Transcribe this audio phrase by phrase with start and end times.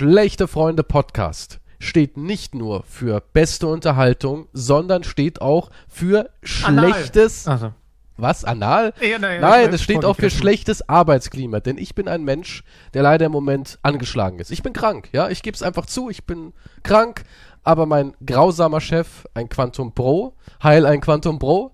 [0.00, 7.46] Schlechte Freunde Podcast steht nicht nur für beste Unterhaltung, sondern steht auch für schlechtes.
[7.46, 7.74] Also.
[8.16, 8.46] Was?
[8.46, 8.94] Anal?
[9.02, 13.02] Ja, nein, Nein, es steht auch für schlechtes Arbeitsklima, denn ich bin ein Mensch, der
[13.02, 14.50] leider im Moment angeschlagen ist.
[14.50, 17.24] Ich bin krank, ja, ich gebe es einfach zu, ich bin krank,
[17.62, 20.32] aber mein grausamer Chef, ein Quantum Pro,
[20.62, 21.72] heil ein Quantum Pro,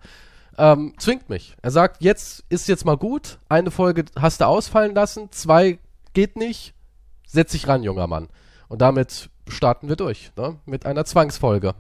[0.59, 1.55] ähm, zwingt mich.
[1.63, 5.79] Er sagt, jetzt ist jetzt mal gut, eine Folge hast du ausfallen lassen, zwei
[6.13, 6.75] geht nicht,
[7.27, 8.29] setz dich ran, junger Mann.
[8.69, 10.57] Und damit starten wir durch, ne?
[10.65, 11.75] mit einer Zwangsfolge.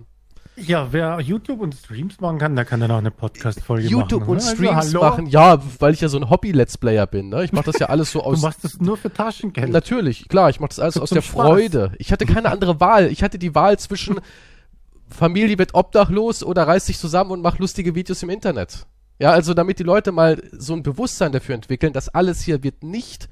[0.58, 3.92] Ja, wer YouTube und Streams machen kann, der kann dann auch eine Podcast-Folge machen.
[3.92, 4.40] YouTube und oder?
[4.40, 7.28] Streams also, machen, ja, weil ich ja so ein Hobby-Let's Player bin.
[7.28, 7.44] Ne?
[7.44, 9.70] Ich mache das ja alles so Du aus machst das nur für Taschengeld.
[9.70, 11.46] Natürlich, klar, ich mache das alles So aus der Spaß.
[11.46, 11.92] Freude.
[11.98, 13.08] Ich hatte keine andere Wahl.
[13.12, 14.18] Ich hatte die Wahl zwischen
[15.08, 18.86] Familie wird obdachlos oder reiß dich zusammen und mach lustige Videos im Internet.
[19.18, 22.82] Ja, also damit die Leute mal so ein Bewusstsein dafür entwickeln, dass alles hier wird
[22.82, 23.28] nicht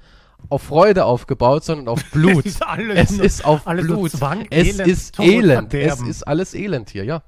[0.48, 2.44] auf Freude aufgebaut, sondern auf Blut.
[2.46, 4.10] Es ist alles es ist auf Blut.
[4.10, 5.74] Zwang, es Elend, ist Tod, Elend.
[5.74, 6.10] Es Verderben.
[6.10, 7.22] ist alles Elend hier, ja.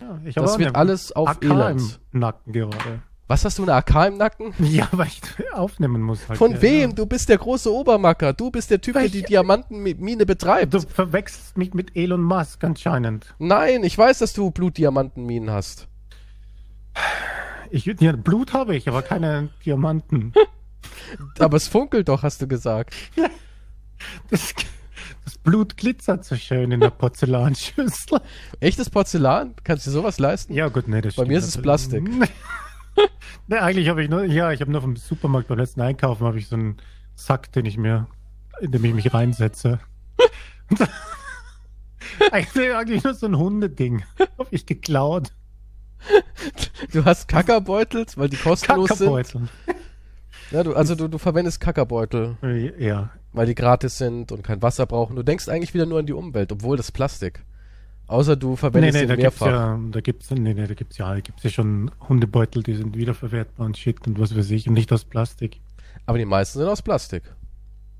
[0.00, 2.00] Ja, ich Das wird alles auf AK Elend.
[2.12, 3.02] im Nacken gerade.
[3.28, 4.52] Was hast du eine AK im Nacken?
[4.58, 5.20] Ja, weil ich
[5.54, 6.28] aufnehmen muss.
[6.28, 6.90] Halt, Von ja, wem?
[6.90, 6.96] Ja.
[6.96, 8.32] Du bist der große Obermacker.
[8.34, 10.74] Du bist der Typ, der Weil die ich- Diamantenmine betreibt.
[10.74, 13.34] Du verwechselst mich mit Elon Musk anscheinend.
[13.38, 15.88] Nein, ich weiß, dass du Blutdiamantenminen hast.
[17.70, 20.32] Ich, ja, Blut habe ich, aber keine Diamanten.
[21.38, 22.94] Aber es funkelt doch, hast du gesagt.
[24.30, 24.52] Das,
[25.24, 28.20] das Blut glitzert so schön in der Porzellanschüssel.
[28.58, 29.54] Echtes Porzellan?
[29.62, 30.54] Kannst du dir sowas leisten?
[30.54, 31.56] Ja, gut, nee, das Bei mir ist es.
[31.56, 32.02] Plastik.
[33.46, 36.38] nee, eigentlich habe ich nur, ja, ich habe nur vom Supermarkt beim letzten Einkaufen habe
[36.38, 36.78] ich so einen
[37.14, 38.08] Sack, den ich mir,
[38.60, 39.78] in dem ich mich reinsetze.
[42.32, 44.02] eigentlich, eigentlich nur so ein Hundeding.
[44.18, 45.32] Habe ich geklaut.
[46.92, 49.48] Du hast Kackerbeutel, weil die kostenlos sind.
[50.52, 52.36] Ja, du, also du, du verwendest Kackerbeutel,
[52.78, 53.10] Ja.
[53.32, 55.16] weil die gratis sind und kein Wasser brauchen.
[55.16, 57.42] Du denkst eigentlich wieder nur an die Umwelt, obwohl das Plastik.
[58.06, 59.46] Außer du Nee, verwendest nee, ihn da gibt's mehrfach.
[59.56, 62.96] ja, da gibt's, nee, nee, da gibt's ja, da gibt's ja schon Hundebeutel, die sind
[62.96, 65.60] wiederverwertbar und shit und was weiß ich und nicht aus Plastik.
[66.04, 67.22] Aber die meisten sind aus Plastik.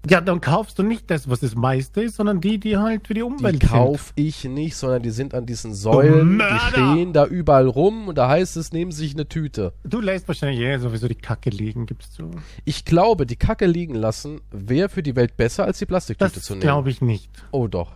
[0.09, 3.15] Ja, dann kaufst du nicht das, was das meiste ist, sondern die, die halt für
[3.15, 7.25] die Die Umwelt kauf ich nicht, sondern die sind an diesen Säulen, die stehen da
[7.25, 9.75] überall rum und da heißt es, nehmen Sie sich eine Tüte.
[9.83, 9.95] sind.
[9.95, 12.31] Du lässt wahrscheinlich eh sowieso die Kacke liegen, gibst du.
[12.65, 16.43] Ich glaube, die Kacke liegen lassen wäre für die Welt besser, als die Plastiktüte Das
[16.43, 16.63] zu nehmen.
[16.63, 17.31] glaube ich nicht.
[17.53, 17.93] Oh doch.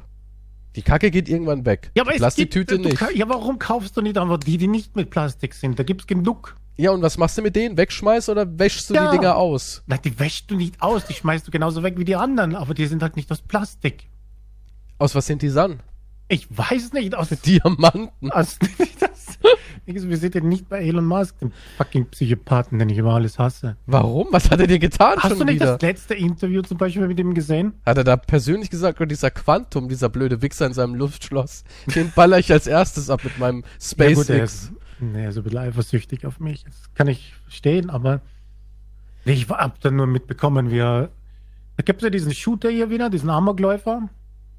[0.76, 1.90] Die Kacke geht irgendwann weg.
[1.96, 3.16] Ja, aber die Plastiktüte gibt, nicht.
[3.16, 5.78] Ja, warum kaufst du nicht einfach die, die nicht mit Plastik sind?
[5.78, 6.54] Da gibt's genug.
[6.78, 7.76] Ja, und was machst du mit denen?
[7.78, 9.10] Wegschmeißt oder wäschst du Ja.
[9.10, 9.82] die Dinger aus?
[9.86, 12.74] Na, die wäschst du nicht aus, die schmeißt du genauso weg wie die anderen, aber
[12.74, 14.08] die sind halt nicht aus Plastik.
[14.98, 15.80] Aus was sind die dann?
[16.28, 18.30] Ich weiß nicht, aus Diamanten.
[18.30, 18.58] aus
[19.00, 19.38] das,
[19.86, 23.76] Wir sind ja nicht bei Elon Musk, dem fucking Psychopathen, den ich über alles hasse.
[23.86, 24.28] Warum?
[24.32, 25.74] Was hat er dir getan Hast schon du nicht wieder?
[25.78, 27.74] das letzte Interview zum Beispiel mit ihm gesehen?
[27.86, 31.62] Hat er da persönlich gesagt, oh, dieser Quantum, dieser blöde Wichser in seinem Luftschloss,
[31.94, 34.52] den baller ich als erstes ab mit meinem Ja, gut, er SpaceX.
[34.52, 36.64] ist, nee, er ist ein bisschen eifersüchtig auf mich.
[36.64, 38.20] Das kann ich verstehen, aber
[39.24, 41.10] ich hab dann nur mitbekommen, wie er.
[41.76, 44.08] Da gibt es ja diesen Shooter hier wieder, diesen Amokläufer.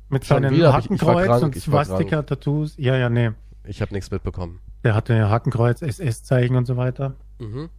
[0.09, 0.71] Mit Schon seinen wieder?
[0.73, 1.55] Hab ich- ich Hakenkreuz und.
[1.55, 2.75] Swastika-Tattoos.
[2.77, 3.31] Ja, ja, nee.
[3.65, 4.59] ich habe nichts mitbekommen.
[4.83, 7.15] Der hatte Hakenkreuz, SS-Zeichen und so weiter.
[7.39, 7.69] Mhm.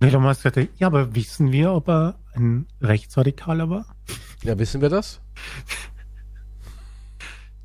[0.00, 3.86] Elon Musk sagte, ja, aber wissen wir, ob er ein Rechtsradikaler war?
[4.42, 5.20] Ja, wissen wir das?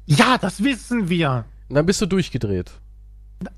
[0.06, 1.46] Ja, das wissen wir.
[1.70, 2.72] Und dann bist du durchgedreht.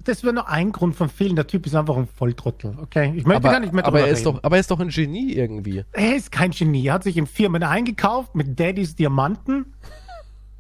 [0.04, 1.36] Das wäre nur ein Grund von vielen.
[1.36, 2.76] Der Typ ist einfach ein Volltrottel.
[2.82, 4.36] Okay, ich möchte Aber, gar nicht mehr aber, drüber er ist reden.
[4.38, 5.84] doch, aber er ist doch ein Genie irgendwie.
[5.92, 6.88] Er ist kein Genie.
[6.88, 9.74] Er hat sich in Firmen eingekauft mit Daddys Diamanten.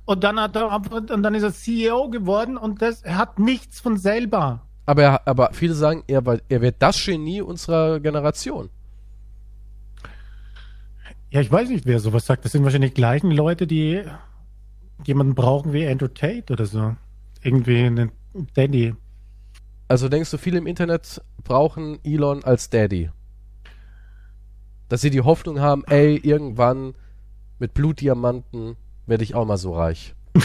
[0.06, 3.80] Und dann, hat er, und dann ist er CEO geworden und das, er hat nichts
[3.80, 4.62] von selber.
[4.86, 8.70] Aber, er, aber viele sagen, er, war, er wird das Genie unserer Generation.
[11.32, 12.46] Ja, ich weiß nicht, wer sowas sagt.
[12.46, 14.04] Das sind wahrscheinlich die gleichen Leute, die
[15.06, 16.96] jemanden brauchen wie Andrew Tate oder so.
[17.42, 18.12] Irgendwie einen
[18.54, 18.96] Daddy.
[19.88, 23.10] Also denkst du, viele im Internet brauchen Elon als Daddy?
[24.90, 26.94] Dass sie die Hoffnung haben, ey, irgendwann
[27.60, 28.76] mit Blutdiamanten
[29.06, 30.16] werde ich auch mal so reich.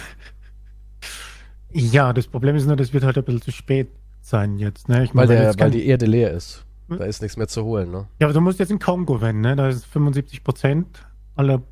[1.72, 3.88] Ja, das Problem ist nur, das wird halt ein bisschen zu spät
[4.20, 4.88] sein jetzt.
[4.88, 5.04] Ne?
[5.04, 6.64] Ich Weil, meine, der, weil kann- die Erde leer ist.
[6.88, 6.98] Hm?
[6.98, 8.08] Da ist nichts mehr zu holen, ne?
[8.18, 9.54] Ja, aber du musst jetzt in Kongo wenden, ne?
[9.54, 11.62] Da ist 75 Prozent aller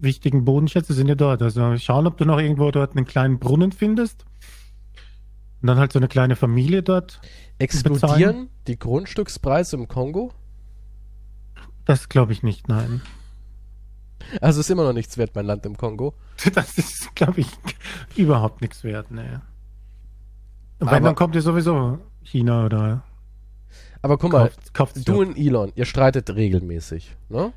[0.00, 1.42] wichtigen Bodenschätze sind ja dort.
[1.42, 4.24] Also schauen, ob du noch irgendwo dort einen kleinen Brunnen findest.
[5.60, 7.20] Und dann halt so eine kleine Familie dort.
[7.58, 10.32] Explodieren die Grundstückspreise im Kongo?
[11.84, 13.00] Das glaube ich nicht, nein.
[14.40, 16.14] Also ist immer noch nichts wert, mein Land im Kongo.
[16.54, 17.48] Das ist, glaube ich,
[18.16, 19.42] überhaupt nichts wert, ne.
[20.80, 23.02] Aber- wenn, dann kommt ja sowieso China oder
[24.02, 27.52] Aber guck mal, kauft, kauft du und Elon, ihr streitet regelmäßig, ne?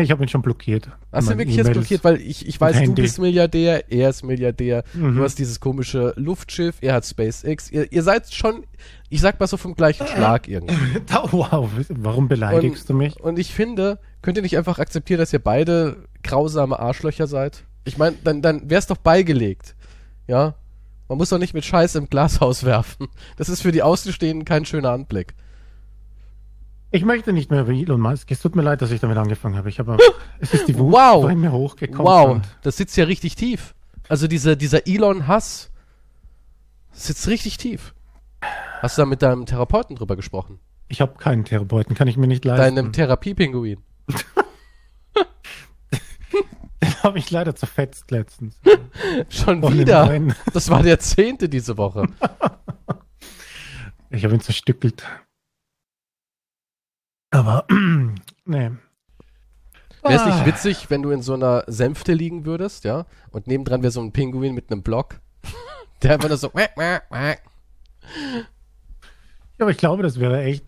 [0.00, 0.88] Ich habe ihn schon blockiert.
[1.12, 1.78] Hast du Meine wirklich jetzt E-Mails.
[1.78, 2.04] blockiert?
[2.04, 5.16] Weil ich, ich weiß, du bist Milliardär, er ist Milliardär, Mhm.
[5.16, 7.70] du hast dieses komische Luftschiff, er hat SpaceX.
[7.70, 8.64] Ihr, ihr seid schon,
[9.08, 11.00] ich sag mal so vom gleichen Schlag irgendwie.
[11.32, 13.18] Wow, warum beleidigst du mich?
[13.20, 17.64] Und ich finde, könnt ihr nicht einfach akzeptieren, dass ihr beide grausame Arschlöcher seid?
[17.84, 19.74] Ich meine, dann, dann wär's doch beigelegt.
[20.26, 20.54] Ja?
[21.08, 23.08] Man muss doch nicht mit Scheiß im Glashaus werfen.
[23.36, 25.34] Das ist für die Außenstehenden kein schöner Anblick.
[26.90, 28.30] Ich möchte nicht mehr wie Elon Musk.
[28.30, 29.68] Es tut mir leid, dass ich damit angefangen habe.
[29.68, 29.98] Ich habe,
[30.40, 31.28] es ist die Wut, Wow.
[31.28, 32.06] die mir hochgekommen.
[32.06, 33.74] Wow, das sitzt ja richtig tief.
[34.08, 35.70] Also dieser, dieser Elon-Hass
[36.92, 37.94] sitzt richtig tief.
[38.80, 40.60] Hast du da mit deinem Therapeuten drüber gesprochen?
[40.88, 42.76] Ich habe keinen Therapeuten, kann ich mir nicht leisten.
[42.76, 43.82] Deinem Therapiepinguin.
[47.02, 48.58] habe ich leider zerfetzt letztens.
[49.28, 50.20] Schon Von den wieder.
[50.52, 52.06] Das war der zehnte diese Woche.
[54.10, 55.04] Ich habe ihn zerstückelt.
[57.30, 57.66] Aber,
[58.44, 58.70] nee.
[60.02, 60.34] Wäre es Ah.
[60.36, 63.06] nicht witzig, wenn du in so einer Sänfte liegen würdest, ja?
[63.30, 65.20] Und nebendran wäre so ein Pinguin mit einem Block.
[66.02, 66.50] Der einfach nur so.
[66.54, 67.02] Ja,
[69.58, 70.64] aber ich glaube, das wäre echt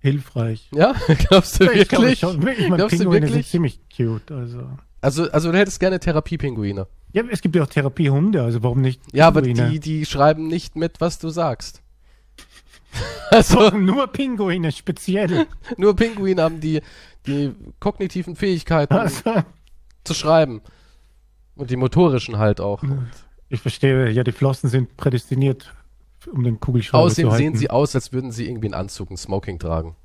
[0.00, 0.68] hilfreich.
[0.74, 0.94] Ja,
[1.28, 2.18] glaubst du Ich glaube wirklich?
[2.20, 2.38] schon.
[2.48, 3.48] Ich meine, Glaubst du Pinguine sind wirklich?
[3.50, 4.32] ziemlich cute.
[4.32, 4.66] Also.
[5.00, 6.86] Also, also du hättest gerne Therapiepinguine.
[7.12, 9.00] Ja, es gibt ja auch Therapiehunde, also warum nicht?
[9.12, 9.68] Ja, aber Pinguine?
[9.70, 11.82] die, die schreiben nicht mit, was du sagst.
[13.30, 15.46] Also, So, nur Pinguine, speziell.
[15.76, 16.80] nur Pinguine haben die,
[17.26, 19.42] die kognitiven Fähigkeiten Also,
[20.04, 20.60] zu schreiben.
[21.56, 22.82] Und die motorischen halt auch.
[23.48, 25.72] ich verstehe, ja, die Flossen sind prädestiniert,
[26.32, 27.58] um den Kugelschreiber Außerdem zu sehen halten.
[27.58, 29.96] sie aus, als würden sie irgendwie einen Anzug, ein Smoking tragen.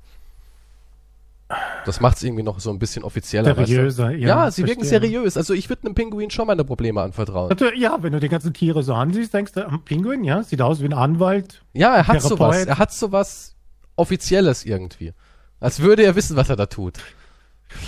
[1.84, 3.54] Das macht es irgendwie noch so ein bisschen offizieller.
[3.54, 4.04] seriöser.
[4.08, 4.20] Weißt du?
[4.20, 5.00] Ja, Ja, sie wirken verstehe.
[5.00, 5.36] seriös.
[5.36, 7.54] Also ich würde einem Pinguin schon meine Probleme anvertrauen.
[7.76, 10.80] Ja, wenn du die ganzen Tiere so ansiehst, denkst du, ein Pinguin, ja, sieht aus
[10.80, 11.62] wie ein Anwalt.
[11.72, 12.38] Ja, er hat Therapeut.
[12.38, 12.64] sowas.
[12.66, 13.56] Er hat sowas
[13.96, 15.12] Offizielles irgendwie.
[15.58, 16.98] Als würde er wissen, was er da tut.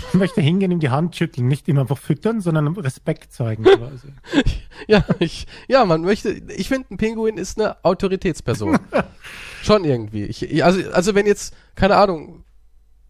[0.09, 4.07] Ich möchte hingehen, ihm die Hand schütteln, nicht ihm einfach füttern, sondern Respekt zeigen quasi.
[4.87, 8.77] Ja, ich, ja, man möchte, ich finde, ein Pinguin ist eine Autoritätsperson.
[9.63, 10.23] Schon irgendwie.
[10.25, 12.42] Ich- also, also wenn jetzt, keine Ahnung,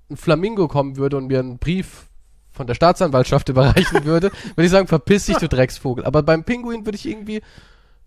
[0.10, 2.08] ein Flamingo kommen würde und mir einen Brief
[2.52, 6.06] von der Staatsanwaltschaft überreichen würde, würde ich sagen, verpiss dich, du Drecksvogel.
[6.06, 7.42] Aber beim Pinguin würde ich irgendwie,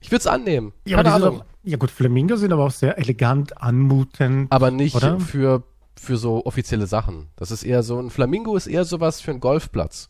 [0.00, 0.72] ich würde es annehmen.
[0.84, 1.40] Ja, keine Ahnung.
[1.40, 4.52] auch, ja gut, Flamingos sind aber auch sehr elegant, anmutend.
[4.52, 5.18] aber nicht Oder?
[5.18, 5.64] für,
[5.96, 7.28] für so offizielle Sachen.
[7.36, 10.08] Das ist eher so, ein Flamingo ist eher sowas für einen Golfplatz.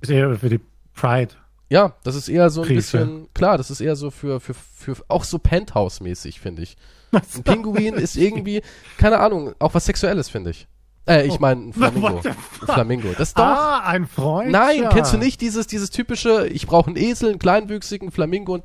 [0.00, 0.60] Ist eher für die
[0.94, 1.34] Pride.
[1.68, 2.98] Ja, das ist eher so ein Krise.
[2.98, 6.76] bisschen, klar, das ist eher so für, für, für auch so Penthouse-mäßig, finde ich.
[7.12, 8.62] Ein Pinguin ist irgendwie,
[8.98, 10.68] keine Ahnung, auch was Sexuelles, finde ich.
[11.06, 12.20] Äh, ich meine, ein Flamingo.
[12.24, 12.34] Ein
[12.66, 13.08] Flamingo.
[13.16, 13.42] Das doch.
[13.44, 14.50] Ah, ein Freund.
[14.50, 18.64] Nein, kennst du nicht dieses, dieses typische, ich brauche einen Esel, einen kleinwüchsigen Flamingo und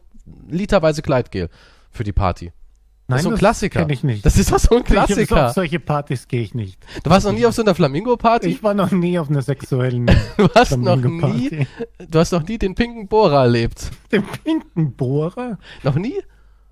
[0.50, 1.50] literweise Kleidgel
[1.92, 2.52] für die Party.
[3.08, 3.80] Nein, das ist so ein Klassiker.
[3.82, 4.26] Kenn ich nicht.
[4.26, 5.48] Das ist doch so ein Ich Klassiker.
[5.48, 6.84] Auf solche Partys gehe ich nicht.
[7.04, 8.48] Du warst noch nie auf so einer Flamingo-Party?
[8.48, 10.08] Ich war noch nie auf einer sexuellen
[10.38, 11.68] Du hast noch nie,
[12.00, 13.92] du hast noch nie den pinken Bohrer erlebt.
[14.12, 15.60] Den pinken Bohrer?
[15.84, 16.16] Noch nie?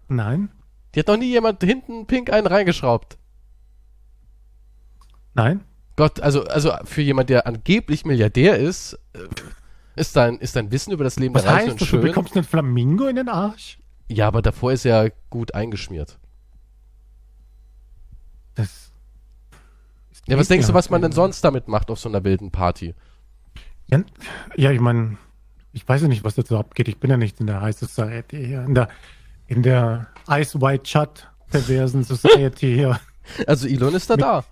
[0.07, 0.49] Nein.
[0.93, 3.17] Die hat noch nie jemand hinten pink einen reingeschraubt.
[5.33, 5.63] Nein.
[5.95, 9.19] Gott, also, also für jemand, der angeblich Milliardär ist, äh,
[9.95, 11.89] ist dein, ist dein Wissen über das Leben Was der Reichen heißt und das?
[11.89, 12.01] Du schön.
[12.01, 13.79] bekommst einen Flamingo in den Arsch?
[14.09, 16.17] Ja, aber davor ist er gut eingeschmiert.
[18.55, 18.91] Das.
[20.27, 22.95] Ja, was denkst du, was man denn sonst damit macht auf so einer wilden Party?
[23.87, 24.03] Ja,
[24.55, 25.17] ja ich meine,
[25.73, 26.87] ich weiß ja nicht, was dazu abgeht.
[26.87, 28.63] Ich bin ja nicht in der High Society hier.
[28.63, 28.89] In der,
[29.47, 32.99] in der Ice White Chat perversen Society hier.
[33.47, 34.43] Also Elon ist da da.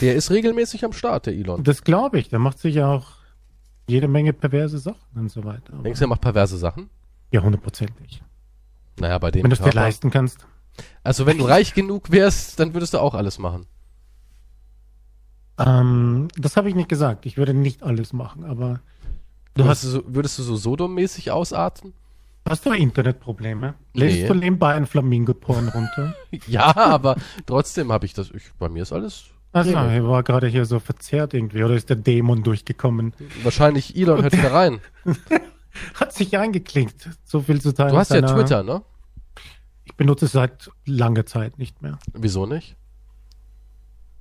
[0.00, 1.62] Der ist regelmäßig am Start, der Elon.
[1.62, 2.30] Das glaube ich.
[2.30, 3.06] Der macht sich ja auch
[3.86, 5.74] jede Menge perverse Sachen und so weiter.
[5.74, 6.88] Aber Denkst du, er macht perverse Sachen?
[7.32, 8.22] ja, hundertprozentig.
[8.98, 10.46] Naja, bei dem Wenn du es dir leisten kannst.
[11.02, 13.66] Also wenn du reich genug wärst, dann würdest du auch alles machen.
[15.58, 17.26] Ähm, das habe ich nicht gesagt.
[17.26, 18.80] Ich würde nicht alles machen, aber
[19.54, 21.92] du Würdest hast, du so, würdest du so Sodom-mäßig ausarten?
[22.48, 23.74] Hast du Internetprobleme?
[23.94, 24.00] Nee.
[24.00, 26.14] Lädst du nebenbei einen Flamingo-Porn runter?
[26.46, 28.30] Ja, aber trotzdem habe ich das.
[28.30, 29.26] Ich, bei mir ist alles.
[29.52, 29.90] Also, Regel.
[29.90, 33.14] er war gerade hier so verzerrt irgendwie, oder ist der Dämon durchgekommen?
[33.42, 34.80] Wahrscheinlich Elon hört wieder rein.
[35.94, 37.08] Hat sich eingeklinkt.
[37.24, 37.92] So viel zu teilen.
[37.92, 38.82] Du hast ja Twitter, ne?
[39.84, 41.98] Ich benutze es seit langer Zeit nicht mehr.
[42.12, 42.76] Wieso nicht?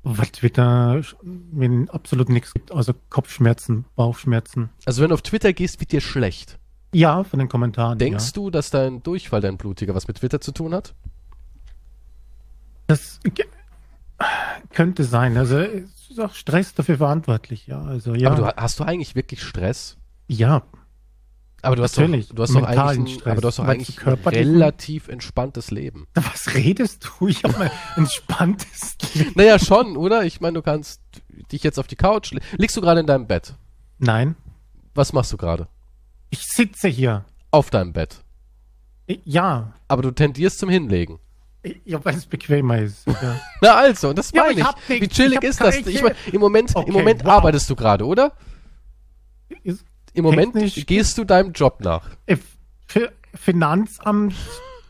[0.04, 4.70] Weil Twitter mir absolut nichts gibt, außer Kopfschmerzen, Bauchschmerzen.
[4.86, 6.60] Also wenn du auf Twitter gehst, wird dir schlecht.
[6.96, 8.00] Ja, von den Kommentaren.
[8.00, 8.32] Denkst ja.
[8.32, 10.96] du, dass dein Durchfall, dein blutiger, was mit Twitter zu tun hat?
[12.88, 13.20] Das
[14.72, 15.36] könnte sein.
[15.36, 17.82] Also es ist auch Stress dafür verantwortlich, ja.
[17.82, 18.32] Also ja.
[18.32, 19.98] Aber du, hast du eigentlich wirklich Stress?
[20.28, 20.64] ja.
[21.62, 23.32] Aber du hast doch, Natürlich, du hast doch eigentlich, ein, Stress.
[23.32, 26.06] aber du hast doch eigentlich ein relativ entspanntes Leben.
[26.14, 27.28] Was redest du?
[27.28, 29.32] Ich habe ein entspanntes Leben.
[29.36, 30.24] Naja, schon, oder?
[30.26, 31.02] Ich meine, du kannst
[31.52, 32.34] dich jetzt auf die Couch.
[32.58, 33.56] Liegst du gerade in deinem Bett?
[33.98, 34.36] Nein,
[34.94, 35.68] Was machst du gerade?
[36.40, 37.26] Ich sitze hier.
[37.52, 38.22] Auf deinem Bett.
[39.24, 41.20] Ja, Aber du tendierst zum Hinlegen.
[41.86, 43.06] ja weil es bequemer ist.
[43.08, 43.40] Ja.
[43.62, 45.02] Na also, das Ja, meine ich ich.
[45.02, 45.76] Wie Ich chillig hab ist das?
[45.78, 47.32] Ich mein, Im Moment, Okay, im Moment wow.
[47.32, 48.34] arbeitest du gerade, oder?
[49.64, 50.54] Ist Im Moment
[50.88, 52.10] gehst du deinem Job nach.
[52.26, 52.38] äh,
[53.34, 54.34] Finanzamt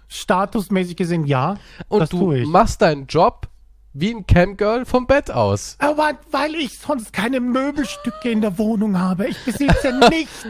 [0.08, 1.58] statusmäßig gesehen ja.
[1.88, 2.48] Und du ich.
[2.48, 3.48] machst deinen Job
[3.96, 5.78] wie ein Camgirl vom Bett aus.
[5.80, 9.28] Aber weil ich sonst keine Möbelstücke in der Wohnung habe.
[9.28, 10.46] Ich besitze nichts.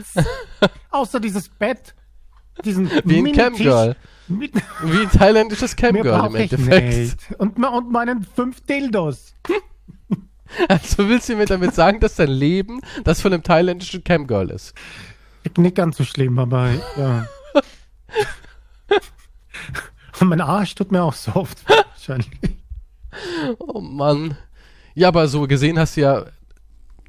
[0.89, 1.93] Außer dieses Bett,
[2.65, 3.95] diesen Wie ein Camgirl.
[4.27, 6.97] Wie ein thailändisches Camgirl im Endeffekt.
[6.97, 7.39] nicht.
[7.39, 9.33] Und, und meinen fünf Dildos.
[10.69, 14.75] Also willst du mir damit sagen, dass dein Leben das von einem thailändischen Camgirl ist?
[15.57, 17.25] Nicht ganz so schlimm, aber ja.
[20.19, 22.29] Und mein Arsch tut mir auch so oft wahrscheinlich.
[23.59, 24.37] Oh Mann.
[24.93, 26.25] Ja, aber so gesehen hast du ja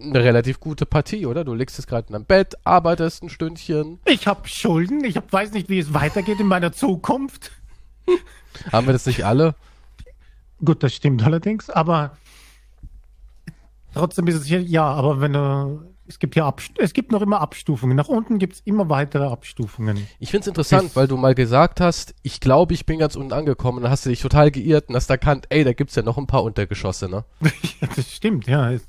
[0.00, 1.44] eine relativ gute Partie, oder?
[1.44, 3.98] Du liegst jetzt gerade in deinem Bett, arbeitest ein Stündchen.
[4.04, 5.04] Ich habe Schulden.
[5.04, 7.52] Ich hab, weiß nicht, wie es weitergeht in meiner Zukunft.
[8.72, 9.54] Haben wir das nicht alle?
[10.64, 12.16] Gut, das stimmt allerdings, aber
[13.92, 17.22] trotzdem ist es hier, ja, aber wenn du, es gibt ja Abst es gibt noch
[17.22, 17.96] immer Abstufungen.
[17.96, 20.06] Nach unten gibt es immer weitere Abstufungen.
[20.18, 23.32] Ich find's interessant, Ist- weil du mal gesagt hast, ich glaube, ich bin ganz unten
[23.32, 23.82] angekommen.
[23.82, 26.26] Dann hast du dich total geirrt und hast erkannt, ey, da gibt's ja noch ein
[26.26, 27.24] paar Untergeschosse, ne?
[27.80, 28.70] ja, das stimmt, ja.
[28.72, 28.86] Es,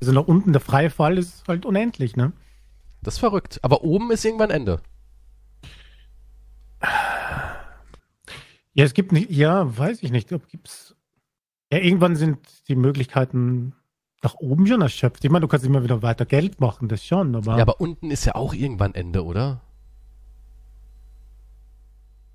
[0.00, 2.32] also nach unten der freie Fall ist halt unendlich, ne?
[3.02, 3.58] Das ist verrückt.
[3.62, 4.80] Aber oben ist irgendwann Ende.
[8.74, 10.94] Ja, es gibt nicht, ja, weiß ich nicht, ob gibt's.
[11.72, 12.38] Ja, irgendwann sind
[12.68, 13.74] die Möglichkeiten
[14.26, 15.24] nach oben schon erschöpft.
[15.24, 17.56] Ich meine, du kannst immer wieder weiter Geld machen, das schon, aber.
[17.56, 19.60] Ja, aber unten ist ja auch irgendwann Ende, oder?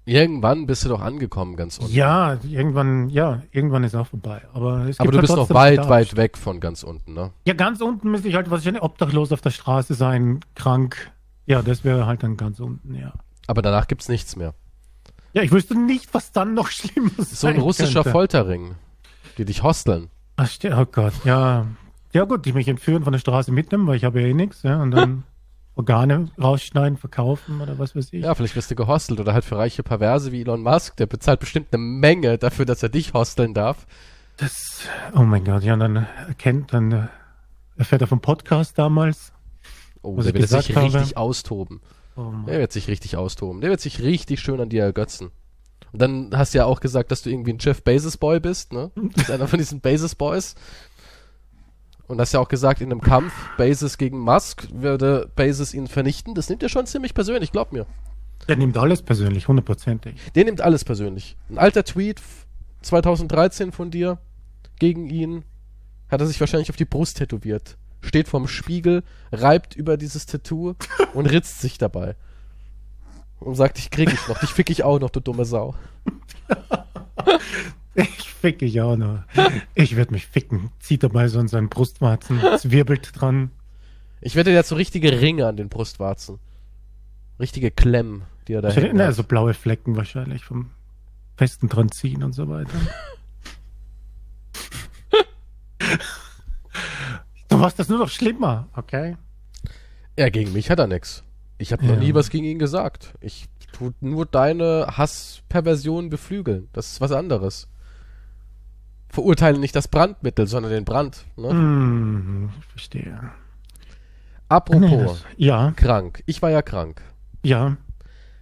[0.06, 1.94] Irgendwann bist du doch angekommen, ganz unten.
[1.94, 4.42] ja, irgendwann, ja, irgendwann ist auch vorbei.
[4.52, 7.32] Aber, es Aber du halt bist noch weit, weit weg von ganz unten, ne?
[7.46, 11.12] Ja, ganz unten müsste ich halt wahrscheinlich obdachlos auf der Straße sein, krank.
[11.46, 13.14] Ja, das wäre halt dann ganz unten, ja.
[13.46, 14.54] Aber danach gibt's nichts mehr.
[15.34, 18.12] Ja, ich wüsste nicht, was dann noch Schlimmes So ein russischer könnte.
[18.12, 18.76] Folterring,
[19.38, 20.10] die dich hosteln.
[20.42, 21.68] Ach, oh Gott, ja.
[22.14, 24.64] Ja gut, die mich entführen von der Straße mitnehmen, weil ich habe ja eh nichts,
[24.64, 25.24] ja, und dann
[25.76, 28.24] Organe rausschneiden, verkaufen oder was weiß ich.
[28.24, 31.40] Ja, vielleicht wirst du gehostelt oder halt für reiche Perverse wie Elon Musk, der bezahlt
[31.40, 33.86] bestimmt eine Menge dafür, dass er dich hosteln darf.
[34.38, 34.82] Das,
[35.16, 37.08] oh mein Gott, ja, und dann erkennt, dann äh,
[37.78, 39.34] erfährt er vom Podcast damals.
[40.02, 40.88] Oh, der wird sich habe.
[40.88, 41.82] richtig austoben.
[42.16, 42.34] Oh.
[42.48, 43.62] Der wird sich richtig austoben.
[43.62, 45.30] Der wird sich richtig schön an dir ergötzen.
[45.94, 48.72] Und dann hast du ja auch gesagt, dass du irgendwie ein Jeff Bezos Boy bist,
[48.74, 48.92] ne?
[48.96, 50.56] Du bist einer von diesen Bezos Boys.
[52.08, 56.36] Und hast ja auch gesagt, in einem Kampf Bezos gegen Musk würde Bezos ihn vernichten.
[56.36, 57.86] Das nimmt er schon ziemlich persönlich, glaub mir.
[58.50, 60.16] Der nimmt alles persönlich, hundertprozentig.
[60.36, 61.38] Der nimmt alles persönlich.
[61.50, 62.48] Ein alter Tweet f-
[62.82, 64.18] 2013 von dir
[64.80, 65.44] gegen ihn
[66.10, 67.78] hat er sich wahrscheinlich auf die Brust tätowiert.
[68.02, 70.74] Steht vorm Spiegel, reibt über dieses Tattoo
[71.14, 72.16] und ritzt sich dabei.
[73.42, 75.76] Und sagt, ich krieg ich noch, dich fick ich auch noch, du dumme Sau.
[77.94, 79.24] Ich ficke ich auch noch.
[79.76, 80.72] Ich werde mich ficken.
[80.80, 82.40] Zieht dabei so an seinen Brustwarzen.
[82.40, 83.52] Es wirbelt dran.
[84.22, 86.40] Ich wette, der hat so richtige Ringe an den Brustwarzen.
[87.40, 89.16] Richtige Klemmen, die er da hängen Na, hat.
[89.16, 90.70] so blaue Flecken wahrscheinlich vom
[91.36, 92.72] festen dran ziehen und so weiter.
[97.50, 99.18] du machst das nur noch schlimmer, okay?
[100.18, 101.24] Ja, gegen mich hat er nix.
[101.62, 102.00] Ich habe noch Ja.
[102.00, 103.14] nie was gegen ihn gesagt.
[103.22, 106.70] Ich tu nur deine Hassperversion beflügeln.
[106.74, 107.68] Das ist was anderes.
[109.10, 111.26] Verurteile nicht das Brandmittel, sondern den Brand.
[111.38, 112.50] Ne?
[112.60, 113.20] Ich verstehe.
[113.22, 113.30] Nee,
[114.50, 116.24] Apropos, das, ja, krank.
[116.26, 117.02] Ich war ja krank.
[117.44, 117.78] ja.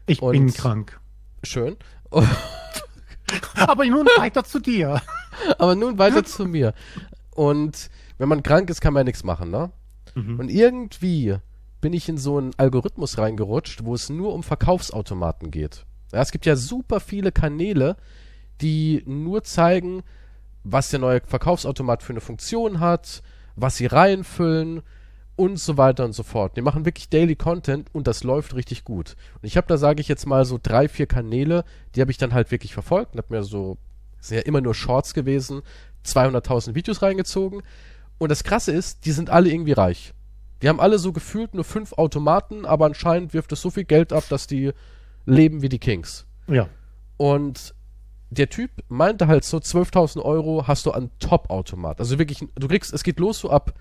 [0.08, 1.00] Ich Und- bin krank.
[1.44, 1.76] Schön.
[3.56, 5.02] Aber nun weiter zu dir.
[5.60, 6.74] Aber nun weiter zu mir.
[7.36, 9.72] Und wenn man krank ist, kann man ja nichts machen, ne?
[10.16, 10.40] Mhm.
[10.40, 11.38] Und irgendwie
[11.82, 15.86] bin ich in so einen Algorithmus reingerutscht, wo es nur um Verkaufsautomaten geht.
[16.12, 17.96] Ja, es gibt ja super viele Kanäle,
[18.62, 20.04] die nur zeigen,
[20.64, 23.22] was der neue Verkaufsautomat für eine Funktion hat,
[23.56, 24.82] was sie reinfüllen
[25.36, 26.58] und so weiter und so fort.
[26.58, 29.16] Die machen wirklich Daily Content und das läuft richtig gut.
[29.42, 31.64] Und ich habe da, sage ich jetzt mal, so drei, vier Kanäle,
[31.96, 33.78] die habe ich dann halt wirklich verfolgt und habe mir so,
[34.20, 35.62] sind ja immer nur Shorts gewesen,
[36.06, 37.62] 200.000 Videos reingezogen.
[38.18, 40.14] Und das Krasse ist, die sind alle irgendwie reich.
[40.62, 44.12] Die haben alle so gefühlt nur fünf Automaten, aber anscheinend wirft es so viel Geld
[44.12, 44.72] ab, dass die
[45.26, 46.26] leben wie die Kings.
[46.48, 46.68] Ja.
[47.18, 47.74] Und
[48.30, 52.00] der Typ meinte halt so, 12.000 Euro hast du an Top-Automat.
[52.00, 53.74] Also wirklich, du kriegst, es geht los so ab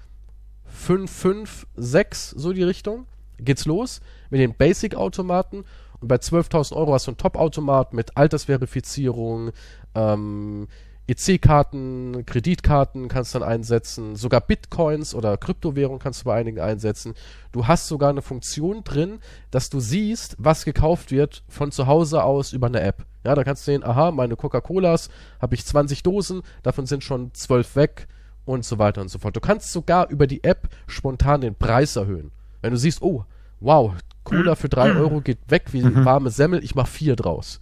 [0.64, 3.06] 5, 5, 6, so die Richtung.
[3.38, 5.64] geht's los mit den Basic-Automaten
[6.00, 9.50] und bei 12.000 Euro hast du einen Top-Automat mit Altersverifizierung,
[9.94, 10.68] ähm,
[11.08, 17.14] EC-Karten, Kreditkarten kannst du dann einsetzen, sogar Bitcoins oder Kryptowährung kannst du bei einigen einsetzen.
[17.50, 22.22] Du hast sogar eine Funktion drin, dass du siehst, was gekauft wird von zu Hause
[22.24, 23.06] aus über eine App.
[23.24, 25.08] Ja, da kannst du sehen, aha, meine Coca-Colas
[25.40, 28.06] habe ich 20 Dosen, davon sind schon 12 weg
[28.44, 29.34] und so weiter und so fort.
[29.34, 32.30] Du kannst sogar über die App spontan den Preis erhöhen.
[32.60, 33.24] Wenn du siehst, oh,
[33.60, 33.92] wow,
[34.24, 36.04] Cola für 3 Euro geht weg wie Mhm.
[36.04, 37.60] warme Semmel, ich mach 4 draus.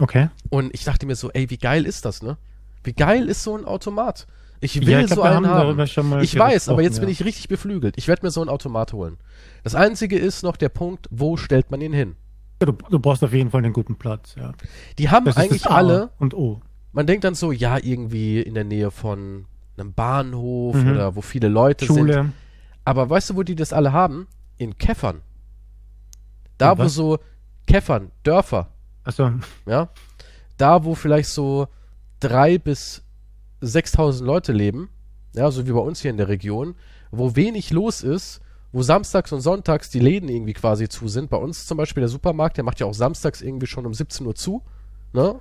[0.00, 0.28] Okay.
[0.48, 2.36] Und ich dachte mir so, ey, wie geil ist das, ne?
[2.82, 4.26] Wie geil ist so ein Automat?
[4.60, 6.20] Ich will Ja, ich glaub, so einen haben haben.
[6.22, 7.12] Ich weiß, aber jetzt bin ja.
[7.12, 7.94] ich richtig beflügelt.
[7.96, 9.16] Ich werde mir so einen Automat holen.
[9.62, 12.16] Das einzige ist noch der Punkt, wo stellt man ihn hin?
[12.60, 14.52] Ja, du, du brauchst auf jeden Fall einen guten Platz, ja.
[14.98, 16.60] Die haben Das eigentlich das A alle, und O.
[16.92, 19.46] man denkt dann so, ja, irgendwie in der Nähe von
[19.78, 20.90] einem Bahnhof Mhm.
[20.90, 21.96] oder wo viele Leute sind.
[21.96, 22.32] Schule.
[22.84, 24.26] Aber weißt du, wo die das alle haben?
[24.58, 25.22] In Käffern.
[26.58, 27.18] Da, wo so
[27.66, 28.68] Käffern, Dörfer,
[29.04, 29.32] Also,
[29.66, 29.88] ja,
[30.56, 31.68] da, wo vielleicht so
[32.20, 33.02] drei bis
[33.62, 34.90] 6.000 Leute leben,
[35.34, 36.74] ja, so wie bei uns hier in der Region,
[37.10, 38.40] wo wenig los ist,
[38.72, 41.30] wo samstags und sonntags die Läden irgendwie quasi zu sind.
[41.30, 44.26] Bei uns zum Beispiel der Supermarkt, der macht ja auch samstags irgendwie schon um 17
[44.26, 44.62] Uhr zu,
[45.12, 45.40] ne?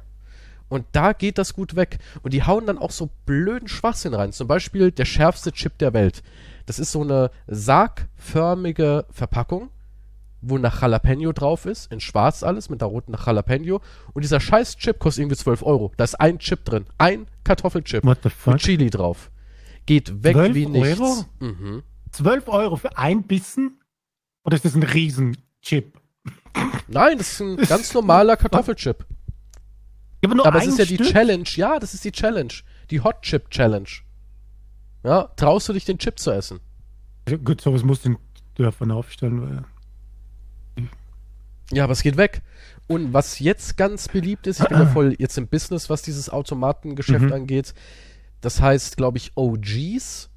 [0.67, 1.97] Und da geht das gut weg.
[2.21, 4.31] Und die hauen dann auch so blöden Schwachsinn rein.
[4.31, 6.21] Zum Beispiel der schärfste Chip der Welt.
[6.67, 9.69] Das ist so eine sargförmige Verpackung,
[10.41, 13.81] wo nach Jalapeno drauf ist, in schwarz alles, mit der roten Jalapeno.
[14.13, 15.91] Und dieser scheiß Chip kostet irgendwie 12 Euro.
[15.97, 16.85] Da ist ein Chip drin.
[16.97, 18.03] Ein Kartoffelchip.
[18.05, 18.57] what the Mit fuck?
[18.57, 19.31] Chili drauf.
[19.85, 20.99] Geht weg 12 wie nichts.
[20.99, 21.25] Euro?
[21.39, 21.83] Mhm.
[22.11, 23.79] 12 Euro für ein Bissen?
[24.43, 25.99] Oder ist das ein Riesenchip?
[26.87, 29.05] Nein, das ist ein ganz normaler Kartoffelchip.
[30.23, 31.07] Ja, aber Aber es ist ja die Stück?
[31.11, 31.47] Challenge.
[31.55, 32.53] Ja, das ist die Challenge.
[32.91, 33.87] Die Hot Chip Challenge.
[35.03, 36.59] Ja, traust du dich, den Chip zu essen?
[37.45, 38.17] Gut, sowas muss den
[38.55, 39.41] Dörfern aufstellen.
[39.41, 39.63] Weil
[41.71, 42.41] Ja, aber es geht weg.
[42.87, 46.29] Und was jetzt ganz beliebt ist, ich bin ja voll jetzt im Business, was dieses
[46.29, 47.33] Automatengeschäft Mhm.
[47.33, 47.73] angeht.
[48.41, 50.29] Das heißt, glaube ich, OGs.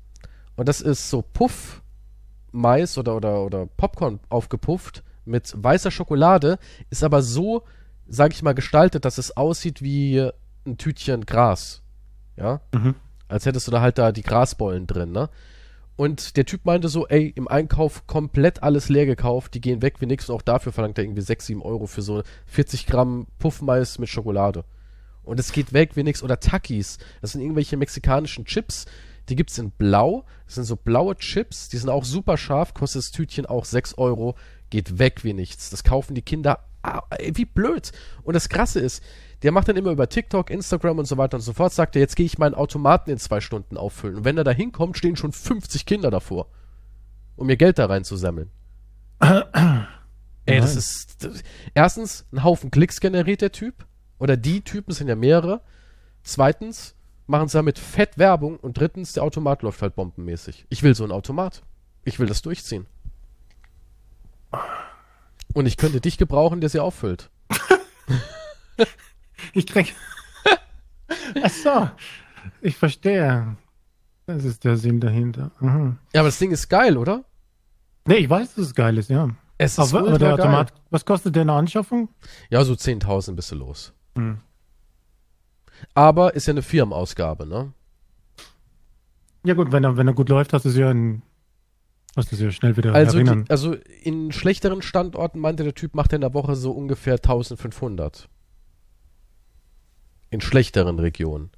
[0.57, 1.83] Und das ist so Puff,
[2.51, 6.59] Mais oder, oder, oder Popcorn aufgepufft mit weißer Schokolade,
[6.91, 7.63] ist aber so,
[8.07, 10.29] sage ich mal, gestaltet, dass es aussieht wie
[10.67, 11.81] ein Tütchen Gras.
[12.37, 12.61] Ja?
[12.75, 12.95] Mhm.
[13.29, 15.31] Als hättest du da halt da die Grasbollen drin, ne?
[16.03, 20.01] Und der Typ meinte so, ey, im Einkauf komplett alles leer gekauft, die gehen weg
[20.01, 23.29] wie nix und auch dafür verlangt er irgendwie 6, 7 Euro für so 40 Gramm
[23.39, 24.65] Puffmais mit Schokolade.
[25.23, 26.25] Und es geht weg wie nix.
[26.25, 28.87] Oder Takis, das sind irgendwelche mexikanischen Chips,
[29.29, 33.03] die gibt's in blau, das sind so blaue Chips, die sind auch super scharf, kostet
[33.03, 34.35] das Tütchen auch 6 Euro,
[34.71, 35.71] geht weg wie nichts.
[35.71, 37.93] Das kaufen die Kinder, ah, ey, wie blöd.
[38.25, 39.05] Und das Krasse ist,
[39.43, 42.01] der macht dann immer über TikTok, Instagram und so weiter und so fort, sagt er,
[42.01, 44.17] jetzt gehe ich meinen Automaten in zwei Stunden auffüllen.
[44.17, 46.47] Und wenn er da hinkommt, stehen schon 50 Kinder davor,
[47.37, 48.51] um ihr Geld da reinzusammeln.
[50.45, 51.43] Ey, das ist, das,
[51.75, 53.87] erstens, ein Haufen Klicks generiert der Typ.
[54.19, 55.63] Oder die Typen sind ja mehrere.
[56.23, 56.95] Zweitens,
[57.27, 58.57] machen sie damit fett Werbung.
[58.57, 60.67] Und drittens, der Automat läuft halt bombenmäßig.
[60.69, 61.63] Ich will so einen Automat.
[62.05, 62.87] Ich will das durchziehen.
[65.55, 67.31] Und ich könnte dich gebrauchen, der sie auffüllt.
[69.53, 69.95] Ich krieg.
[71.43, 71.91] Ach so.
[72.61, 73.57] Ich verstehe.
[74.27, 75.51] Das ist der Sinn dahinter.
[75.61, 75.99] Mhm.
[76.15, 77.25] Ja, aber das Ding ist geil, oder?
[78.07, 79.29] Nee, ich weiß, dass es geil ist, ja.
[79.59, 80.33] Es ist Aber, der geil.
[80.33, 82.09] Automat, was kostet der eine Anschaffung?
[82.51, 83.93] Ja, so 10.000 bist du los.
[84.17, 84.39] Hm.
[85.95, 87.73] Aber ist ja eine Firmenausgabe, ne?
[89.45, 91.23] Ja gut, wenn er, wenn er gut läuft, hast du es ja in,
[92.17, 93.45] hast du es ja schnell wieder Also, die, erinnern.
[93.49, 98.29] also in schlechteren Standorten meinte der Typ, macht er in der Woche so ungefähr 1500.
[100.33, 101.51] In schlechteren Regionen.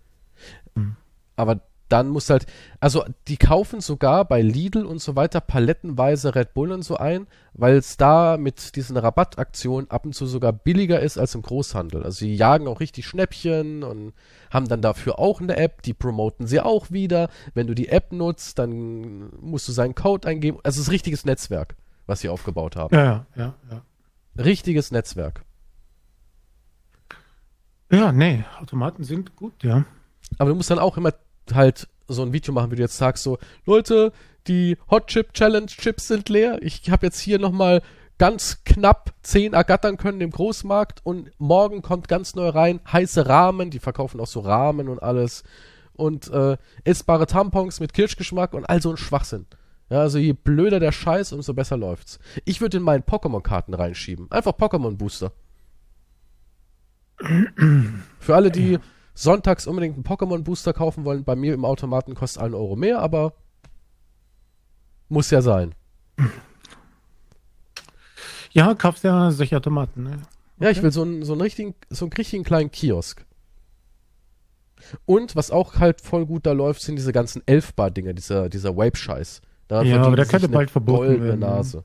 [0.74, 0.96] Hm.
[1.36, 2.46] Aber dann muss halt,
[2.80, 7.26] also die kaufen sogar bei Lidl und so weiter palettenweise Red Bull und so ein,
[7.52, 12.02] weil es da mit diesen Rabattaktionen ab und zu sogar billiger ist als im Großhandel.
[12.02, 14.12] Also sie jagen auch richtig Schnäppchen und
[14.50, 17.28] haben dann dafür auch eine App, die promoten sie auch wieder.
[17.54, 20.58] Wenn du die App nutzt, dann musst du seinen Code eingeben.
[20.64, 22.94] Also es ist ein richtiges Netzwerk, was sie aufgebaut haben.
[22.94, 23.82] ja, ja, ja.
[24.42, 25.44] Richtiges Netzwerk.
[27.94, 29.84] Ja, nee, Automaten sind gut, ja.
[30.38, 31.12] Aber du musst dann auch immer
[31.52, 34.12] halt so ein Video machen, wie du jetzt sagst, so, Leute,
[34.46, 36.58] die Hot Chip Challenge Chips sind leer.
[36.62, 37.82] Ich habe jetzt hier nochmal
[38.18, 43.70] ganz knapp 10 ergattern können im Großmarkt und morgen kommt ganz neu rein heiße Rahmen,
[43.70, 45.44] die verkaufen auch so Rahmen und alles
[45.94, 49.46] und äh, essbare Tampons mit Kirschgeschmack und all so ein Schwachsinn.
[49.88, 52.18] Ja, also je blöder der Scheiß, umso besser läuft's.
[52.44, 54.30] Ich würde in meinen Pokémon-Karten reinschieben.
[54.30, 55.32] Einfach Pokémon-Booster.
[58.18, 58.78] Für alle, die
[59.14, 63.34] sonntags unbedingt einen Pokémon-Booster kaufen wollen, bei mir im Automaten kostet 1 Euro mehr, aber
[65.08, 65.74] muss ja sein.
[68.52, 70.04] Ja, kaufst ja solche Automaten.
[70.04, 70.22] Ne?
[70.60, 73.24] Ja, ich will so einen, so einen richtigen, so einen richtigen kleinen Kiosk.
[75.06, 79.40] Und was auch halt voll gut da läuft, sind diese ganzen Elfbar-Dinger, dieser, dieser Vape-Scheiß.
[79.68, 81.56] Daran Ja, aber der könnte bald verboten werden, ja.
[81.56, 81.84] Nase.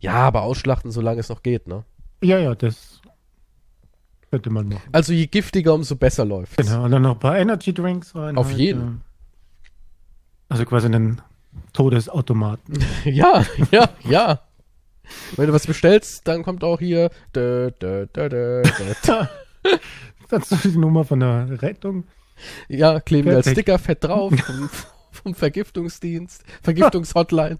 [0.00, 1.84] Ja, aber ausschlachten, solange es noch geht, ne?
[2.22, 3.01] Ja, ja, das
[4.32, 4.88] könnte man machen.
[4.92, 6.56] Also je giftiger, umso besser läuft.
[6.56, 8.38] Genau, und dann noch ein paar Energy Drinks rein.
[8.38, 8.80] Auf jeden.
[8.80, 9.70] ja.
[10.48, 11.20] Also quasi einen
[11.74, 12.82] Todesautomaten.
[13.04, 14.40] Ja, ja, ja.
[15.36, 17.10] Wenn du was bestellst, dann kommt auch hier.
[17.36, 18.62] Dö, dö, dö, dö,
[19.06, 19.26] dö.
[20.30, 22.04] Das ist die Nummer von der Rettung.
[22.68, 23.50] Ja, kleben wir als.
[23.50, 24.70] Sticker fett drauf vom,
[25.10, 27.58] vom Vergiftungsdienst, Vergiftungshotline.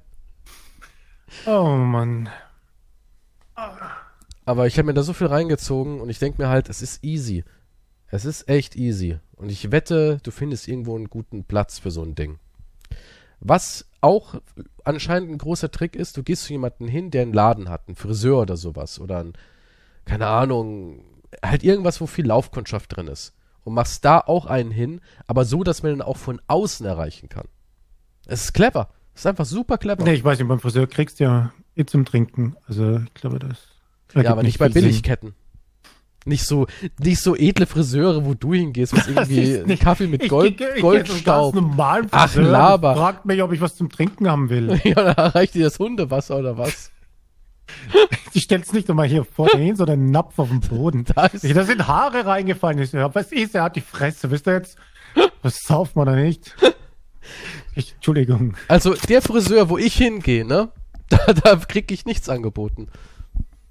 [1.44, 2.30] Oh Mann.
[4.44, 7.04] Aber ich habe mir da so viel reingezogen und ich denke mir halt, es ist
[7.04, 7.44] easy.
[8.08, 9.18] Es ist echt easy.
[9.36, 12.38] Und ich wette, du findest irgendwo einen guten Platz für so ein Ding.
[13.40, 14.36] Was auch
[14.84, 17.96] anscheinend ein großer Trick ist, du gehst zu jemandem hin, der einen Laden hat, einen
[17.96, 19.00] Friseur oder sowas.
[19.00, 19.32] Oder ein,
[20.04, 21.04] keine Ahnung,
[21.42, 23.34] halt irgendwas, wo viel Laufkundschaft drin ist.
[23.64, 27.28] Und machst da auch einen hin, aber so, dass man ihn auch von außen erreichen
[27.28, 27.46] kann.
[28.26, 28.90] Es ist clever.
[29.14, 30.02] Es ist einfach super clever.
[30.02, 32.56] Nee, ich weiß nicht, beim Friseur kriegst du ja eh zum Trinken.
[32.66, 33.71] Also ich glaube, das.
[34.14, 34.82] Ja, aber nicht bei Sinn.
[34.82, 35.34] Billigketten.
[36.24, 36.66] Nicht so,
[37.00, 40.56] nicht so edle Friseure, wo du hingehst, was Das irgendwie Kaffee mit Ich Gold, ich
[40.58, 41.54] gehe Goldstaub.
[41.54, 42.94] normalen Ach, Friseur, Laber.
[42.94, 44.80] Fragt mich, ob ich was zum Trinken haben will.
[44.84, 46.92] ja, da reicht dir das Hundewasser oder was?
[48.34, 51.04] Die stellt's nicht nochmal hier vor hin, sondern einen Napf auf dem Boden.
[51.04, 52.78] Da ist, Da sind Haare reingefallen.
[52.80, 54.30] Ich was ist, er hat die Fresse.
[54.30, 54.76] Wisst ihr jetzt?
[55.42, 56.54] Was sauft man da nicht?
[57.74, 58.56] Ich, Entschuldigung.
[58.68, 60.70] also der Friseur, wo ich hingehe, ne?
[61.08, 62.88] Da, da krieg ich nichts angeboten.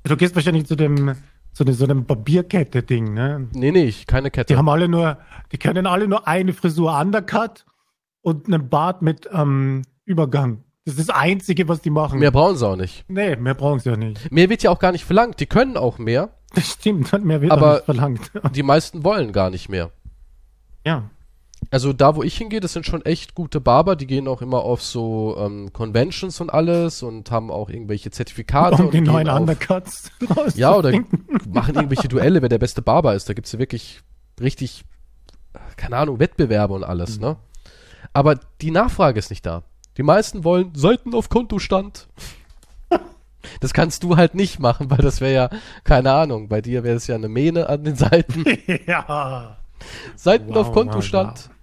[0.03, 1.15] Du gehst wahrscheinlich zu dem,
[1.53, 3.47] zu dem, so einem Barbierkette-Ding, ne?
[3.53, 4.57] Nee, nee, ich, keine Die Kette.
[4.57, 5.17] haben alle nur,
[5.51, 7.65] die können alle nur eine Frisur Undercut
[8.21, 10.63] und einen Bart mit ähm, Übergang.
[10.85, 12.19] Das ist das Einzige, was die machen.
[12.19, 13.05] Mehr brauchen sie auch nicht.
[13.07, 14.31] nee, mehr brauchen sie ja nicht.
[14.31, 15.39] Mehr wird ja auch gar nicht verlangt.
[15.39, 16.29] Die können auch mehr.
[16.55, 18.31] Das stimmt, mehr wird Aber- auch nicht verlangt.
[18.55, 19.91] Die meisten wollen gar nicht mehr.
[20.85, 21.09] ja.
[21.69, 23.95] Also da, wo ich hingehe, das sind schon echt gute Barber.
[23.95, 28.83] Die gehen auch immer auf so ähm, Conventions und alles und haben auch irgendwelche Zertifikate.
[28.83, 30.11] Und die neuen auf- Undercuts
[30.55, 30.91] Ja, oder
[31.49, 33.29] machen irgendwelche Duelle, wer der beste Barber ist.
[33.29, 34.01] Da gibt's ja wirklich
[34.41, 34.83] richtig,
[35.77, 37.23] keine Ahnung, Wettbewerbe und alles, Mhm.
[37.25, 37.37] ne?
[38.13, 39.63] Aber die Nachfrage ist nicht da.
[39.95, 42.07] Die meisten wollen Seiten auf Kontostand.
[43.59, 45.49] Das kannst du halt nicht machen, weil das wäre ja,
[45.83, 48.45] keine Ahnung, bei dir wäre es ja eine Mähne an den Seiten.
[48.85, 49.57] ja.
[50.15, 51.49] Seiten Wow, auf Kontostand.
[51.49, 51.55] wow,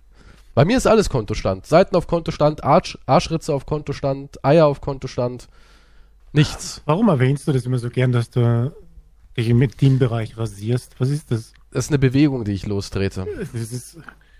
[0.54, 1.66] Bei mir ist alles Kontostand.
[1.66, 5.48] Seiten auf Kontostand, Arsch, Arschritze auf Kontostand, Eier auf Kontostand.
[6.32, 6.82] Nichts.
[6.84, 8.72] Warum erwähnst du das immer so gern, dass du
[9.36, 10.94] dich im Intimbereich rasierst?
[10.98, 11.52] Was ist das?
[11.70, 13.26] Das ist eine Bewegung, die ich lostrete.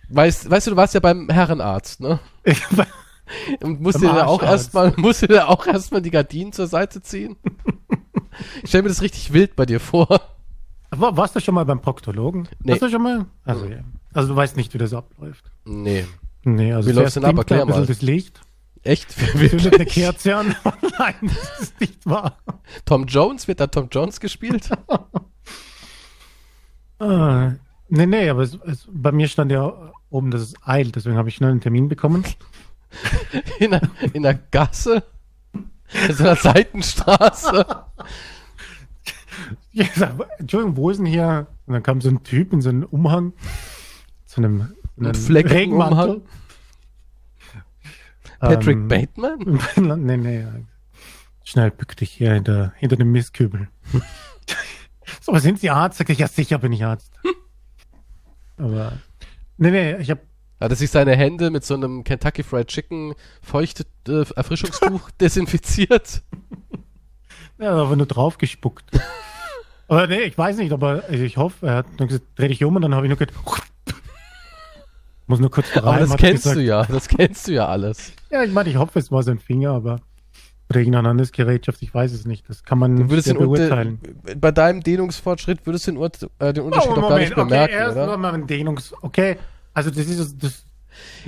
[0.08, 2.18] Weißt, weißt du, du warst ja beim Herrenarzt, ne?
[3.60, 7.02] Und musst dir da auch erstmal, musst dir da auch erstmal die Gardinen zur Seite
[7.02, 7.36] ziehen?
[8.62, 10.20] Ich stell mir das richtig wild bei dir vor.
[10.90, 12.48] War, warst du schon mal beim Proktologen?
[12.62, 12.72] Nee.
[12.72, 13.26] Warst du schon mal?
[13.44, 13.80] Also, ja.
[14.14, 15.50] also du weißt nicht, wie das abläuft.
[15.64, 16.06] Nee.
[16.44, 17.34] Nee, also Wie läuft's denn ab?
[17.34, 17.86] er Erklär ein bisschen mal.
[17.86, 18.40] das Licht,
[18.82, 19.10] Echt?
[19.36, 19.86] zündet eine?
[19.86, 20.54] Kerze an.
[20.98, 22.38] Nein, das ist nicht wahr.
[22.84, 23.48] Tom Jones?
[23.48, 24.70] Wird da Tom Jones gespielt?
[27.00, 27.52] Ah,
[27.88, 31.28] nee, nee, aber es, es, bei mir stand ja oben, dass es eilt, deswegen habe
[31.28, 32.24] ich schnell einen Termin bekommen.
[33.60, 33.82] In der,
[34.14, 35.04] in der Gasse?
[35.52, 37.64] In so einer Seitenstraße?
[39.78, 41.46] Ja, Entschuldigung, wo ist denn hier?
[41.66, 43.32] Und dann kam so ein Typ in so einem Umhang,
[44.24, 46.22] zu einem, einem Fleck Regenmantel.
[48.40, 49.60] Patrick Ähm, Bateman?
[50.04, 50.46] nee, nee.
[51.44, 53.68] Schnell bück dich hier hinter, hinter dem Mistkübel.
[55.20, 55.98] so, sind Sie Arzt?
[55.98, 57.12] Sag ich, ja, sicher bin ich Arzt.
[58.56, 58.98] aber,
[59.56, 60.20] nee, nee, ich habe
[60.60, 66.22] Hat er sich seine Hände mit so einem Kentucky Fried Chicken feuchte äh, Erfrischungstuch desinfiziert?
[67.58, 68.38] ja, aber nur drauf
[69.88, 72.76] aber nee, ich weiß nicht, aber ich hoffe, er hat dann gesagt, dreh dich um
[72.76, 73.34] und dann habe ich nur gesagt,
[75.26, 76.00] muss nur kurz Aber rein.
[76.00, 76.58] das hat er kennst gesagt.
[76.58, 78.12] du ja, das kennst du ja alles.
[78.30, 80.00] Ja, ich meine, ich hoffe, es war sein Finger, aber
[80.70, 82.48] oder irgendein anderes Gerätschaft, ich weiß es nicht.
[82.48, 83.98] Das kann man Unter beurteilen.
[84.38, 87.78] bei deinem Dehnungsfortschritt würdest du den, Ur äh, den Unterschied doch gar nicht bemerken, Oh,
[87.78, 88.16] okay, erst oder?
[88.18, 88.94] mal ein Dehnungs...
[89.00, 89.38] Okay,
[89.72, 90.42] also das ist...
[90.42, 90.64] Das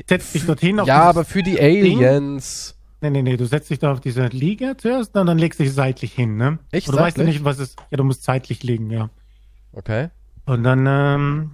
[0.06, 2.76] setzt dich dorthin Ja, aber für die Aliens.
[3.02, 5.64] Nee, nee, nee, du setzt dich da auf diese Liege zuerst und dann legst du
[5.64, 6.58] dich seitlich hin, ne?
[6.70, 7.36] Echt, Und du weißt ja seitlich?
[7.36, 7.76] nicht, was es...
[7.90, 9.08] Ja, du musst seitlich liegen, ja.
[9.72, 10.08] Okay.
[10.44, 11.52] Und dann, ähm...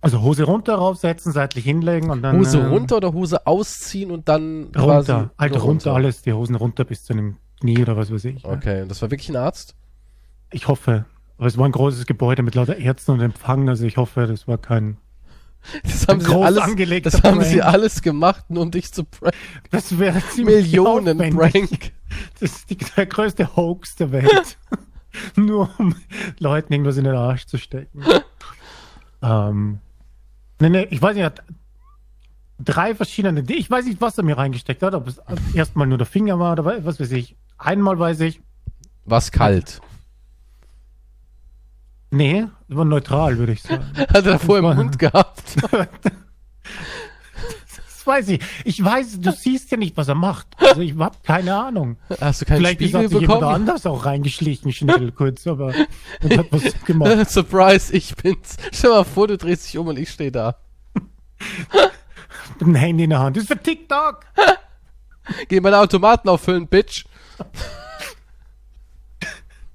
[0.00, 2.36] Also Hose runter raufsetzen, seitlich hinlegen und dann...
[2.38, 6.54] Hose ähm, runter oder Hose ausziehen und dann Runter, halt nur runter, alles, die Hosen
[6.54, 8.42] runter bis zu einem Knie oder was weiß ich.
[8.42, 8.50] ja.
[8.50, 9.74] Okay, und das war wirklich ein Arzt?
[10.52, 11.06] Ich hoffe.
[11.38, 14.46] Aber es war ein großes Gebäude mit lauter Ärzten und Empfang, also ich hoffe, das
[14.46, 14.98] war kein...
[15.82, 19.38] Das haben sie alles, das haben sie alles gemacht, nur um dich zu pranken.
[19.70, 21.52] Das wäre ziemlich Millionen aufwendig.
[21.52, 21.92] Prank.
[22.40, 24.58] Das ist die, der größte Hoax der Welt.
[25.36, 25.94] Nur um
[26.38, 28.02] Leuten irgendwas in den Arsch zu stecken.
[29.22, 29.78] ähm,
[30.60, 31.42] nee, nee, ich weiß nicht, er hat
[32.58, 35.20] drei verschiedene, ich weiß nicht, was er mir reingesteckt hat, ob es
[35.54, 37.36] erstmal nur der Finger war oder was weiß ich.
[37.56, 38.40] Einmal weiß ich,
[39.04, 39.80] Was kalt.
[42.10, 43.84] Nee, war neutral, würde ich sagen.
[43.96, 45.42] Hat er davor im Mund gehabt.
[47.76, 48.40] Das weiß ich.
[48.64, 50.46] Ich weiß, du siehst ja nicht, was er macht.
[50.58, 51.98] Also ich hab keine Ahnung.
[52.20, 53.54] Hast du keinen Vielleicht ist Spiegel sich jemand bekommen?
[53.54, 55.74] anders auch reingeschlichen, schnell kurz, aber
[56.22, 57.28] und hat was gemacht.
[57.30, 58.56] Surprise, ich bin's.
[58.72, 60.56] Stell mal vor, du drehst dich um und ich stehe da.
[62.58, 63.36] Mit dem Handy in der Hand.
[63.36, 64.20] Das ist für TikTok.
[65.48, 67.04] Geh meine Automaten auffüllen, Bitch.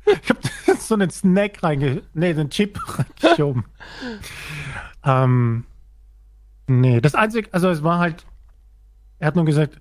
[0.06, 2.04] Ich hab so einen Snack reinge...
[2.14, 2.80] Nee, den Chip
[3.22, 3.66] reingeschoben.
[5.04, 5.66] ähm,
[6.68, 8.26] nee, das Einzige, also es war halt,
[9.20, 9.80] er hat nur gesagt,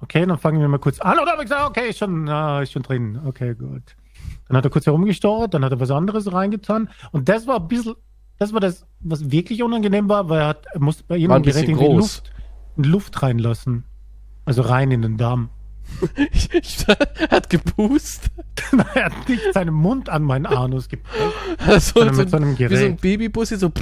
[0.00, 1.18] okay, dann fangen wir mal kurz an.
[1.18, 3.20] Und dann habe ich gesagt, okay, ist schon, ah, ist schon drin.
[3.24, 3.96] Okay, gut.
[4.48, 6.88] Dann hat er kurz herumgesteuert, dann hat er was anderes reingetan.
[7.12, 7.94] Und das war ein bisschen,
[8.38, 11.44] das war das, was wirklich unangenehm war, weil er, hat, er musste bei War ein
[11.44, 11.96] jedem Gerät irgendwie.
[11.96, 12.32] Luft,
[12.76, 13.84] Luft reinlassen.
[14.44, 15.50] Also rein in den Darm.
[16.32, 16.86] Ich, ich,
[17.30, 18.30] hat gepust.
[18.94, 21.14] er hat nicht seinen Mund an meinen Anus gepackt.
[21.66, 23.00] Also, so, mit so einem wie so ein Gerät.
[23.00, 23.70] Babybussi, so.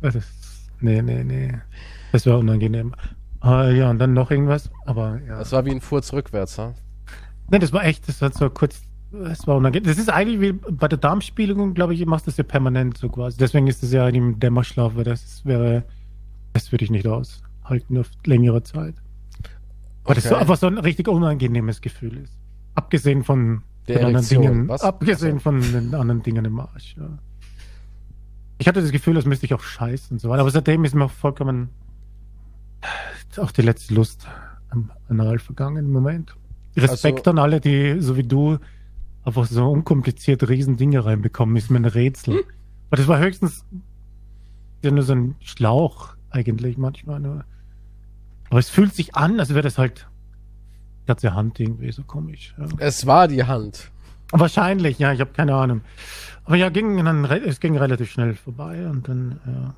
[0.00, 1.52] Das ist- nee, nee, nee.
[2.12, 2.94] Das war unangenehm.
[3.44, 4.70] Äh, ja, und dann noch irgendwas.
[4.84, 5.38] Aber ja.
[5.38, 6.74] Das war wie ein Furz rückwärts, ha?
[7.50, 8.82] nee, das war echt, das war so kurz.
[9.12, 9.86] Das war unangenehm.
[9.88, 13.08] Das ist eigentlich wie bei der Darmspiegelung, glaube ich, machst du das ja permanent so
[13.08, 13.38] quasi.
[13.38, 15.84] Deswegen ist das ja im Dämmerschlaf, weil das wäre,
[16.52, 17.06] das würde ich nicht
[17.66, 18.94] aushalten auf längere Zeit.
[20.04, 20.40] Weil das so Okay.
[20.40, 22.38] einfach so ein richtig unangenehmes Gefühl ist.
[22.74, 24.68] Abgesehen von den anderen Dingen.
[24.68, 24.82] was?
[24.82, 26.96] Abgesehen von den anderen Dingen im Arsch.
[26.96, 27.18] Ja.
[28.58, 30.40] Ich hatte das Gefühl, das müsste ich auch scheißen und so weiter.
[30.40, 31.70] Aber seitdem ist mir auch vollkommen
[33.38, 34.26] auch die letzte Lust
[34.70, 36.34] am Anal vergangen im Moment.
[36.76, 38.58] Respekt Also- an alle, die, so wie du,
[39.24, 42.34] einfach so unkompliziert riesen Dinge reinbekommen, ist mir ein Rätsel.
[42.34, 42.42] Hm.
[42.88, 43.64] Aber das war höchstens
[44.82, 47.44] ja nur so ein Schlauch eigentlich manchmal nur.
[48.50, 50.06] Aber es fühlt sich an, als wäre das halt
[51.02, 52.54] die ganze Hand irgendwie so komisch.
[52.58, 52.66] Ja.
[52.78, 53.90] Es war die Hand.
[54.32, 55.82] Wahrscheinlich, ja, ich habe keine Ahnung.
[56.44, 59.74] Aber ja, ging dann, es ging relativ schnell vorbei und dann, ja.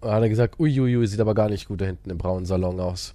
[0.00, 2.80] Da hat er gesagt, uiuiui, sieht aber gar nicht gut da hinten im braunen Salon
[2.80, 3.14] aus.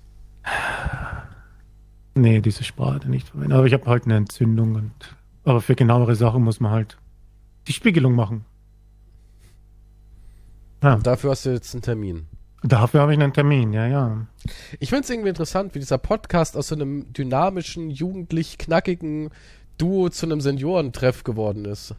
[2.16, 3.58] Nee, diese Sprache nicht verwendet.
[3.58, 6.98] Aber ich habe halt eine Entzündung und aber für genauere Sachen muss man halt
[7.68, 8.44] die Spiegelung machen.
[10.84, 12.28] Ja, Dafür hast du jetzt einen Termin.
[12.64, 14.28] Dafür habe ich einen Termin, ja, ja.
[14.80, 19.30] Ich finde es irgendwie interessant, wie dieser Podcast aus so einem dynamischen, jugendlich knackigen
[19.78, 21.96] Duo zu einem Seniorentreff geworden ist.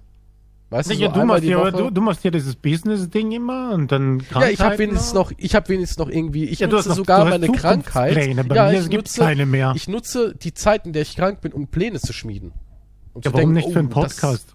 [0.70, 3.90] Weißt du, so du, machst die ja, du, du machst ja dieses Business-Ding immer und
[3.90, 6.90] dann ja, ich habe Krankheiten wenigstens noch, ich habe wenigstens noch irgendwie, ich Ja, nutze
[6.90, 8.14] noch- sogar meine Krankheit.
[8.14, 9.72] Bei ja, mir ich gibt's nutze, keine mehr.
[9.74, 12.52] ich nutze die Zeit, in der ich krank bin, um Pläne zu schmieden.
[13.14, 14.54] Um Ja, zu warum denken, nicht für einen oh, das- Podcast?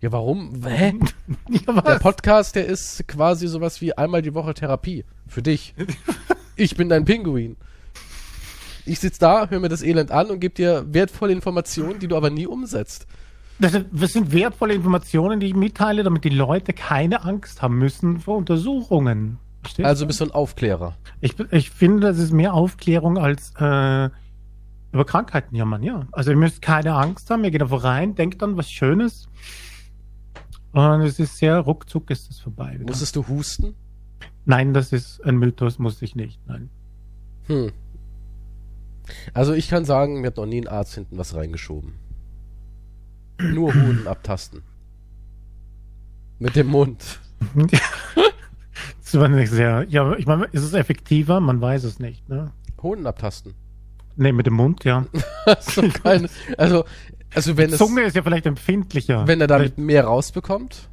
[0.00, 0.62] Ja, warum?
[0.64, 0.94] Hä?
[1.66, 1.98] Ja, Der?
[1.98, 5.04] Podcast, der ist quasi sowas wie einmal die Woche Therapie.
[5.28, 5.74] Für dich.
[6.56, 7.56] Ich bin dein Pinguin.
[8.86, 12.16] Ich sitz da, höre mir das Elend an und gebe dir wertvolle Informationen, die du
[12.16, 13.06] aber nie umsetzt.
[13.58, 18.38] Das sind, wertvolle Informationen, die ich mitteile, damit die Leute keine Angst haben müssen vor
[18.38, 19.38] Untersuchungen.
[19.62, 20.06] Verstehst Also du?
[20.08, 20.96] bist du ein Aufklärer.
[21.20, 24.08] ich, ich finde, das ist mehr Aufklärung als äh,
[24.92, 26.06] über Krankheiten jammern, ja.
[26.10, 29.28] Also ihr müsst keine Angst haben, ihr geht einfach rein, denkt an was Schönes.
[30.72, 32.74] Und es ist sehr ruckzuck ist es vorbei.
[32.74, 32.90] Wieder.
[32.90, 33.74] Musstest du husten?
[34.44, 36.40] Nein, das ist ein Mythos, muss ich nicht.
[36.46, 36.70] Nein.
[37.46, 37.72] Hm.
[39.34, 41.94] Also ich kann sagen, mir hat noch nie ein Arzt hinten was reingeschoben.
[43.40, 44.62] Nur Hoden abtasten.
[46.38, 47.20] Mit dem Mund.
[49.02, 49.86] Das war nicht sehr.
[49.88, 51.40] Ja, ich meine, ist es effektiver?
[51.40, 52.52] Man weiß es nicht, ne?
[52.80, 53.54] Hoden abtasten.
[54.14, 55.04] Nee, mit dem Mund, ja.
[55.46, 56.84] Also, keine, also,
[57.34, 59.26] also wenn es, Zunge ist ja vielleicht empfindlicher.
[59.26, 60.88] wenn er damit mehr rausbekommt,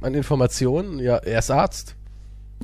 [0.00, 1.96] an Informationen, ja, er ist Arzt.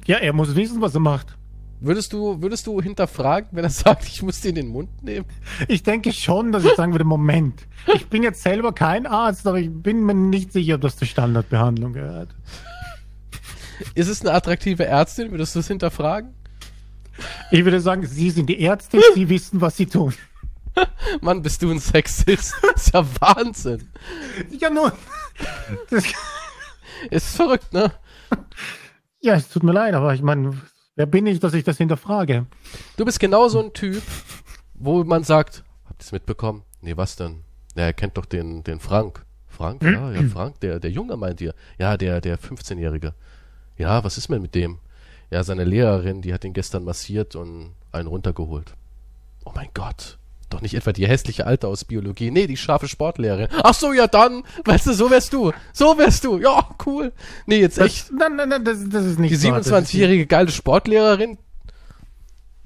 [0.07, 1.37] Ja, er muss wissen, was er macht.
[1.83, 5.27] Würdest du, würdest du hinterfragen, wenn er sagt, ich muss dir in den Mund nehmen?
[5.67, 9.59] Ich denke schon, dass ich sagen würde, Moment, ich bin jetzt selber kein Arzt, aber
[9.59, 12.35] ich bin mir nicht sicher, ob das zur Standardbehandlung gehört.
[13.95, 15.31] Ist es eine attraktive Ärztin?
[15.31, 16.35] Würdest du es hinterfragen?
[17.51, 20.13] Ich würde sagen, Sie sind die Ärztin, Sie wissen, was Sie tun.
[21.21, 22.55] Mann, bist du ein Sexist?
[22.75, 23.89] ist ja Wahnsinn.
[24.51, 24.93] Ja, nun.
[25.91, 26.05] Das,
[27.11, 27.93] Ist verrückt, ne?
[29.21, 30.61] ja, es tut mir leid, aber ich meine,
[30.97, 32.47] wer bin ich, dass ich das hinterfrage?
[32.97, 34.03] Du bist genau so ein Typ,
[34.75, 36.63] wo man sagt, habt ihr es mitbekommen?
[36.83, 37.45] Nee, was denn?
[37.75, 39.25] Ja, er kennt doch den, den Frank.
[39.47, 39.83] Frank?
[39.83, 41.55] Ja, ja, Frank, der, der Junge meint ihr.
[41.79, 43.15] Ja, der, der 15-Jährige.
[43.77, 44.79] Ja, was ist denn mit dem?
[45.31, 48.75] Ja, seine Lehrerin, die hat ihn gestern massiert und einen runtergeholt.
[49.45, 50.19] Oh mein Gott.
[50.51, 52.31] Doch nicht etwa die hässliche Alte aus Biologie.
[52.33, 53.47] Nee, die scharfe Sportlehrerin.
[53.63, 54.43] Ach so, ja dann.
[54.65, 55.53] Weißt du, so wärst du.
[55.73, 56.39] So wärst du.
[56.39, 57.13] Ja, cool.
[57.47, 58.13] Nee, jetzt echt.
[58.13, 59.59] Nein, nein, nein, das, das ist nicht Die wahr.
[59.59, 61.39] Das ist 27-jährige geile Sportlehrerin.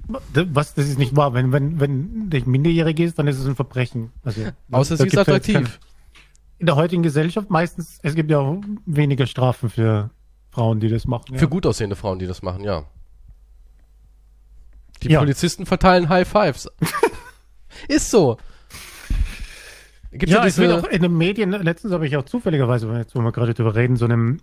[0.07, 0.73] Was?
[0.73, 1.33] Das ist nicht wahr.
[1.35, 4.11] Wenn, wenn, wenn der minderjährig ist, dann ist es ein Verbrechen.
[4.23, 5.79] Also, Außer sie ist ja jetzt attraktiv.
[6.57, 10.09] In der heutigen Gesellschaft meistens, es gibt ja auch weniger Strafen für
[10.49, 11.33] Frauen, die das machen.
[11.33, 11.37] Ja.
[11.39, 12.85] Für gut aussehende Frauen, die das machen, ja.
[15.03, 15.19] Die Ja.
[15.19, 16.67] Polizisten verteilen High Fives.
[17.87, 18.37] Ist so.
[20.11, 20.77] Gibt ja, ja, diese.
[20.79, 23.75] auch in den Medien, letztens habe ich auch zufälligerweise, wenn jetzt, wo wir gerade drüber
[23.75, 24.37] reden, so eine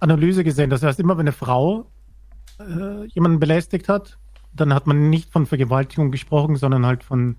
[0.00, 0.70] Analyse gesehen.
[0.70, 1.90] Das heißt, immer wenn eine Frau
[2.58, 4.18] äh, jemanden belästigt hat,
[4.54, 7.36] dann hat man nicht von Vergewaltigung gesprochen, sondern halt von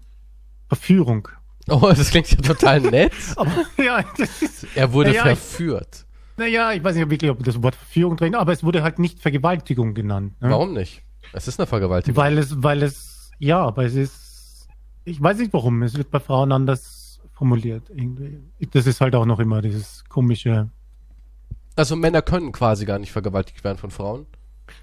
[0.67, 1.27] Verführung.
[1.69, 3.13] Oh, das klingt ja total nett.
[3.35, 6.05] Aber ja, ist, Er wurde Ja, ja, ich- verführt.
[6.37, 9.19] naja, ich weiß nicht wirklich, ob das Wort Verführung drin aber es wurde halt nicht
[9.21, 10.39] Vergewaltigung genannt.
[10.41, 10.51] Ne?
[10.51, 11.01] Warum nicht?
[11.33, 12.15] Es ist eine Vergewaltigung.
[12.15, 14.28] Weil es, weil es, ja, aber es ist,
[15.09, 17.89] ich weiß nicht warum, es wird bei Frauen anders formuliert.
[17.89, 18.39] Irgendwie.
[18.71, 20.69] Das ist halt auch noch immer dieses komische,
[21.75, 24.25] Also Männer können quasi gar nicht vergewaltigt werden von Frauen.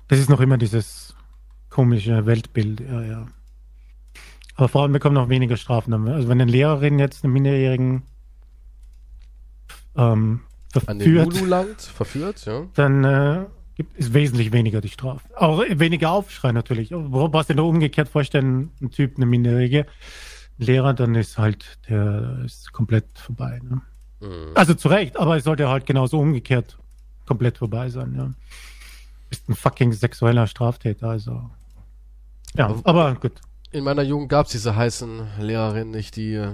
[0.08, 1.14] das ist noch immer dieses
[1.68, 3.26] komische Weltbild, ja, ja.
[4.54, 5.92] Aber Frauen bekommen noch weniger Strafen.
[6.08, 8.02] Also wenn eine Lehrerin jetzt einen Minderjährigen
[9.96, 10.40] ähm,
[10.86, 12.64] An den verführt, Lulu langt, verführt, ja.
[12.74, 13.44] dann äh,
[13.76, 15.20] gibt es wesentlich weniger die Strafe.
[15.36, 16.90] Auch weniger Aufschrei natürlich.
[16.90, 19.86] Was dir nur umgekehrt vorstellen, ein Typ, eine Minderjährige,
[20.58, 23.60] Lehrer, dann ist halt, der ist komplett vorbei.
[23.62, 23.82] Ne?
[24.20, 24.52] Mhm.
[24.54, 26.78] Also zu Recht, aber es sollte halt genauso umgekehrt
[27.26, 28.14] komplett vorbei sein.
[28.16, 28.32] Ja.
[29.28, 31.50] Bist ein fucking sexueller Straftäter, also.
[32.54, 33.32] Ja, aber gut.
[33.72, 36.52] In meiner Jugend gab es diese heißen Lehrerinnen nicht, die äh,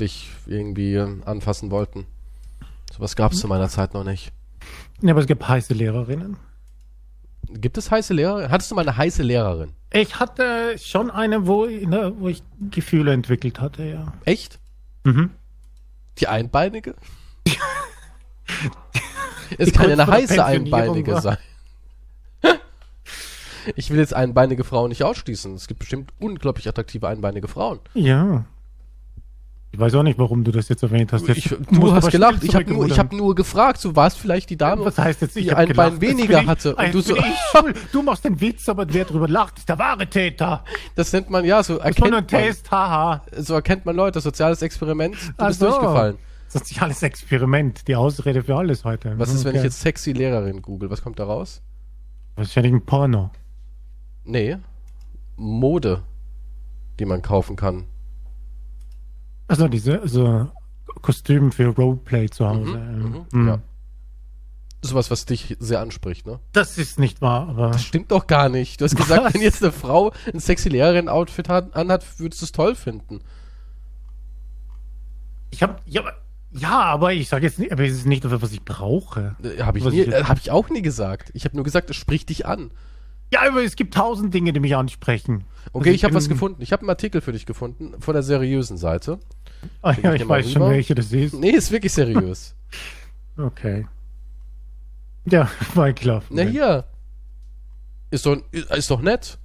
[0.00, 2.06] dich irgendwie äh, anfassen wollten.
[2.92, 4.32] Sowas gab es zu meiner Zeit noch nicht.
[5.02, 6.36] Ja, aber es gibt heiße Lehrerinnen.
[7.48, 8.50] Gibt es heiße Lehrerin?
[8.50, 9.72] Hattest du mal eine heiße Lehrerin?
[9.92, 14.12] Ich hatte schon eine, wo, ne, wo ich Gefühle entwickelt hatte, ja.
[14.24, 14.60] Echt?
[15.04, 15.30] Mhm.
[16.18, 16.94] Die Einbeinige?
[19.58, 21.22] es Die kann ja eine heiße Einbeinige war.
[21.22, 21.38] sein.
[23.74, 25.54] ich will jetzt einbeinige Frauen nicht ausschließen.
[25.54, 27.80] Es gibt bestimmt unglaublich attraktive einbeinige Frauen.
[27.94, 28.44] Ja.
[29.72, 31.28] Ich weiß auch nicht, warum du das jetzt erwähnt hast.
[31.28, 32.42] Jetzt Ich, du hast gelacht.
[32.42, 33.84] Ich habe nur, ich hab nur gefragt.
[33.84, 35.90] Du warst vielleicht die Dame, Was heißt jetzt, ich die ein gelacht.
[35.92, 36.74] Bein weniger ich- hatte.
[36.74, 37.24] Und du so, ich.
[37.92, 40.64] Du machst den Witz, aber wer drüber lacht, ist der wahre Täter.
[40.96, 42.26] das nennt man ja so Das erkennt man.
[42.26, 43.22] Test, haha.
[43.36, 44.20] So erkennt man Leute.
[44.20, 45.14] Soziales Experiment.
[45.14, 45.66] Du Ach bist so.
[45.66, 46.18] durchgefallen.
[46.48, 49.16] Soziales Experiment, die Ausrede für alles heute.
[49.18, 49.66] Was ist, wenn ich Okay.
[49.68, 50.90] jetzt sexy Lehrerin google?
[50.90, 51.62] Was kommt da raus?
[52.34, 53.30] Wahrscheinlich ein Porno.
[54.24, 54.56] Nee.
[55.36, 56.02] Mode,
[56.98, 57.84] die man kaufen kann.
[59.50, 60.48] Also diese so
[61.02, 62.78] Kostüm für Roleplay zu Hause.
[62.78, 63.48] Mhm, Mhm.
[63.48, 63.58] ja.
[64.82, 66.38] Sowas, was dich sehr anspricht, ne?
[66.52, 68.80] Das ist nicht wahr, aber Das stimmt doch gar nicht.
[68.80, 69.34] Du hast gesagt, Was?
[69.34, 73.20] wenn jetzt eine Frau ein sexy Lehrerin-Outfit hat, anhat, würdest du es toll finden.
[75.50, 76.14] ich habe ja, aber-
[76.52, 79.36] ja, aber ich sage jetzt nicht, aber es ist nicht das, was ich brauche.
[79.42, 81.30] Äh, Habe ich, nie- ich äh, hab ich auch nie gesagt.
[81.34, 82.70] Ich habe nur gesagt, es spricht dich an.
[83.32, 85.44] Ja, aber es gibt tausend Dinge, die mich ansprechen.
[85.72, 86.62] Okay, Also ich habe bin- was gefunden.
[86.62, 89.18] Ich habe einen Artikel für dich gefunden von der seriösen Seite.
[89.82, 90.74] Ah, ja, ich weiß schon, rüber.
[90.74, 91.34] welche das ist.
[91.34, 92.54] Nee, ist wirklich seriös.
[93.36, 93.86] Okay.
[95.24, 96.22] Ja, war klar.
[96.28, 96.84] Na hier.
[98.10, 99.38] Ist doch, ist doch nett.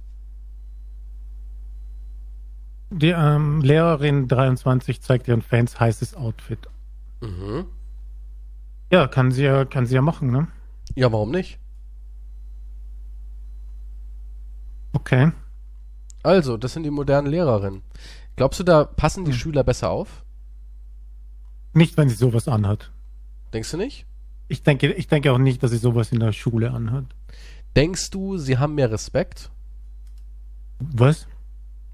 [2.90, 6.58] Die ähm, Lehrerin 23 zeigt ihren Fans heißes Outfit.
[7.22, 7.66] Mhm.
[8.92, 10.48] Ja, kann sie ja, kann sie ja machen, ne?
[10.94, 11.58] Ja, warum nicht?
[14.92, 15.32] Okay.
[16.22, 17.82] Also, das sind die modernen Lehrerinnen.
[18.36, 19.38] Glaubst du, da passen die Hm.
[19.38, 20.24] Schüler besser auf?
[21.72, 22.90] Nicht, wenn sie sowas anhat.
[23.52, 24.06] Denkst du nicht?
[24.48, 27.04] Ich denke, ich denke auch nicht, dass sie sowas in der Schule anhat.
[27.74, 29.50] Denkst du, sie haben mehr Respekt?
[30.78, 31.26] Was?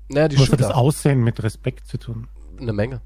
[0.09, 0.77] Naja, die Was hat das Schüler.
[0.77, 2.29] Aussehen mit Respekt zu tun?
[2.61, 3.01] Eine Menge.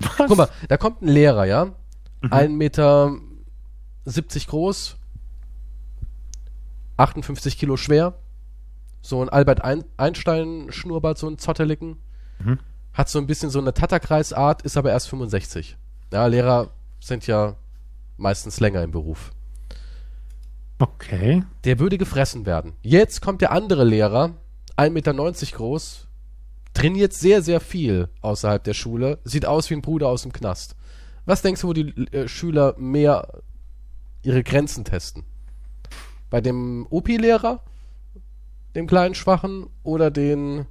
[0.00, 0.28] Was?
[0.28, 1.66] Guck mal, da kommt ein Lehrer, ja?
[2.20, 2.32] Mhm.
[2.32, 3.16] Ein Meter
[4.04, 4.96] 70 groß,
[6.96, 8.14] 58 Kilo schwer,
[9.00, 11.96] so ein Albert Ein Einstein-Schnurrbart, so ein Zotteligen,
[12.44, 12.58] Mhm.
[12.92, 15.76] hat so ein bisschen so eine Tatterkreisart, ist aber erst 65.
[16.12, 17.56] Ja, Lehrer sind ja
[18.16, 19.32] meistens länger im Beruf.
[20.78, 21.44] Okay.
[21.64, 22.72] Der würde gefressen werden.
[22.82, 24.34] Jetzt kommt der andere Lehrer,
[24.76, 26.08] 1,90 Meter groß,
[26.74, 30.76] trainiert sehr, sehr viel außerhalb der Schule, sieht aus wie ein Bruder aus dem Knast.
[31.24, 33.42] Was denkst du, wo die äh, Schüler mehr
[34.22, 35.24] ihre Grenzen testen?
[36.30, 37.62] Bei dem OP-Lehrer,
[38.74, 40.66] dem kleinen Schwachen oder den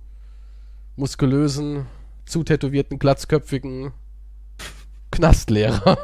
[0.96, 1.86] muskulösen,
[2.26, 3.92] zutätowierten, glatzköpfigen
[5.12, 5.98] Knastlehrer?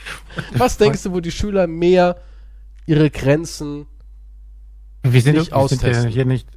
[0.56, 2.20] Was denkst du, wo die Schüler mehr
[2.86, 3.86] ihre Grenzen
[5.02, 6.48] Wir sind, Nicht wir sind ja hier nicht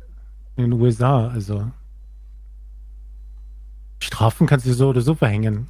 [0.55, 1.71] in den USA, also.
[3.99, 5.69] Strafen kannst du so oder so verhängen.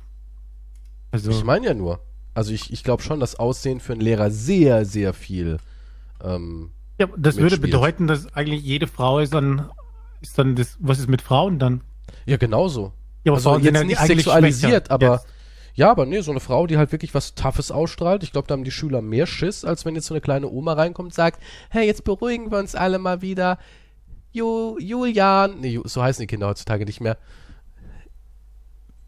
[1.11, 1.31] Also.
[1.31, 1.99] Ich meine ja nur.
[2.33, 5.57] Also ich, ich glaube schon, dass Aussehen für einen Lehrer sehr, sehr viel.
[6.23, 9.69] Ähm, ja, das würde bedeuten, dass eigentlich jede Frau ist dann,
[10.21, 11.81] ist dann das, was ist mit Frauen dann?
[12.25, 12.93] Ja, genauso.
[13.23, 15.27] Ja, aber also jetzt ja nicht sexualisiert, aber jetzt.
[15.75, 18.23] ja, aber nee, so eine Frau, die halt wirklich was Toughes ausstrahlt.
[18.23, 20.73] Ich glaube, da haben die Schüler mehr Schiss, als wenn jetzt so eine kleine Oma
[20.73, 23.59] reinkommt und sagt, hey, jetzt beruhigen wir uns alle mal wieder.
[24.31, 27.17] Ju, Julian, nee, so heißen die Kinder heutzutage nicht mehr.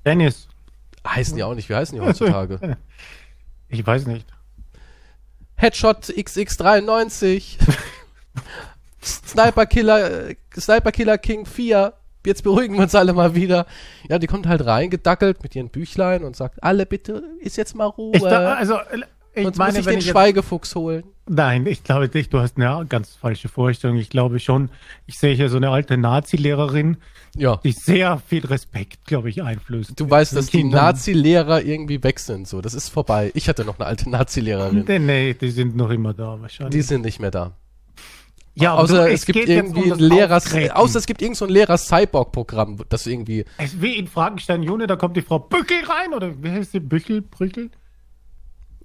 [0.06, 0.48] Dennis.
[1.08, 1.70] Heißen die auch nicht.
[1.70, 2.78] Wie heißen die heutzutage?
[3.70, 4.28] Ich weiß nicht.
[5.56, 7.58] Headshot XX93.
[9.02, 11.94] Sniper Killer, Sniper Killer King 4.
[12.26, 13.66] Jetzt beruhigen wir uns alle mal wieder.
[14.10, 17.86] Ja, die kommt halt reingedackelt mit ihren Büchlein und sagt, alle bitte, ist jetzt mal
[17.86, 18.16] Ruhe.
[18.16, 18.78] Ich da, also,
[19.36, 21.04] ich Sonst meine, muss ich den ich Schweigefuchs holen.
[21.28, 22.34] Nein, ich glaube nicht.
[22.34, 23.98] Du hast eine ganz falsche Vorstellung.
[23.98, 24.70] Ich glaube schon,
[25.08, 26.98] ich sehe hier so eine alte Nazi-Lehrerin,
[27.36, 27.60] ja.
[27.64, 30.00] die sehr viel Respekt, glaube ich, einflößt.
[30.00, 30.70] Du weißt, dass Kindern.
[30.70, 32.48] die Nazi-Lehrer irgendwie weg sind.
[32.48, 33.32] So, das ist vorbei.
[33.34, 34.84] Ich hatte noch eine alte Nazi-Lehrerin.
[34.88, 36.76] Nee, nee, die sind noch immer da wahrscheinlich.
[36.76, 37.54] Die sind nicht mehr da.
[38.56, 40.40] Ja, außer es, es gibt irgendwie um ein Lehrer,
[40.76, 43.46] außer es gibt irgend so ein Lehrer-Cyborg-Programm, das irgendwie.
[43.58, 46.80] Es wie in Frankenstein Juni, da kommt die Frau Bückel rein, oder wie heißt die?
[46.80, 47.72] Büchel, Brüchel?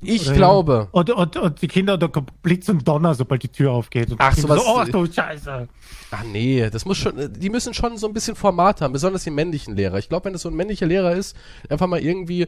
[0.00, 0.88] Ich Oder glaube.
[0.92, 4.10] Und, und, und die Kinder, da kommt Blitz und Donner, sobald die Tür aufgeht.
[4.10, 4.62] Und ach, sowas.
[4.64, 5.68] So, oh, du Scheiße.
[6.12, 9.30] Ach nee, das muss schon, die müssen schon so ein bisschen Format haben, besonders die
[9.30, 9.98] männlichen Lehrer.
[9.98, 11.36] Ich glaube, wenn das so ein männlicher Lehrer ist,
[11.68, 12.46] einfach mal irgendwie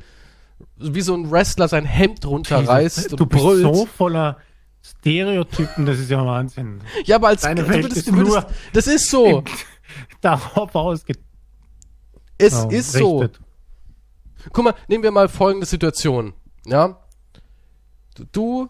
[0.77, 3.63] wie so ein Wrestler sein Hemd runterreißt du und bist brüllt.
[3.63, 4.39] so voller
[4.83, 6.81] Stereotypen, das ist ja Wahnsinn.
[7.05, 9.45] Ja, aber als Deine Welt würdest, ist würdest, nur das ist so.
[10.21, 11.19] Darauf ausgeht.
[12.39, 13.29] Es oh, ist so.
[14.53, 16.33] Guck mal, nehmen wir mal folgende Situation.
[16.65, 16.99] Ja,
[18.33, 18.69] du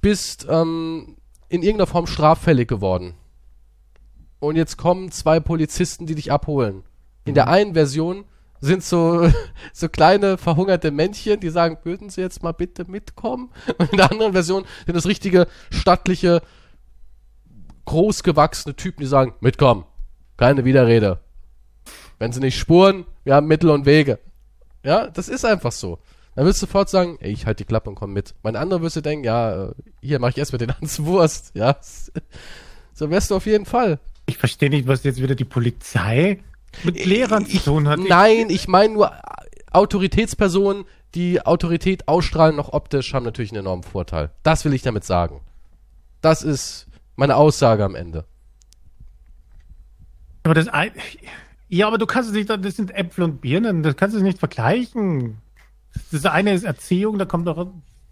[0.00, 1.16] bist ähm,
[1.48, 3.14] in irgendeiner Form straffällig geworden.
[4.38, 6.84] Und jetzt kommen zwei Polizisten, die dich abholen.
[7.24, 7.34] In mhm.
[7.34, 8.24] der einen Version
[8.66, 9.30] sind so,
[9.72, 13.50] so kleine verhungerte Männchen, die sagen, würden Sie jetzt mal bitte mitkommen?
[13.78, 16.42] Und in der anderen Version sind das richtige, stattliche,
[17.86, 19.84] großgewachsene Typen, die sagen, mitkommen.
[20.36, 21.20] Keine Widerrede.
[22.18, 24.18] Wenn sie nicht spuren, wir haben Mittel und Wege.
[24.82, 25.98] Ja, das ist einfach so.
[26.34, 28.34] Dann wirst du sofort sagen, ey, ich halte die Klappe und komm mit.
[28.42, 31.52] Mein anderer wirst du denken, ja, äh, hier mach ich erst mit den Hans Wurst,
[31.54, 31.76] ja.
[32.92, 33.98] So wärst du auf jeden Fall.
[34.26, 36.42] Ich verstehe nicht, was jetzt wieder die Polizei
[36.84, 37.98] mit Lehrern zu tun hat.
[37.98, 39.12] Nein, ich meine nur
[39.70, 44.30] Autoritätspersonen, die Autorität ausstrahlen, noch optisch, haben natürlich einen enormen Vorteil.
[44.42, 45.40] Das will ich damit sagen.
[46.20, 48.24] Das ist meine Aussage am Ende.
[50.42, 50.68] Aber das,
[51.68, 54.38] ja, aber du kannst es nicht, das sind Äpfel und Birnen, das kannst du nicht
[54.38, 55.38] vergleichen.
[56.12, 57.66] Das eine ist Erziehung, da kommt auch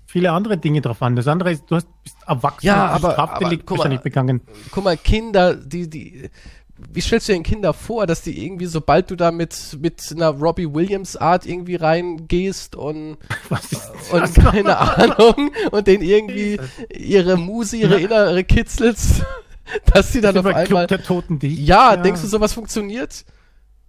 [0.06, 1.16] viele andere Dinge drauf an.
[1.16, 4.40] Das andere ist, du hast, bist erwachsen, ja, aber, Strafdelikt aber, wahrscheinlich begangen.
[4.70, 6.30] Guck mal, Kinder, die, die,
[6.76, 10.30] wie stellst du den Kinder vor, dass die irgendwie, sobald du da mit, mit einer
[10.30, 13.16] Robbie Williams Art irgendwie reingehst und,
[14.10, 16.58] und keine Ahnung, und den irgendwie
[16.90, 19.24] ihre Muse, ihre innere kitzelst,
[19.92, 20.66] dass sie dann auf einmal.
[20.66, 23.24] Club der Toten ja, ja, denkst du, sowas funktioniert?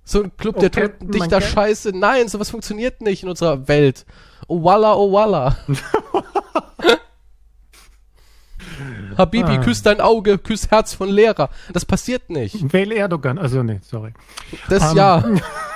[0.03, 1.91] So ein Club okay, der Toten Dichter Scheiße.
[1.95, 4.05] Nein, sowas funktioniert nicht in unserer Welt.
[4.47, 5.57] Oh walla, oh walla.
[9.17, 9.63] Habibi, ah.
[9.63, 11.49] küss dein Auge, küss Herz von Lehrer.
[11.73, 12.73] Das passiert nicht.
[12.73, 13.37] Wähle Erdogan.
[13.37, 14.13] Also nee, sorry.
[14.69, 15.23] Das um, ja.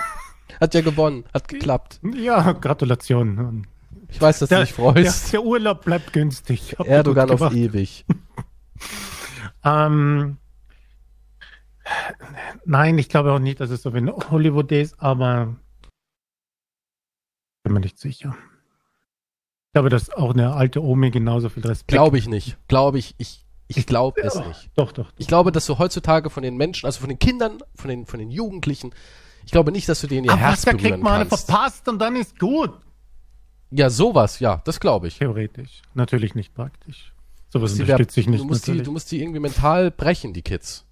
[0.59, 1.23] Hat ja gewonnen.
[1.33, 1.99] Hat geklappt.
[2.15, 3.65] Ja, Gratulation.
[4.09, 5.33] Ich weiß, dass der, du dich freust.
[5.33, 6.75] Der, der Urlaub bleibt günstig.
[6.79, 8.05] Erdogan auf ewig.
[9.63, 10.37] ähm,
[12.65, 15.55] Nein, ich glaube auch nicht, dass es so wie Hollywood ist, aber
[17.63, 18.35] bin mir nicht sicher.
[19.69, 21.89] Ich glaube, dass auch eine alte Omi genauso viel Respekt.
[21.89, 22.57] Glaube ich nicht.
[22.67, 24.71] Glaube ich, ich, ich glaube es nicht.
[24.75, 25.13] Doch, doch, doch.
[25.19, 28.19] Ich glaube, dass du heutzutage von den Menschen, also von den Kindern, von den, von
[28.19, 28.95] den Jugendlichen,
[29.45, 31.45] ich glaube nicht, dass du denen ihr Aber Herz was, berühren kriegt mal kannst.
[31.45, 32.71] verpasst und dann ist gut.
[33.69, 35.19] Ja, sowas, ja, das glaube ich.
[35.19, 35.83] Theoretisch.
[35.93, 37.13] Natürlich nicht praktisch.
[37.49, 38.41] Sowas unterstütze ich nicht.
[38.41, 40.85] Du musst, die, du musst die irgendwie mental brechen, die Kids.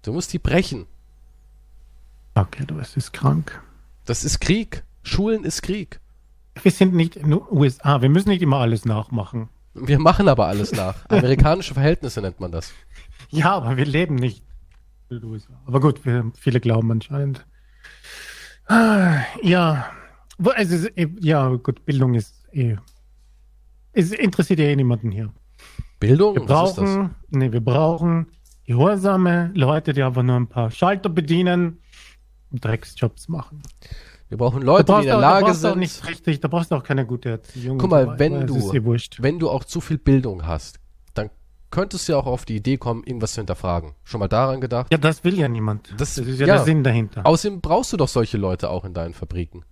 [0.00, 0.86] Du musst die brechen.
[2.34, 3.62] Okay, du bist krank.
[4.06, 4.82] Das ist Krieg.
[5.02, 6.00] Schulen ist Krieg.
[6.60, 8.02] Wir sind nicht in den USA.
[8.02, 9.48] Wir müssen nicht immer alles nachmachen.
[9.74, 10.96] Wir machen aber alles nach.
[11.08, 12.72] Amerikanische Verhältnisse nennt man das.
[13.30, 14.44] Ja, aber wir leben nicht
[15.08, 15.60] in den USA.
[15.64, 17.46] Aber gut, wir, viele glauben anscheinend.
[18.66, 19.90] Ah, ja,
[20.54, 22.76] also, ja, gut, Bildung ist eh.
[23.92, 25.32] Es interessiert ja eh niemanden hier.
[26.00, 26.34] Bildung?
[26.34, 28.26] Wir brauchen, nee, wir brauchen
[28.66, 31.78] gehorsame Leute, die einfach nur ein paar Schalter bedienen
[32.50, 33.62] und Drecksjobs machen.
[34.32, 35.76] Wir brauchen Leute, die in der auch, Lage da sind.
[35.76, 37.76] Nicht richtig, da brauchst du auch keine gute Erziehung.
[37.76, 38.54] Guck mal, wenn du,
[39.18, 40.80] wenn du auch zu viel Bildung hast,
[41.12, 41.28] dann
[41.70, 43.92] könntest du ja auch auf die Idee kommen, irgendwas zu hinterfragen.
[44.04, 44.90] Schon mal daran gedacht?
[44.90, 45.92] Ja, das will ja niemand.
[45.98, 46.54] Das- ist ja, ja.
[46.54, 47.26] der Sinn dahinter.
[47.26, 49.66] Außerdem brauchst du doch solche Leute auch in deinen Fabriken.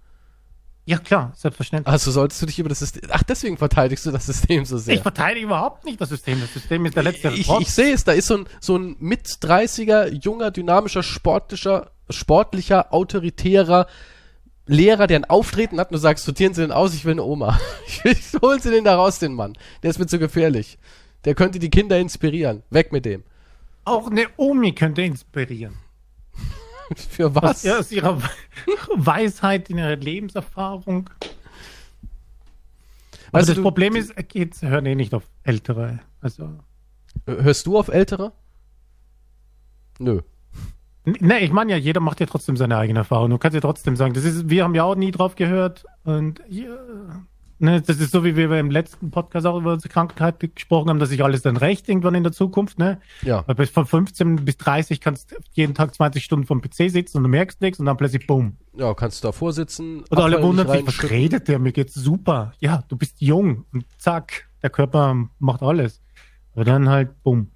[0.85, 1.91] ja, klar, selbstverständlich.
[1.91, 3.09] Also solltest du dich über das System.
[3.13, 4.95] Ach, deswegen verteidigst du das System so sehr.
[4.95, 6.39] Ich verteidige überhaupt nicht das System.
[6.39, 8.97] Das System ist der letzte ich, ich sehe es, da ist so ein, so ein
[8.99, 13.87] mit 30er, junger, dynamischer, sportlicher, sportlicher, autoritärer
[14.71, 17.25] Lehrer, der ein Auftreten hat und du sagst, sortieren Sie den aus, ich will eine
[17.25, 17.59] Oma.
[17.87, 19.55] Ich, will, holen Sie den da raus, den Mann.
[19.83, 20.79] Der ist mir zu gefährlich.
[21.25, 22.63] Der könnte die Kinder inspirieren.
[22.71, 23.25] Weg mit dem.
[23.85, 25.75] Auch eine Omi könnte inspirieren.
[26.97, 27.67] Für was?
[27.67, 28.23] Aus, aus ihrer
[28.97, 31.11] Weisheit, in ihrer Lebenserfahrung.
[33.29, 36.01] Aber Also das du- Problem ist, Kids hören eh nicht auf Ältere.
[36.21, 36.49] Also,
[37.27, 38.33] Hörst du auf Ältere?
[39.99, 40.21] Nö.
[41.21, 43.31] Ne, ich meine ja, jeder macht ja trotzdem seine eigene Erfahrung.
[43.31, 45.85] Du kannst ja trotzdem sagen, das ist, wir haben ja auch nie drauf gehört.
[46.05, 46.77] Und ja,
[47.61, 50.99] ne, das ist so, wie wir im letzten Podcast auch über unsere Krankheit gesprochen haben,
[50.99, 53.01] dass sich alles dann recht irgendwann in der Zukunft, ne?
[53.23, 53.45] Ja.
[53.47, 57.19] Weil bis von 15 bis 30 kannst du jeden Tag 20 Stunden vom PC sitzen
[57.19, 58.57] und du merkst nichts und dann plötzlich bumm.
[58.77, 60.05] Ja, kannst du davor sitzen.
[60.11, 61.59] Oder alle wundern sich, was redet der?
[61.59, 62.53] Mir geht's super.
[62.61, 66.03] Ja, du bist jung und zack, der Körper macht alles.
[66.55, 67.49] Aber dann halt, bumm.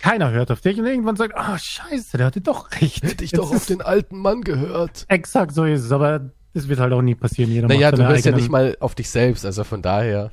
[0.00, 3.02] Keiner hört auf dich und irgendwann sagt, ah, scheiße, der hatte doch recht.
[3.02, 5.04] Hätte ich Jetzt doch auf den alten Mann gehört.
[5.08, 7.50] Exakt so ist es, aber das wird halt auch nie passieren.
[7.50, 10.30] Jeder Naja, du hörst ja nicht mal auf dich selbst, also von daher.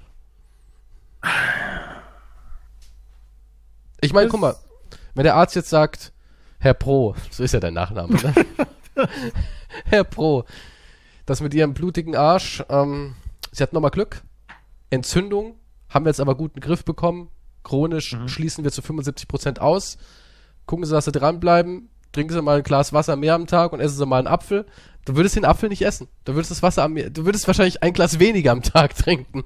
[4.00, 4.56] Ich meine, guck mal,
[5.16, 6.14] wenn der Arzt jetzt sagt,
[6.60, 8.34] Herr Pro, so ist ja dein Nachname, ne?
[9.86, 10.46] Herr Pro,
[11.26, 13.16] das mit ihrem blutigen Arsch, ähm,
[13.52, 14.24] sie hat nochmal Glück.
[14.90, 15.56] Entzündung,
[15.90, 17.30] haben wir jetzt aber gut in den Griff bekommen.
[17.68, 18.28] Chronisch Mhm.
[18.30, 19.98] schließen wir zu 75% aus.
[20.66, 21.90] Gucken Sie, dass Sie dranbleiben.
[22.14, 24.66] Trinken Sie mal ein Glas Wasser mehr am Tag und essen Sie mal einen Apfel.
[25.06, 26.08] Du würdest den Apfel nicht essen.
[26.26, 29.44] Du würdest das Wasser am, du würdest wahrscheinlich ein Glas weniger am Tag trinken.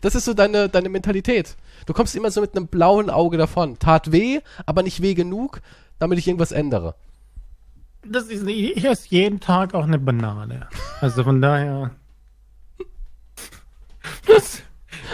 [0.00, 1.56] Das ist so deine, deine Mentalität.
[1.84, 3.78] Du kommst immer so mit einem blauen Auge davon.
[3.78, 5.60] Tat weh, aber nicht weh genug,
[5.98, 6.94] damit ich irgendwas ändere.
[8.04, 10.68] Das ist, ich esse jeden Tag auch eine Banane.
[11.00, 11.90] Also von daher.
[14.26, 14.62] Was?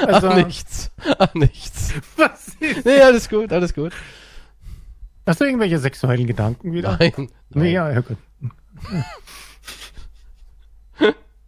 [0.06, 0.90] Also, Ach, nichts.
[1.18, 1.92] Ach, nichts.
[2.16, 2.84] was ist?
[2.84, 3.92] Nee, alles gut, alles gut.
[5.26, 6.96] Hast du irgendwelche sexuellen Gedanken wieder?
[6.98, 7.12] Nein.
[7.16, 7.28] nein.
[7.50, 8.16] Nee, ja, ja, gut.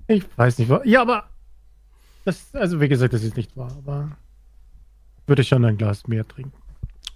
[0.06, 1.24] Ich weiß nicht, ja, aber
[2.24, 4.16] das, also wie gesagt, das ist nicht wahr, aber
[5.26, 6.52] würde ich schon ein Glas mehr trinken.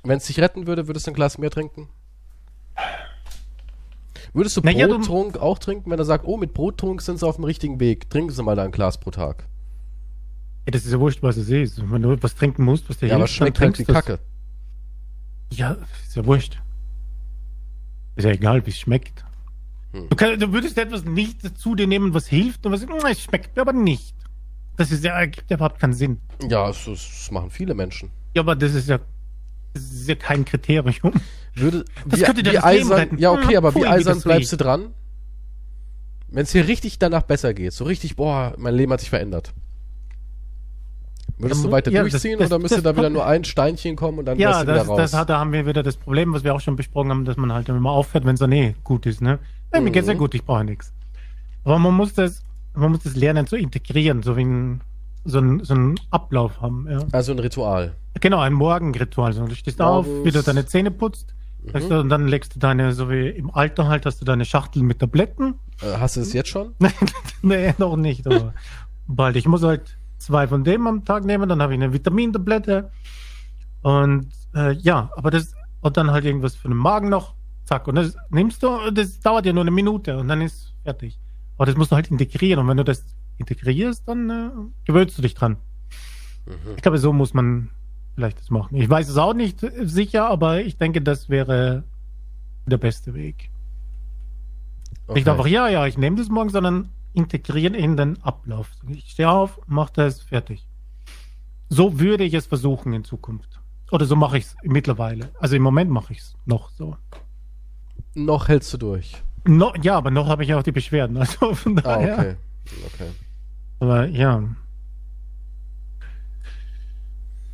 [0.02, 1.88] Wenn es dich retten würde, würdest du ein Glas mehr trinken?
[4.32, 7.36] Würdest du du- Brottrunk auch trinken, wenn er sagt, oh, mit Brottrunk sind sie auf
[7.36, 8.08] dem richtigen Weg.
[8.10, 9.44] Trinken sie mal da ein Glas pro Tag.
[10.68, 11.80] Ja, das ist ja wurscht, was es ist.
[11.90, 13.94] Wenn du was trinken musst, was dir Ja, aber hilft, schmeckt dann halt trinkst du's.
[13.96, 14.18] Kacke.
[15.50, 16.60] Ja, ist ja wurscht.
[18.16, 19.24] Ist ja egal, wie es schmeckt.
[19.94, 20.10] Hm.
[20.10, 23.22] Du, kann, du würdest etwas nicht zu dir nehmen, was hilft und was "Mm, es
[23.22, 24.14] schmeckt mir aber nicht.
[24.76, 26.20] Das ist ja, gibt ja überhaupt keinen Sinn.
[26.42, 28.10] Ja, das, das machen viele Menschen.
[28.34, 28.98] Ja, aber das ist ja,
[29.72, 31.14] das ist ja kein Kriterium.
[31.54, 33.16] Würde, Das wie, könnte dir das Leben eisern, retten.
[33.16, 34.88] Ja, okay, Hm, aber wie pfui, wie eisern bleibst du dran?
[36.28, 39.54] Wenn es dir richtig danach besser geht, so richtig, boah, mein Leben hat sich verändert.
[41.38, 43.44] Würdest Ja, du weiter ja, das- durchziehen das- oder müsste das da wieder nur ein
[43.44, 44.96] Steinchen kommen und dann Ja, wärst du wieder das, raus?
[44.96, 47.36] das hat, da haben wir wieder das Problem, was wir auch schon besprochen haben, dass
[47.36, 49.20] man halt immer aufhört, wenn es dann eh gut ist.
[49.20, 49.38] Ne?
[49.72, 50.18] Ja, mir geht's ja Mhm.
[50.18, 50.92] gut, ich brauche nichts.
[51.64, 52.42] Aber man muss das,
[52.74, 54.80] man muss das lernen zu integrieren, so wie ein,
[55.24, 56.86] so ein, so ein Ablauf haben.
[56.90, 57.00] Ja.
[57.12, 57.94] also ein Ritual.
[58.20, 59.32] Genau, ein Morgenritual.
[59.32, 60.24] So, du stehst auf, Morgens.
[60.24, 63.86] wie du deine Zähne putzt, du, und dann legst du deine, so wie im Alter
[63.88, 65.54] halt, hast du deine Schachtel mit Tabletten.
[65.82, 66.74] Äh, hast du es jetzt schon?
[67.42, 68.54] nee, noch nicht, aber
[69.06, 69.36] bald.
[69.36, 69.97] Ich muss halt
[70.28, 72.90] zwei von dem am Tag nehmen, dann habe ich eine Vitamintablette.
[73.80, 77.88] Und äh, ja, aber das, und dann halt irgendwas für den Magen noch, zack.
[77.88, 81.18] Und das nimmst du, das dauert ja nur eine Minute und dann ist fertig.
[81.56, 82.60] Aber das musst du halt integrieren.
[82.60, 83.04] Und wenn du das
[83.38, 84.50] integrierst, dann äh,
[84.84, 85.56] gewöhnst du dich dran.
[86.46, 86.74] Mhm.
[86.76, 87.70] Ich glaube, so muss man
[88.14, 88.76] vielleicht das machen.
[88.76, 91.84] Ich weiß es auch nicht sicher, aber ich denke, das wäre
[92.66, 93.50] der beste Weg.
[95.14, 95.30] Nicht Okay.
[95.30, 98.70] einfach, ja, ja, ich nehme das morgen, sondern integrieren in den Ablauf.
[98.88, 100.66] Ich stehe auf, mache das, fertig.
[101.68, 103.60] So würde ich es versuchen in Zukunft.
[103.90, 105.30] Oder so mache ich es mittlerweile.
[105.40, 106.96] Also im Moment mache ich es noch so.
[108.14, 109.22] Noch hältst du durch.
[109.46, 111.16] No, ja, aber noch habe ich ja auch die Beschwerden.
[111.18, 112.14] Also von Ah, daher.
[112.18, 112.36] okay.
[112.86, 113.10] Okay.
[113.80, 114.42] Aber ja.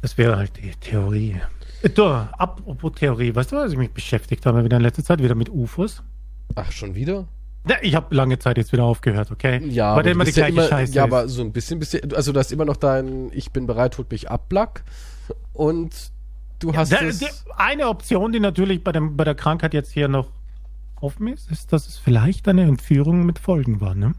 [0.00, 1.40] Das wäre halt die Theorie.
[1.82, 5.22] Äh, Du, apropos Theorie, weißt du, was ich mich beschäftigt habe wieder in letzter Zeit?
[5.22, 6.02] Wieder mit UFOs.
[6.55, 7.26] Ach, schon wieder?
[7.69, 9.65] Ja, Ich habe lange Zeit jetzt wieder aufgehört, okay?
[9.69, 11.12] Ja, Weil aber, immer die ja immer, Scheiße ja, ist.
[11.12, 14.11] aber so ein bisschen, bisschen, also du hast immer noch dein Ich bin bereit, tut
[14.11, 14.85] mich ab, Black.
[15.55, 15.95] Und
[16.59, 17.01] du hast Der,
[17.57, 20.29] eine Option, die natürlich bei, dem, bei der Krankheit jetzt hier noch
[21.01, 23.95] offen ist, ist, dass es vielleicht eine Entführung mit Folgen war.
[23.95, 24.12] Ne?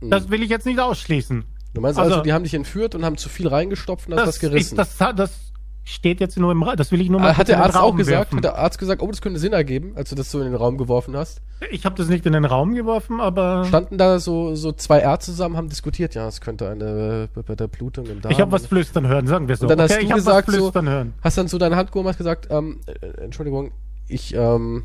[0.00, 1.44] Das will ich jetzt nicht ausschließen.
[1.74, 4.20] du meinst also, also- die haben dich entführt und haben zu viel reingestopft und hast
[4.20, 4.78] Das, was gerissen.
[4.78, 5.51] ist, das, das
[5.84, 6.76] steht jetzt nur im Raum.
[6.76, 8.16] Das will ich nur mal Ah, Hat der Arzt auch gesagt?
[8.32, 8.36] werfen.
[8.36, 10.54] Hat der Arzt gesagt, oh, das könnte Sinn ergeben, als du das so in den
[10.54, 11.40] Raum geworfen hast?
[11.70, 15.30] Ich habe das nicht in den Raum geworfen, aber Standen da so, so zwei Ärzte
[15.32, 18.32] zusammen, haben diskutiert, ja, es könnte eine äh, bei der Blutung im Darm.
[18.32, 19.64] ich habe was flüstern hören, sagen wir so.
[19.66, 21.14] Und dann hast du gesagt so- flüstern hören.
[21.22, 23.70] Hast dann so deine Hand gehoben, hast gesagt, ähm, äh, Entschuldigung,
[24.08, 24.84] ich, ähm,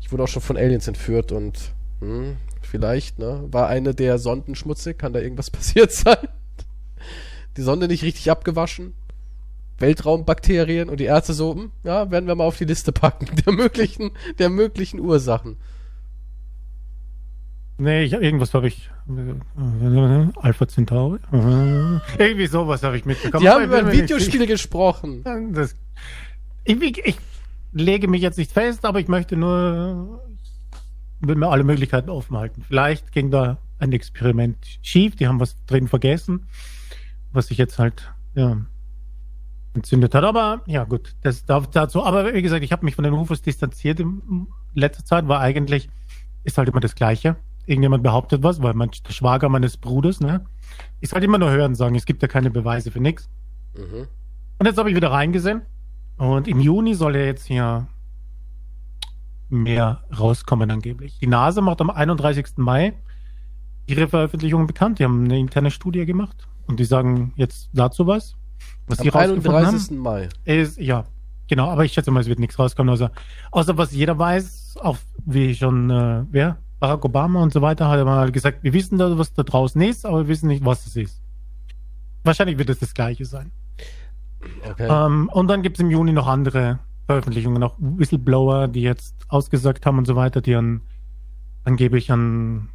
[0.00, 4.54] ich wurde auch schon von Aliens entführt und, hm, vielleicht, ne, war eine der Sonden
[4.54, 6.16] schmutzig, kann da irgendwas passiert sein?
[7.56, 8.94] Die Sonde nicht richtig abgewaschen?
[9.78, 13.52] Weltraumbakterien und die Ärzte so, hm, ja, werden wir mal auf die Liste packen, der
[13.52, 15.56] möglichen, der möglichen Ursachen.
[17.78, 18.90] Nee, ich, irgendwas habe ich.
[19.08, 21.18] äh, Alpha Centauri?
[22.18, 23.42] Irgendwie sowas habe ich mitbekommen.
[23.42, 25.18] Die haben ich über ein Videospiel gesprochen.
[25.18, 25.40] sicher.
[25.52, 25.76] Das,
[26.64, 27.16] ich, ich, ich
[27.72, 30.22] lege mich jetzt nicht fest, aber ich möchte nur.
[31.20, 32.62] Ich will mir alle Möglichkeiten offen halten.
[32.66, 36.46] Vielleicht ging da ein Experiment schief, die haben was drin vergessen,
[37.32, 38.58] was sich jetzt halt ja,
[39.76, 40.24] entzündet hat.
[40.24, 42.04] Aber ja, gut, das darf dazu.
[42.04, 45.88] Aber wie gesagt, ich habe mich von den UFOs distanziert in letzter Zeit, war eigentlich,
[46.44, 47.36] ist halt immer das Gleiche.
[47.66, 50.44] Irgendjemand behauptet was, weil mein der Schwager meines Bruders, ne?
[51.00, 53.28] Ist halt immer nur hören sagen, es gibt ja keine Beweise für nichts.
[53.74, 54.06] Mhm.
[54.58, 55.62] Und jetzt habe ich wieder reingesehen.
[56.16, 57.88] Und im Juni soll ja jetzt hier
[59.48, 61.18] mehr rauskommen angeblich.
[61.20, 62.56] Die NASA macht am 31.
[62.56, 62.94] Mai
[63.86, 64.98] ihre Veröffentlichungen bekannt.
[64.98, 68.36] Die haben eine interne Studie gemacht und die sagen jetzt dazu was.
[68.86, 69.90] Was Am rausgefunden haben, 31.
[69.98, 70.28] Mai.
[70.44, 71.04] ist, ja,
[71.48, 73.10] genau, aber ich schätze mal, es wird nichts rauskommen, außer,
[73.50, 76.58] außer was jeder weiß, auch wie schon, äh, wer?
[76.78, 79.80] Barack Obama und so weiter hat er mal gesagt, wir wissen da, was da draußen
[79.80, 81.22] ist, aber wir wissen nicht, was es ist.
[82.22, 83.50] Wahrscheinlich wird es das Gleiche sein.
[84.68, 84.86] Okay.
[84.88, 89.86] Ähm, und dann gibt es im Juni noch andere Veröffentlichungen, auch Whistleblower, die jetzt ausgesagt
[89.86, 90.82] haben und so weiter, die an
[91.64, 92.68] angeblich an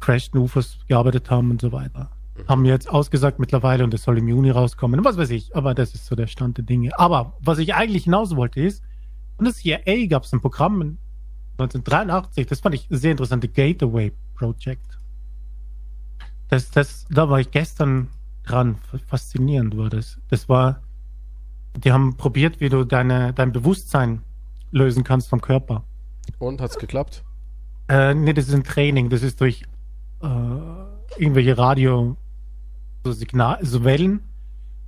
[0.00, 2.10] crashed UFOs gearbeitet haben und so weiter.
[2.48, 5.04] Haben jetzt ausgesagt mittlerweile und es soll im Juni rauskommen.
[5.04, 6.98] Was weiß ich, aber das ist so der Stand der Dinge.
[6.98, 8.82] Aber was ich eigentlich hinaus wollte ist,
[9.38, 10.98] und das CIA gab es ein Programm in
[11.58, 14.98] 1983, das fand ich sehr interessant, die Gateway Project.
[16.48, 18.08] Das, das, da war ich gestern
[18.44, 18.76] dran,
[19.06, 20.18] faszinierend war das.
[20.28, 20.82] Das war,
[21.76, 24.22] die haben probiert, wie du deine, dein Bewusstsein
[24.72, 25.84] lösen kannst vom Körper.
[26.38, 27.24] Und hat's geklappt?
[27.88, 29.64] Äh, nee, das ist ein Training, das ist durch
[30.22, 30.26] äh,
[31.18, 32.16] irgendwelche Radio,
[33.04, 34.20] so Signal, so Wellen,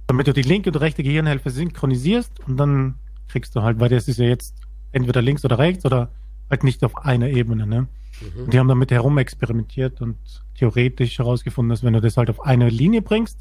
[0.06, 2.94] damit du die linke und rechte Gehirnhälfte synchronisierst und dann
[3.28, 4.54] kriegst du halt, weil das ist ja jetzt
[4.92, 6.10] entweder links oder rechts oder
[6.50, 7.88] halt nicht auf einer Ebene, ne?
[8.20, 8.44] Mhm.
[8.44, 10.16] Und die haben damit herumexperimentiert und
[10.56, 13.38] theoretisch herausgefunden, dass wenn du das halt auf eine Linie bringst,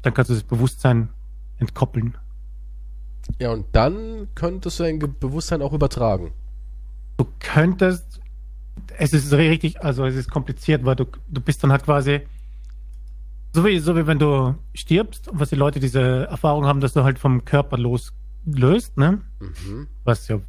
[0.00, 1.10] dann kannst du das Bewusstsein
[1.58, 2.16] entkoppeln.
[3.38, 6.32] Ja, und dann könntest du dein Bewusstsein auch übertragen.
[7.16, 8.20] Du könntest,
[8.98, 12.22] es ist richtig, also es ist kompliziert, weil du, du bist dann halt quasi,
[13.54, 17.04] so wie, so wie wenn du stirbst, was die Leute diese Erfahrung haben, dass du
[17.04, 19.20] halt vom Körper loslöst, ne?
[19.40, 19.88] Mhm.
[20.04, 20.40] was ja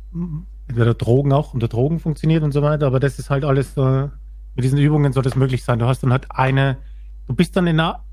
[0.67, 4.07] entweder Drogen auch unter Drogen funktioniert und so weiter, aber das ist halt alles äh,
[4.55, 5.79] mit diesen Übungen soll das möglich sein.
[5.79, 6.77] Du hast dann halt eine,
[7.27, 8.03] du bist dann in einer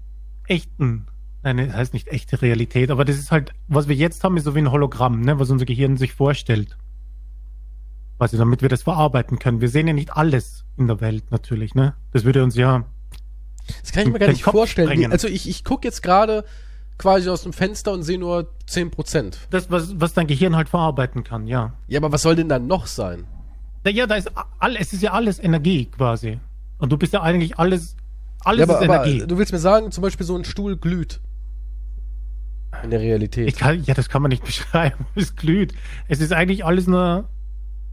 [0.47, 1.07] echten,
[1.43, 4.45] nein, das heißt nicht echte Realität, aber das ist halt, was wir jetzt haben, ist
[4.45, 6.76] so wie ein Hologramm, ne, was unser Gehirn sich vorstellt.
[8.18, 9.61] Also damit wir das verarbeiten können.
[9.62, 11.95] Wir sehen ja nicht alles in der Welt natürlich, ne?
[12.12, 12.84] Das würde uns ja
[13.82, 14.88] Das kann ich mir gar nicht Kopf vorstellen.
[14.88, 15.12] Sprengen.
[15.12, 16.44] also ich, ich gucke jetzt gerade
[16.98, 19.34] quasi aus dem Fenster und sehe nur 10%.
[19.50, 21.72] das, was, was dein Gehirn halt verarbeiten kann, ja.
[21.88, 23.26] Ja, aber was soll denn dann noch sein?
[23.84, 26.38] Na Ja, da ist all, es ist ja alles Energie quasi.
[26.78, 27.96] Und du bist ja eigentlich alles,
[28.44, 29.26] alles Ja, aber, ist aber Energie.
[29.26, 31.20] du willst mir sagen, zum Beispiel so ein Stuhl glüht.
[32.82, 33.48] In der Realität.
[33.48, 35.06] Ich kann, ja, das kann man nicht beschreiben.
[35.14, 35.72] Es glüht.
[36.08, 37.28] Es ist eigentlich alles nur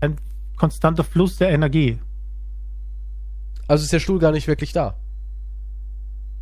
[0.01, 0.17] ein
[0.57, 1.99] konstanter Fluss der Energie.
[3.67, 4.95] Also ist der Stuhl gar nicht wirklich da.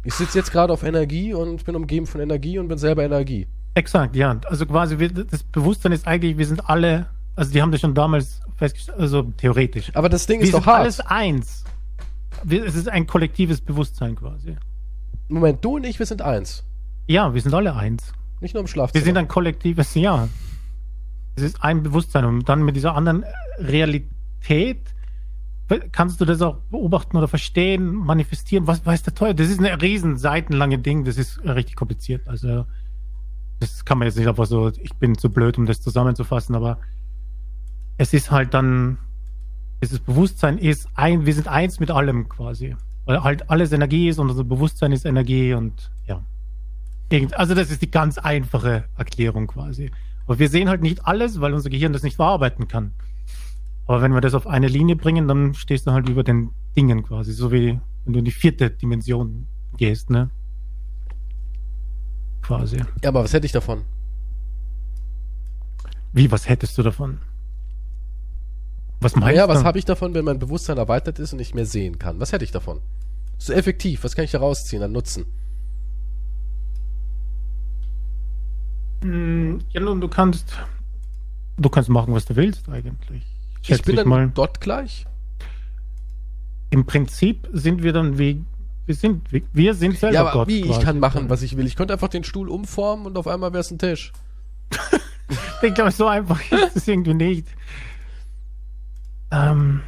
[0.05, 3.47] Ich sitze jetzt gerade auf Energie und bin umgeben von Energie und bin selber Energie.
[3.73, 4.39] Exakt, ja.
[4.45, 7.93] Also quasi, wir, das Bewusstsein ist eigentlich, wir sind alle, also die haben das schon
[7.95, 9.91] damals festgestellt, also theoretisch.
[9.95, 10.81] Aber das Ding Wir ist doch sind hart.
[10.81, 11.63] alles eins.
[12.43, 14.55] Wir, es ist ein kollektives Bewusstsein quasi.
[15.27, 16.63] Moment, du und ich, wir sind eins.
[17.07, 18.13] Ja, wir sind alle eins.
[18.41, 19.03] Nicht nur im Wir Schlafzimmer.
[19.03, 20.27] sind ein kollektives Ja.
[21.35, 23.25] Es ist ein Bewusstsein und dann mit dieser anderen
[23.57, 24.79] Realität
[25.91, 29.35] kannst du das auch beobachten oder verstehen, manifestieren, was weiß der Teufel.
[29.35, 32.27] Das ist eine riesen seitenlange Ding, das ist richtig kompliziert.
[32.27, 32.65] Also
[33.59, 36.79] das kann man jetzt nicht einfach so, ich bin zu blöd, um das zusammenzufassen, aber
[37.97, 38.97] es ist halt dann,
[39.81, 42.75] dieses Bewusstsein ist ein, wir sind eins mit allem quasi.
[43.05, 46.23] Weil halt alles Energie ist und unser Bewusstsein ist Energie und ja.
[47.33, 49.91] Also das ist die ganz einfache Erklärung quasi.
[50.25, 52.93] Aber wir sehen halt nicht alles, weil unser Gehirn das nicht verarbeiten kann.
[53.87, 57.03] Aber wenn wir das auf eine Linie bringen, dann stehst du halt über den Dingen
[57.03, 57.33] quasi.
[57.33, 60.29] So wie wenn du in die vierte Dimension gehst, ne?
[62.41, 62.77] Quasi.
[63.01, 63.83] ja, aber was hätte ich davon?
[66.13, 67.19] Wie, was hättest du davon?
[69.01, 69.65] Was meinst Naja, was du?
[69.65, 72.19] habe ich davon, wenn mein Bewusstsein erweitert ist und ich mehr sehen kann?
[72.19, 72.79] Was hätte ich davon?
[73.37, 75.25] So effektiv, was kann ich da rausziehen an Nutzen?
[79.01, 80.55] Hm, Ja, nun, du kannst,
[81.57, 83.34] du kannst machen, was du willst, eigentlich.
[83.67, 84.31] Ich Schätze bin dann mal.
[84.33, 85.05] dort gleich.
[86.69, 88.43] Im Prinzip sind wir dann wie,
[88.85, 90.47] wir sind, wir- wir sind selber Ja, aber Gott.
[90.47, 90.61] wie?
[90.61, 90.83] Ich quasi.
[90.83, 91.65] kann machen, was ich will.
[91.65, 94.11] Ich könnte einfach den Stuhl umformen und auf einmal wäre es ein Tisch.
[95.63, 97.47] Ich glaube, so einfach ist es irgendwie nicht.
[99.31, 99.81] Ähm,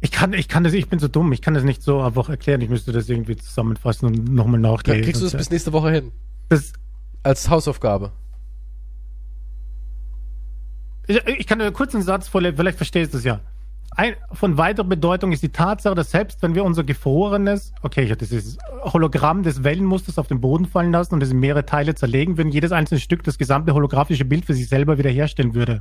[0.00, 2.28] ich kann, ich kann das, ich bin so dumm, ich kann das nicht so einfach
[2.30, 2.60] erklären.
[2.62, 5.02] Ich müsste das irgendwie zusammenfassen und nochmal Dann nachlesen.
[5.02, 6.12] kriegst du es bis nächste Woche hin.
[6.48, 6.72] das,
[7.22, 8.12] Als Hausaufgabe.
[11.08, 13.40] Ich, kann kurz einen Satz vorlesen, vielleicht verstehst du es ja.
[13.98, 18.10] Ein, von weiterer Bedeutung ist die Tatsache, dass selbst wenn wir unser gefrorenes, okay, ich
[18.10, 21.94] hatte dieses Hologramm des Wellenmusters auf den Boden fallen lassen und es in mehrere Teile
[21.94, 25.80] zerlegen würden, jedes einzelne Stück das gesamte holographische Bild für sich selber wiederherstellen würde.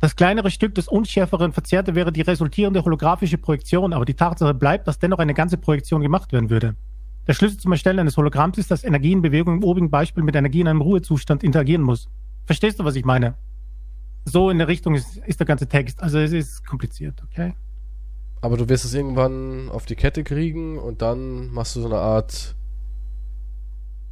[0.00, 4.88] Das kleinere Stück des unschärferen Verzerrte wäre die resultierende holographische Projektion, aber die Tatsache bleibt,
[4.88, 6.74] dass dennoch eine ganze Projektion gemacht werden würde.
[7.28, 10.34] Der Schlüssel zum Erstellen eines Hologramms ist, dass Energie in Bewegung im obigen Beispiel mit
[10.34, 12.08] Energie in einem Ruhezustand interagieren muss.
[12.46, 13.34] Verstehst du, was ich meine?
[14.24, 16.02] So in der Richtung ist, ist der ganze Text.
[16.02, 17.54] Also es ist kompliziert, okay?
[18.40, 21.98] Aber du wirst es irgendwann auf die Kette kriegen und dann machst du so eine
[21.98, 22.56] Art.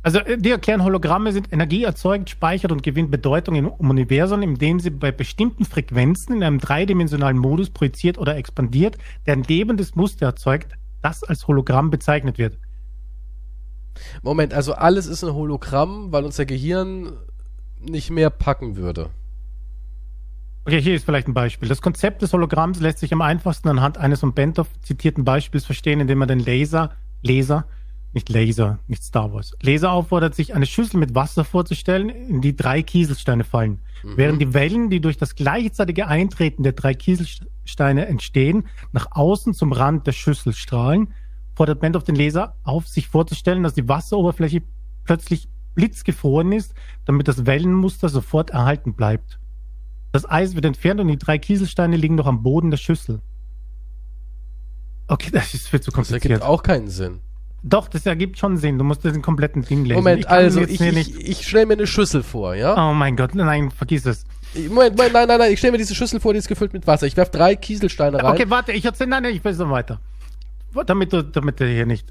[0.02, 4.80] Also äh, die erklären, Hologramme sind Energie erzeugt, speichert und gewinnt Bedeutung im Universum, indem
[4.80, 10.26] sie bei bestimmten Frequenzen in einem dreidimensionalen Modus projiziert oder expandiert, der ein lebendes Muster
[10.26, 12.58] erzeugt, das als Hologramm bezeichnet wird.
[14.22, 17.12] Moment, also alles ist ein Hologramm, weil unser Gehirn
[17.80, 19.10] nicht mehr packen würde.
[20.70, 21.68] Okay, hier ist vielleicht ein Beispiel.
[21.68, 25.98] Das Konzept des Hologramms lässt sich am einfachsten anhand eines von Bentoff zitierten Beispiels verstehen,
[25.98, 26.92] indem man den Laser,
[27.22, 27.66] Laser,
[28.12, 32.54] nicht Laser, nicht Star Wars, Laser auffordert, sich eine Schüssel mit Wasser vorzustellen, in die
[32.54, 33.80] drei Kieselsteine fallen.
[34.04, 39.72] Während die Wellen, die durch das gleichzeitige Eintreten der drei Kieselsteine entstehen, nach außen zum
[39.72, 41.12] Rand der Schüssel strahlen,
[41.56, 44.62] fordert Bentoff den Leser auf, sich vorzustellen, dass die Wasseroberfläche
[45.02, 46.74] plötzlich blitzgefroren ist,
[47.06, 49.39] damit das Wellenmuster sofort erhalten bleibt.
[50.12, 53.20] Das Eis wird entfernt und die drei Kieselsteine liegen noch am Boden der Schüssel.
[55.06, 56.24] Okay, das ist viel zu Das kompliziert.
[56.24, 57.20] ergibt auch keinen Sinn.
[57.62, 58.78] Doch, das ergibt schon Sinn.
[58.78, 59.96] Du musst den kompletten Ding lesen.
[59.96, 62.90] Moment, kann also ich, ich, ich stelle mir eine Schüssel vor, ja?
[62.90, 64.24] Oh mein Gott, nein, vergiss es.
[64.54, 66.86] Moment, Moment, nein, nein, nein, ich stelle mir diese Schüssel vor, die ist gefüllt mit
[66.86, 67.06] Wasser.
[67.06, 68.32] Ich werfe drei Kieselsteine rein.
[68.32, 70.00] Okay, warte, ich erzähle, nein, nein, ich will so weiter.
[70.86, 72.08] Damit du, damit du hier nicht,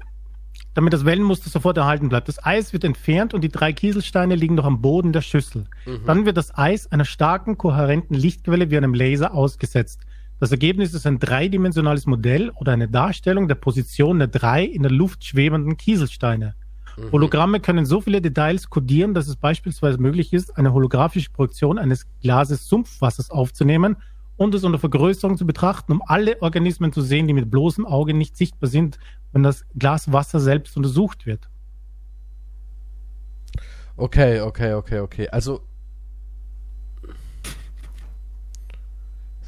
[0.80, 2.26] damit das Wellenmuster sofort erhalten bleibt.
[2.28, 5.66] Das Eis wird entfernt und die drei Kieselsteine liegen noch am Boden der Schüssel.
[6.06, 10.00] Dann wird das Eis einer starken, kohärenten Lichtquelle wie einem Laser ausgesetzt.
[10.38, 14.90] Das Ergebnis ist ein dreidimensionales Modell oder eine Darstellung der Position der drei in der
[14.90, 16.54] Luft schwebenden Kieselsteine.
[17.12, 22.06] Hologramme können so viele Details kodieren, dass es beispielsweise möglich ist, eine holographische Projektion eines
[22.22, 23.96] Glases Sumpfwassers aufzunehmen
[24.40, 28.14] und es unter Vergrößerung zu betrachten, um alle Organismen zu sehen, die mit bloßem Auge
[28.14, 28.98] nicht sichtbar sind,
[29.32, 31.50] wenn das Glas Wasser selbst untersucht wird.
[33.98, 35.28] Okay, okay, okay, okay.
[35.28, 35.60] Also.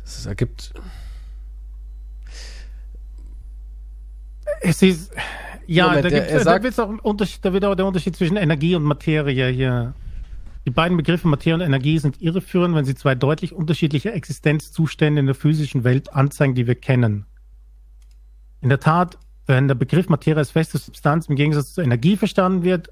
[0.04, 0.74] Es ergibt.
[4.60, 5.10] Es ist,
[5.66, 8.14] ja, Moment, da, gibt's, er da, sagt- wird's auch Unterschied, da wird auch der Unterschied
[8.14, 9.94] zwischen Energie und Materie hier.
[10.64, 15.26] Die beiden Begriffe Materie und Energie sind irreführend, wenn sie zwei deutlich unterschiedliche Existenzzustände in
[15.26, 17.26] der physischen Welt anzeigen, die wir kennen.
[18.60, 22.62] In der Tat, wenn der Begriff Materie als feste Substanz im Gegensatz zur Energie verstanden
[22.62, 22.90] wird,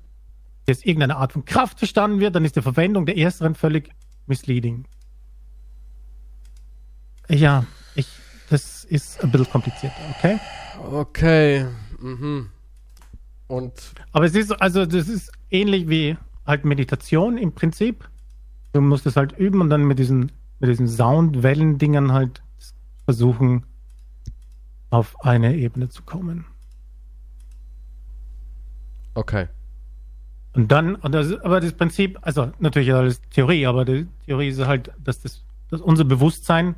[0.69, 3.91] als irgendeine Art von Kraft verstanden wird, dann ist die Verwendung der ersteren völlig
[4.27, 4.85] misleading.
[7.29, 7.65] Ja,
[7.95, 8.09] ich,
[8.49, 10.41] das ist ein bisschen komplizierter, okay?
[10.91, 11.67] Okay.
[12.01, 12.51] Mhm.
[13.47, 13.73] Und.
[14.11, 16.17] Aber es ist, also das ist ähnlich wie
[16.51, 18.09] halt Meditation im Prinzip.
[18.73, 22.43] Du musst es halt üben und dann mit diesen, mit diesen Soundwellen-Dingern halt
[23.05, 23.65] versuchen,
[24.91, 26.45] auf eine Ebene zu kommen.
[29.15, 29.49] Okay.
[30.53, 34.61] Und dann, und das, aber das Prinzip, also natürlich alles Theorie, aber die Theorie ist
[34.67, 36.75] halt, dass das, dass unser Bewusstsein,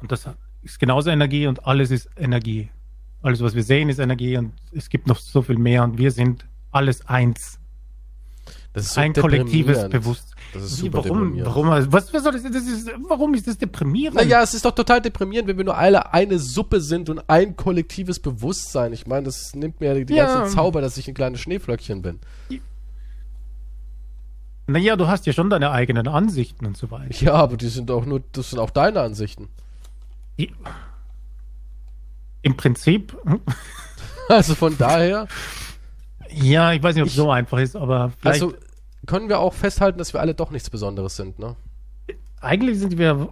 [0.00, 0.28] und das
[0.62, 2.70] ist genauso Energie und alles ist Energie.
[3.22, 6.10] Alles, was wir sehen, ist Energie und es gibt noch so viel mehr und wir
[6.10, 7.58] sind alles eins.
[8.78, 9.88] Das ist so ein kollektives.
[9.88, 10.34] Bewusstsein.
[10.54, 11.46] Das ist Wie, super warum, deprimierend.
[11.46, 14.16] warum, was, was soll das, das ist, warum ist das deprimierend?
[14.16, 17.54] Naja, es ist doch total deprimierend, wenn wir nur alle eine Suppe sind und ein
[17.56, 18.92] kollektives Bewusstsein.
[18.94, 20.26] Ich meine, das nimmt mir die Ja.
[20.26, 22.18] ganze Zauber, dass ich ein kleines Schneeflöckchen bin.
[24.66, 27.14] Naja, du hast ja schon deine eigenen Ansichten und so weiter.
[27.24, 29.48] Ja, aber die sind auch nur, das sind auch deine Ansichten.
[30.38, 30.52] Die-
[32.42, 33.16] Im Prinzip,
[34.28, 35.26] Also von daher,
[36.30, 38.42] ja, ich weiß nicht, ob es so einfach ist, aber vielleicht.
[38.42, 38.54] also
[39.08, 41.56] können wir auch festhalten, dass wir alle doch nichts Besonderes sind, ne?
[42.40, 43.30] Eigentlich sind wir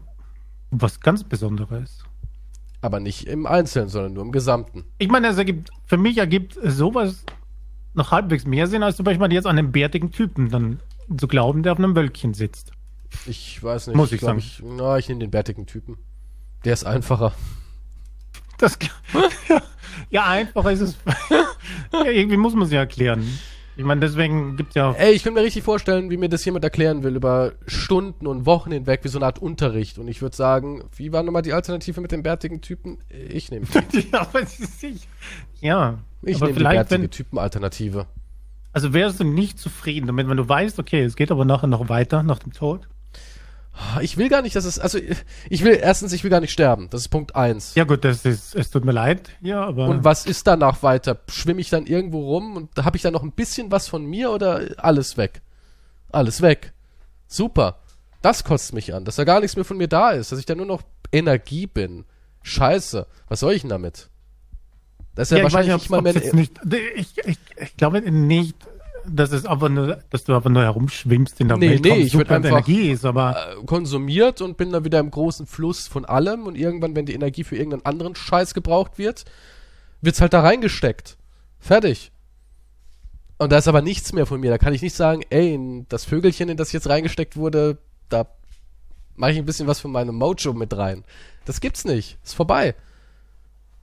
[0.70, 2.03] was ganz Besonderes.
[2.81, 4.85] Aber nicht im Einzelnen, sondern nur im Gesamten.
[4.99, 7.24] Ich meine, es ergibt, für mich ergibt sowas
[7.95, 10.81] noch halbwegs mehr Sinn, als zum Beispiel jetzt an einem bärtigen Typen dann
[11.16, 12.72] zu glauben, der auf einem Wölkchen sitzt.
[13.27, 13.97] Ich weiß nicht.
[13.97, 14.39] Muss ich glaub, sagen.
[14.39, 15.99] Ich, na, ich nehme den bärtigen Typen.
[16.64, 17.33] Der ist einfacher.
[18.59, 18.79] Das,
[19.49, 19.62] ja,
[20.11, 20.97] ja, einfach ist es.
[21.93, 23.27] ja, irgendwie muss man es ja erklären.
[23.77, 24.93] Ich meine, deswegen gibt es ja.
[24.93, 28.47] Ey, ich kann mir richtig vorstellen, wie mir das jemand erklären will, über Stunden und
[28.47, 29.99] Wochen hinweg, wie so eine Art Unterricht.
[29.99, 32.99] Und ich würde sagen, wie war nochmal die Alternative mit dem bärtigen Typen?
[33.11, 34.09] Ich nehme die.
[34.12, 35.07] ja, aber ist nicht.
[35.61, 38.07] Ja, Ich nehme die bärtige Typen-Alternative.
[38.72, 41.91] also wärst du nicht zufrieden damit, wenn du weißt, okay, es geht aber nachher noch
[41.91, 42.89] weiter nach dem Tod.
[44.01, 44.99] Ich will gar nicht, dass es, also
[45.51, 46.89] ich will, erstens, ich will gar nicht sterben.
[46.91, 47.74] Das ist Punkt eins.
[47.74, 51.18] Ja gut, das ist, es tut mir leid, ja, aber Und was ist danach weiter?
[51.29, 54.31] Schwimme ich dann irgendwo rum und habe ich dann noch ein bisschen was von mir
[54.31, 55.43] oder alles weg?
[56.11, 56.72] Alles weg.
[57.27, 57.81] Super.
[58.22, 60.47] Das kotzt mich an, dass da gar nichts mehr von mir da ist, dass ich
[60.47, 62.05] da nur noch Energie bin.
[62.43, 63.07] Scheiße.
[63.29, 64.09] Was soll ich denn damit?
[65.14, 66.97] Das ist ja, ja, ich weiß wahrscheinlich nicht, mal mehr.
[66.97, 68.57] ich, ich, ich glaube nicht,
[69.11, 72.14] dass es einfach nur, dass du einfach nur herumschwimmst in der Nee, Weltraum, nee, ich
[72.14, 75.86] würd super einfach- Energie ist, aber äh, konsumiert und bin dann wieder im großen Fluss
[75.88, 79.24] von allem und irgendwann, wenn die Energie für irgendeinen anderen Scheiß gebraucht wird,
[80.00, 81.16] wird's halt da reingesteckt.
[81.59, 82.12] Fertig.
[83.38, 84.50] Und da ist aber nichts mehr von mir.
[84.50, 87.78] Da kann ich nicht sagen, ey, das Vögelchen, in das jetzt reingesteckt wurde,
[88.09, 88.26] da
[89.14, 91.04] mache ich ein bisschen was von meinem Mojo mit rein.
[91.44, 92.18] Das gibt's nicht.
[92.24, 92.74] Ist vorbei.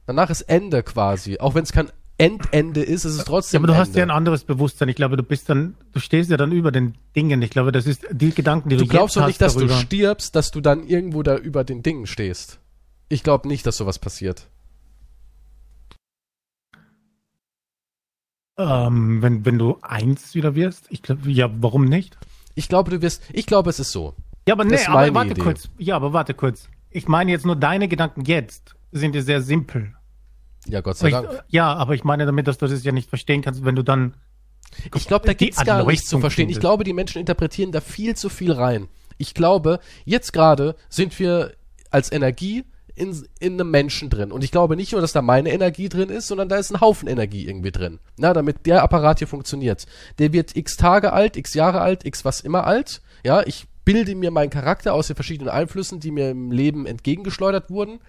[0.08, 1.38] Danach ist Ende quasi.
[1.40, 4.00] Auch wenn es kein Endende ist, ist es Ja, trotzdem aber du hast Ende.
[4.00, 4.88] ja ein anderes Bewusstsein.
[4.90, 7.42] Ich glaube, du bist dann, du stehst ja dann über den Dingen.
[7.42, 9.74] Ich glaube, das ist die Gedanken, die du, Du glaubst doch nicht, dass hast darüber.
[9.74, 12.60] du stirbst, dass du dann irgendwo da über den Dingen stehst.
[13.10, 14.48] Ich glaube nicht, dass sowas passiert.
[18.58, 20.86] ähm, wenn, wenn du eins wieder wirst.
[20.90, 22.18] Ich glaube, ja, warum nicht?
[22.56, 23.24] Ich glaube, du wirst.
[23.34, 24.14] Ich glaube, es ist so.
[24.48, 25.42] Ja, aber nee, aber warte Idee.
[25.42, 25.70] kurz.
[25.78, 26.70] Ja, aber warte kurz.
[26.92, 29.96] Ich meine jetzt nur deine Gedanken jetzt sind ja sehr simpel.
[30.68, 31.44] Ja, Gott sei Ich, Dank.
[31.50, 34.14] ja, aber ich meine damit, dass du das ja nicht verstehen kannst, wenn du dann
[34.96, 36.50] Ich glaube, da die gibt's gar nichts zu verstehen.
[36.50, 38.88] Ich glaube, die Menschen interpretieren da viel zu viel rein.
[39.18, 41.54] Ich glaube, jetzt gerade sind wir
[41.92, 42.64] als Energie
[42.96, 44.32] in, in einem Menschen drin.
[44.32, 46.82] Und ich glaube nicht nur, dass da meine Energie drin ist, sondern da ist ein
[46.82, 48.00] Haufen Energie irgendwie drin.
[48.18, 49.86] Na, damit der Apparat hier funktioniert.
[50.20, 53.02] Der wird x Tage alt, x Jahre alt, x was immer alt.
[53.26, 57.70] Ja, ich bilde mir meinen Charakter aus den verschiedenen Einflüssen, die mir im Leben entgegengeschleudert
[57.70, 58.00] wurden.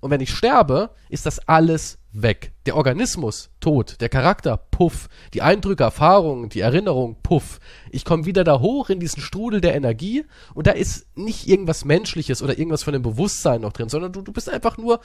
[0.00, 2.52] Und wenn ich sterbe, ist das alles weg.
[2.66, 7.60] Der Organismus tot, der Charakter puff, die Eindrücke, Erfahrungen, die Erinnerung puff.
[7.90, 10.24] Ich komme wieder da hoch in diesen Strudel der Energie
[10.54, 14.22] und da ist nicht irgendwas Menschliches oder irgendwas von dem Bewusstsein noch drin, sondern du,
[14.22, 15.00] du bist einfach nur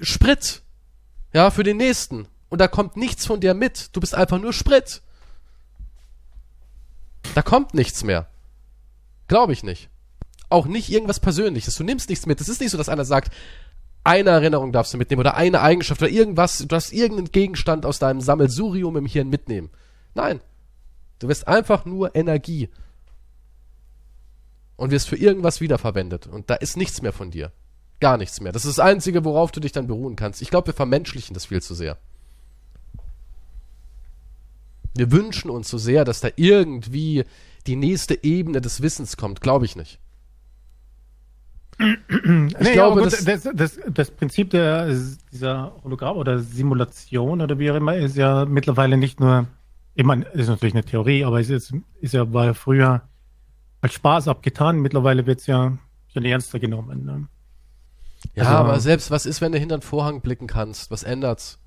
[0.00, 0.62] Sprit.
[1.32, 2.26] Ja, für den nächsten.
[2.48, 3.94] Und da kommt nichts von dir mit.
[3.94, 5.02] Du bist einfach nur Sprit.
[7.34, 8.28] Da kommt nichts mehr.
[9.28, 9.88] Glaube ich nicht.
[10.48, 11.76] Auch nicht irgendwas Persönliches.
[11.76, 12.40] Du nimmst nichts mit.
[12.40, 13.32] Es ist nicht so, dass einer sagt,
[14.04, 17.98] eine Erinnerung darfst du mitnehmen oder eine Eigenschaft oder irgendwas, du darfst irgendeinen Gegenstand aus
[17.98, 19.70] deinem Sammelsurium im Hirn mitnehmen.
[20.14, 20.40] Nein.
[21.18, 22.70] Du wirst einfach nur Energie.
[24.76, 26.26] Und wirst für irgendwas wiederverwendet.
[26.26, 27.52] Und da ist nichts mehr von dir.
[28.00, 28.52] Gar nichts mehr.
[28.52, 30.40] Das ist das Einzige, worauf du dich dann beruhen kannst.
[30.40, 31.98] Ich glaube, wir vermenschlichen das viel zu sehr.
[34.96, 37.24] Wir wünschen uns so sehr, dass da irgendwie
[37.66, 39.42] die nächste Ebene des Wissens kommt.
[39.42, 39.98] Glaube ich nicht.
[41.80, 44.86] Nee, glaube, gut, das- das, das, das Prinzip der,
[45.32, 49.46] dieser Hologramm oder Simulation oder wie auch immer ist ja mittlerweile nicht nur,
[49.94, 53.02] ich meine, ist natürlich eine Theorie, aber es ist, ist ja, war ja früher
[53.80, 54.80] als Spaß abgetan.
[54.80, 55.76] Mittlerweile wird es ja
[56.12, 57.04] schon ernster genommen.
[57.04, 57.26] Ne?
[58.34, 60.90] Ja, Also- aber selbst was ist, wenn du hinter den Vorhang blicken kannst?
[60.90, 61.58] Was ändert's?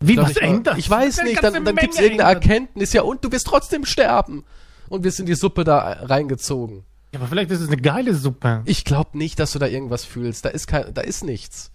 [0.00, 0.78] Wie, was mal- ändert?
[0.78, 2.44] Ich weiß nicht, dann, dann Menge gibt's irgendeine ändert.
[2.50, 4.44] Erkenntnis, ja, und du wirst trotzdem sterben.
[4.88, 6.82] Und wirst in die Suppe da reingezogen.
[7.12, 8.62] Ja, aber vielleicht ist es eine geile Suppe.
[8.66, 10.44] Ich glaube nicht, dass du da irgendwas fühlst.
[10.44, 11.72] Da ist kein, da ist nichts.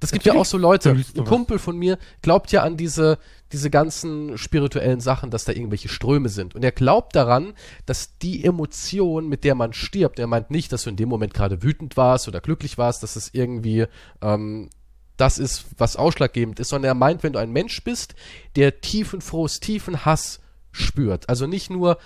[0.00, 0.90] Das gibt ja Natürlich auch so Leute.
[0.90, 1.24] Ein.
[1.24, 3.18] Kumpel von mir glaubt ja an diese,
[3.52, 6.54] diese ganzen spirituellen Sachen, dass da irgendwelche Ströme sind.
[6.54, 7.54] Und er glaubt daran,
[7.86, 11.34] dass die Emotion, mit der man stirbt, er meint nicht, dass du in dem Moment
[11.34, 13.86] gerade wütend warst oder glücklich warst, dass es irgendwie
[14.20, 14.68] ähm,
[15.16, 18.14] das ist, was ausschlaggebend ist, sondern er meint, wenn du ein Mensch bist,
[18.56, 20.40] der tiefen Frust, tiefen Hass
[20.72, 21.28] spürt.
[21.28, 21.98] Also nicht nur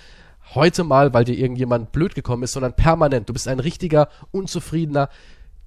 [0.55, 3.29] heute mal, weil dir irgendjemand blöd gekommen ist, sondern permanent.
[3.29, 5.09] Du bist ein richtiger, unzufriedener,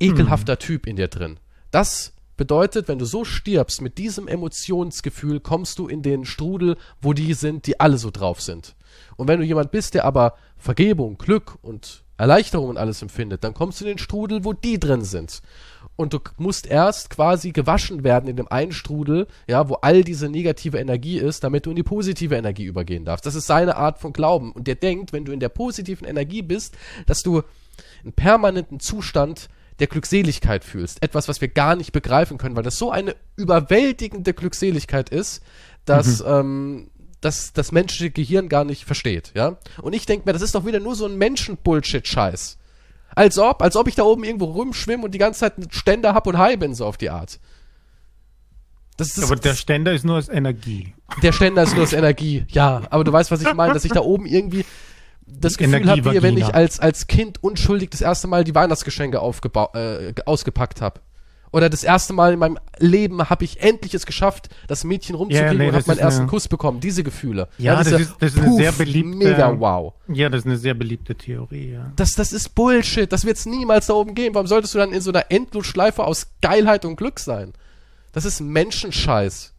[0.00, 1.38] ekelhafter Typ in dir drin.
[1.70, 7.12] Das bedeutet, wenn du so stirbst, mit diesem Emotionsgefühl kommst du in den Strudel, wo
[7.12, 8.74] die sind, die alle so drauf sind.
[9.16, 13.54] Und wenn du jemand bist, der aber Vergebung, Glück und Erleichterung und alles empfindet, dann
[13.54, 15.42] kommst du in den Strudel, wo die drin sind.
[16.02, 20.28] Und du musst erst quasi gewaschen werden in dem einen Strudel, ja, wo all diese
[20.28, 23.24] negative Energie ist, damit du in die positive Energie übergehen darfst.
[23.24, 24.52] Das ist seine Art von Glauben.
[24.52, 26.76] Und der denkt, wenn du in der positiven Energie bist,
[27.06, 27.42] dass du
[28.02, 29.48] einen permanenten Zustand
[29.78, 31.02] der Glückseligkeit fühlst.
[31.02, 35.42] Etwas, was wir gar nicht begreifen können, weil das so eine überwältigende Glückseligkeit ist,
[35.84, 36.26] dass mhm.
[36.28, 36.90] ähm,
[37.20, 39.56] das, das menschliche Gehirn gar nicht versteht, ja.
[39.80, 42.58] Und ich denke mir, das ist doch wieder nur so ein Menschen-Bullshit-Scheiß.
[43.14, 46.14] Als ob, als ob ich da oben irgendwo rumschwimme und die ganze Zeit einen Ständer
[46.14, 47.38] hab und high bin, so auf die Art.
[48.96, 50.94] Das ist, aber der Ständer ist nur als Energie.
[51.22, 52.82] Der Ständer ist nur als Energie, ja.
[52.90, 54.64] Aber du weißt, was ich meine, dass ich da oben irgendwie
[55.26, 59.18] das Gefühl habe, wie wenn ich als, als Kind unschuldig das erste Mal die Weihnachtsgeschenke
[59.18, 61.00] äh, ausgepackt habe.
[61.52, 65.52] Oder das erste Mal in meinem Leben habe ich endlich es geschafft, das Mädchen rumzukriegen
[65.52, 66.30] ja, nee, und habe meinen ersten eine...
[66.30, 66.80] Kuss bekommen.
[66.80, 67.48] Diese Gefühle.
[67.58, 69.16] Ja, ja das, ist, das ist eine sehr beliebte.
[69.16, 69.92] Mega wow.
[70.08, 71.92] Ja, das ist eine sehr beliebte Theorie, ja.
[71.96, 73.12] Das, das ist Bullshit.
[73.12, 74.34] Das wird es niemals da oben gehen.
[74.34, 77.52] Warum solltest du dann in so einer Endlosschleife aus Geilheit und Glück sein?
[78.12, 79.52] Das ist Menschenscheiß.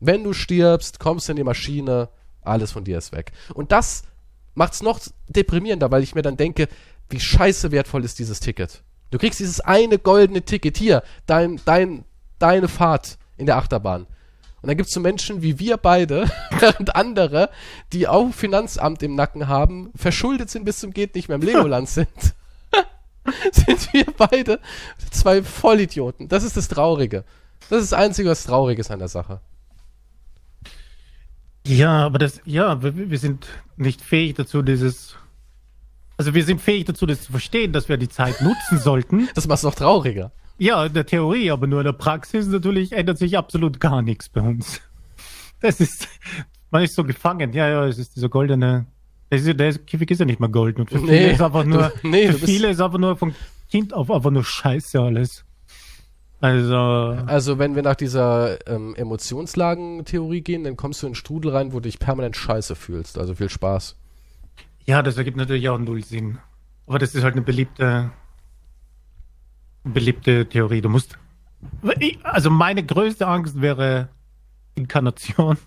[0.00, 2.10] Wenn du stirbst, kommst du in die Maschine,
[2.42, 3.32] alles von dir ist weg.
[3.54, 4.02] Und das
[4.54, 6.68] macht's noch deprimierender, weil ich mir dann denke,
[7.08, 8.82] wie scheiße wertvoll ist dieses Ticket.
[9.12, 12.04] Du kriegst dieses eine goldene Ticket hier, dein, dein,
[12.38, 14.06] deine Fahrt in der Achterbahn.
[14.62, 16.30] Und dann gibt's so Menschen wie wir beide
[16.78, 17.50] und andere,
[17.92, 21.88] die auch Finanzamt im Nacken haben, verschuldet sind bis zum geht nicht mehr im Legoland
[21.90, 22.08] sind.
[23.52, 24.60] sind wir beide
[25.10, 26.28] zwei Vollidioten.
[26.28, 27.24] Das ist das Traurige.
[27.68, 29.40] Das ist das Einzige, was traurig ist an der Sache.
[31.66, 33.46] Ja, aber das, ja, wir, wir sind
[33.76, 35.16] nicht fähig dazu, dieses
[36.22, 39.28] also wir sind fähig dazu, das zu verstehen, dass wir die Zeit nutzen sollten.
[39.34, 40.30] Das macht es noch trauriger.
[40.56, 44.28] Ja, in der Theorie, aber nur in der Praxis natürlich ändert sich absolut gar nichts
[44.28, 44.80] bei uns.
[45.60, 46.06] Das ist,
[46.70, 47.52] man ist so gefangen.
[47.52, 48.86] Ja, ja, es ist dieser goldene,
[49.32, 50.82] der, ist, der Käfig ist ja nicht mehr golden.
[50.82, 53.34] Und für viele nee, ist einfach nur, du, nee, für viele ist einfach nur von
[53.68, 55.44] Kind auf einfach nur Scheiße alles.
[56.40, 61.50] Also, also wenn wir nach dieser ähm, Emotionslagen-Theorie gehen, dann kommst du in einen Strudel
[61.50, 63.18] rein, wo du dich permanent scheiße fühlst.
[63.18, 63.96] Also viel Spaß.
[64.86, 66.38] Ja, das ergibt natürlich auch null Sinn.
[66.86, 68.10] Aber das ist halt eine beliebte,
[69.84, 70.80] beliebte Theorie.
[70.80, 71.18] Du musst.
[72.24, 74.08] Also meine größte Angst wäre
[74.74, 75.58] Inkarnation.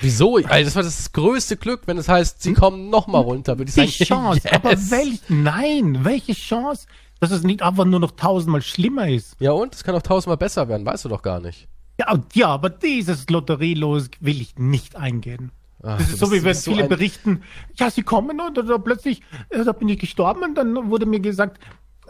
[0.00, 0.36] Wieso?
[0.36, 3.74] Also das war das größte Glück, wenn es heißt, sie kommen nochmal runter, würde ich
[3.74, 3.92] sagen.
[3.98, 4.52] Die Chance, yes.
[4.52, 6.86] aber welch, nein, welche Chance,
[7.20, 9.36] dass es nicht einfach nur noch tausendmal schlimmer ist.
[9.40, 9.74] Ja und?
[9.74, 11.68] Es kann auch tausendmal besser werden, weißt du doch gar nicht.
[11.98, 15.50] Ja, ja aber dieses Lotterielos will ich nicht eingehen.
[15.82, 17.42] Ach, das ist so, wie wenn viele so berichten,
[17.76, 21.20] ja, sie kommen und da plötzlich, äh, da bin ich gestorben und dann wurde mir
[21.20, 21.60] gesagt,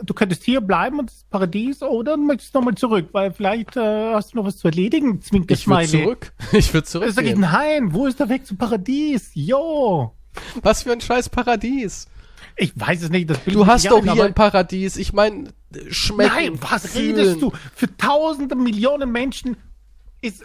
[0.02, 4.12] du könntest hier bleiben und das Paradies oder möchtest du nochmal zurück, weil vielleicht äh,
[4.12, 6.32] hast du noch was zu erledigen, zwingt Ich würde zurück.
[6.52, 7.10] Ich würde zurück.
[7.12, 9.30] Sag ich, nein, wo ist der Weg zum Paradies?
[9.34, 10.14] Jo.
[10.62, 12.06] Was für ein scheiß Paradies.
[12.56, 13.30] Ich weiß es nicht.
[13.30, 14.96] Das du hast doch ein, hier ein Paradies.
[14.96, 15.50] Ich meine,
[15.90, 16.32] schmeckt.
[16.32, 17.16] Nein, was fühlen.
[17.16, 17.52] redest du?
[17.74, 19.56] Für tausende Millionen Menschen
[20.20, 20.44] ist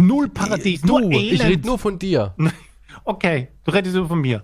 [0.00, 1.32] Null Paradies, du, nur Elend.
[1.32, 2.34] Ich rede nur von dir.
[3.04, 4.42] Okay, du redest nur von mir.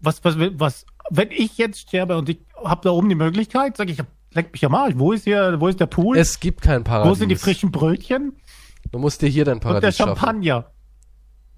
[0.00, 3.90] Was, was, was, wenn ich jetzt sterbe und ich habe da oben die Möglichkeit, sag
[3.90, 3.98] ich,
[4.32, 6.16] leck mich ja mal, wo ist hier, wo ist der Pool?
[6.16, 7.10] Es gibt kein Paradies.
[7.10, 8.36] Wo sind die frischen Brötchen?
[8.92, 10.54] Du musst dir hier dein Paradies Und der Champagner.
[10.62, 10.72] Schaffen.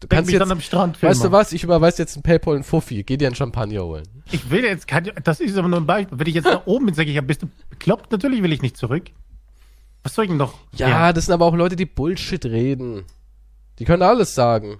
[0.00, 1.14] Du kannst mich jetzt, dann am Strand filmen.
[1.14, 1.52] Weißt du was?
[1.52, 3.02] Ich überweise jetzt ein Paypal und Fuffi.
[3.04, 4.08] Geh dir einen Champagner holen.
[4.32, 6.18] Ich will jetzt kein, das ist aber nur ein Beispiel.
[6.18, 8.10] Wenn ich jetzt da oben bin, sage ich, ja, bist du bekloppt?
[8.10, 9.10] Natürlich will ich nicht zurück.
[10.02, 10.54] Was soll ich denn noch?
[10.74, 13.04] Ja, ja, das sind aber auch Leute, die Bullshit reden.
[13.80, 14.78] Die können alles sagen.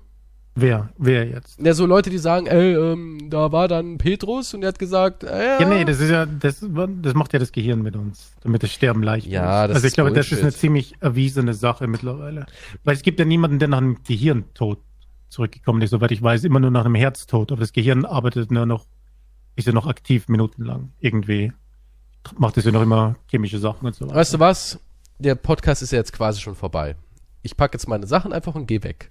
[0.54, 0.90] Wer?
[0.98, 1.58] Wer jetzt?
[1.58, 5.24] Ja, so Leute, die sagen, ey, ähm, da war dann Petrus und er hat gesagt,
[5.24, 8.62] äh, Ja, nee, das ist ja, das, das macht ja das Gehirn mit uns, damit
[8.62, 9.68] das Sterben leicht ja, ist.
[9.68, 10.32] Das also ich glaube, Bullshit.
[10.32, 12.44] das ist eine ziemlich erwiesene Sache mittlerweile.
[12.84, 14.80] Weil es gibt ja niemanden, der nach einem Gehirntod
[15.30, 17.52] zurückgekommen ist, soweit ich weiß, immer nur nach einem Herztod.
[17.52, 18.84] Aber das Gehirn arbeitet nur noch,
[19.56, 20.90] ist ja noch aktiv minutenlang.
[20.98, 21.52] Irgendwie
[22.36, 24.16] macht es ja noch immer chemische Sachen und so weiter.
[24.16, 24.78] Weißt du was?
[25.18, 26.96] Der Podcast ist ja jetzt quasi schon vorbei
[27.42, 29.10] ich packe jetzt meine Sachen einfach und gehe weg.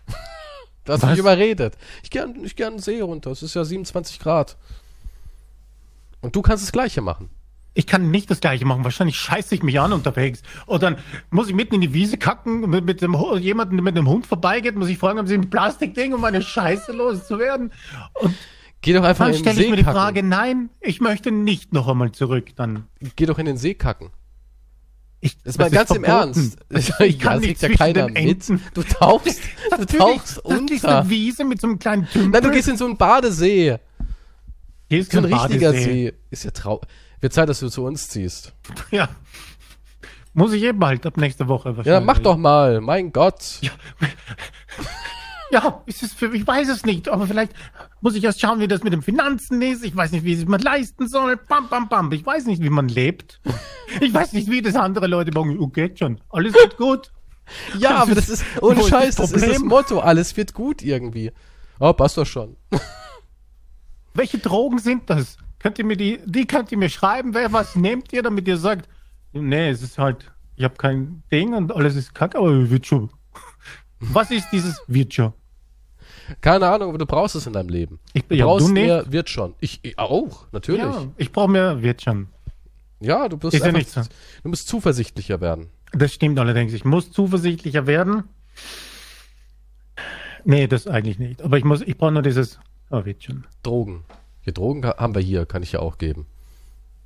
[0.86, 1.77] Du hast mich überredet.
[2.03, 3.32] Ich gehe ich geh an den See runter.
[3.32, 4.57] Es ist ja 27 Grad.
[6.21, 7.30] Und du kannst das Gleiche machen.
[7.75, 8.84] Ich kann nicht das Gleiche machen.
[8.84, 10.41] Wahrscheinlich scheiße ich mich an unterwegs.
[10.65, 10.97] Und dann
[11.30, 14.25] muss ich mitten in die Wiese kacken, mit, mit dem jemanden, der mit einem Hund
[14.25, 17.71] vorbeigeht, muss ich fragen, haben sie ein Plastikding, um meine Scheiße loszuwerden?
[18.15, 18.36] Und
[18.82, 21.32] Geh doch einfach in den See Dann stelle ich mir die Frage, nein, ich möchte
[21.32, 22.55] nicht noch einmal zurück.
[22.55, 24.09] Dann geh doch in den See kacken.
[25.22, 26.57] Ich, das, mal ganz im Ernst.
[26.70, 28.47] Ich, ich kann ja, nicht ja keiner mit.
[28.74, 29.41] Du tauchst,
[29.78, 30.65] du tauchst unter.
[30.65, 32.30] Das ist eine Wiese mit so einem kleinen Tümpel.
[32.30, 33.80] Nein, du gehst in so einen Badesee.
[34.88, 36.13] Ist so ein richtiger See.
[36.30, 36.82] Ist ja trau.
[37.20, 38.53] Wird Zeit, dass du zu uns ziehst.
[38.91, 39.09] Ja.
[40.34, 41.88] Muss ich eben halt ab nächste Woche wahrscheinlich.
[41.88, 42.82] Ja, mach doch mal.
[42.82, 43.57] Mein Gott.
[43.61, 43.72] Ja.
[45.51, 47.53] Ja, ist es für, ich weiß es nicht, aber vielleicht
[48.01, 49.83] muss ich erst schauen, wie das mit den Finanzen ist.
[49.83, 51.37] Ich weiß nicht, wie es man leisten soll.
[51.37, 52.11] Bam, bam, bam.
[52.11, 53.39] Ich weiß nicht, wie man lebt.
[54.01, 55.57] Ich weiß nicht, wie das andere Leute sagen.
[55.59, 56.21] Oh, geht schon.
[56.29, 57.11] Alles wird gut.
[57.79, 59.57] Ja, Das aber das ist- ohne Scheiß, das ist das?
[59.59, 59.99] Motto.
[59.99, 61.31] Alles wird gut irgendwie.
[61.79, 62.55] Oh, passt doch schon.
[64.13, 65.37] Welche Drogen sind das?
[65.57, 68.57] Könnt ihr mir die, die könnt ihr mir schreiben, wer was nehmt ihr, damit ihr
[68.57, 68.87] sagt,
[69.33, 73.09] nee, es ist halt, ich habe kein Ding und alles ist kacke, aber wird schon.
[73.99, 75.33] Was ist dieses wird schon?
[76.41, 77.99] Keine Ahnung, aber du brauchst es in deinem Leben.
[78.13, 78.86] Ich, Du ja, brauchst du nicht.
[78.86, 79.55] mehr, wird schon.
[79.59, 80.82] Ich, ich auch, natürlich.
[80.84, 82.27] Ja, ich brauche mehr wird schon.
[82.99, 84.01] Ja, du wirst Ist ja einfach, nicht so.
[84.43, 85.67] du musst zuversichtlicher werden.
[85.93, 86.73] Das stimmt allerdings.
[86.73, 88.23] Ich muss zuversichtlicher werden.
[90.45, 91.41] Nee, das eigentlich nicht.
[91.41, 92.59] Aber ich muss, ich brauche nur dieses,
[92.91, 93.45] oh, wird schon.
[93.63, 94.03] Drogen.
[94.41, 96.25] Hier Drogen ha- haben wir hier, kann ich ja auch geben.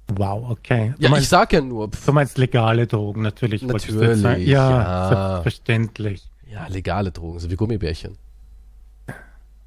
[0.07, 0.93] Wow, okay.
[0.97, 3.61] Du Ja, ich meinst, sag ja nur, pf, du meinst legale Drogen, natürlich.
[3.61, 4.19] Natürlich.
[4.19, 5.07] Ja, ja.
[5.09, 6.29] selbstverständlich.
[6.51, 8.17] ja, legale Drogen, so wie Gummibärchen.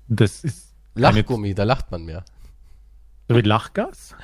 [0.08, 2.24] Das ist Lachgummi, da lacht man mehr.
[3.28, 4.14] so wie Lachgas?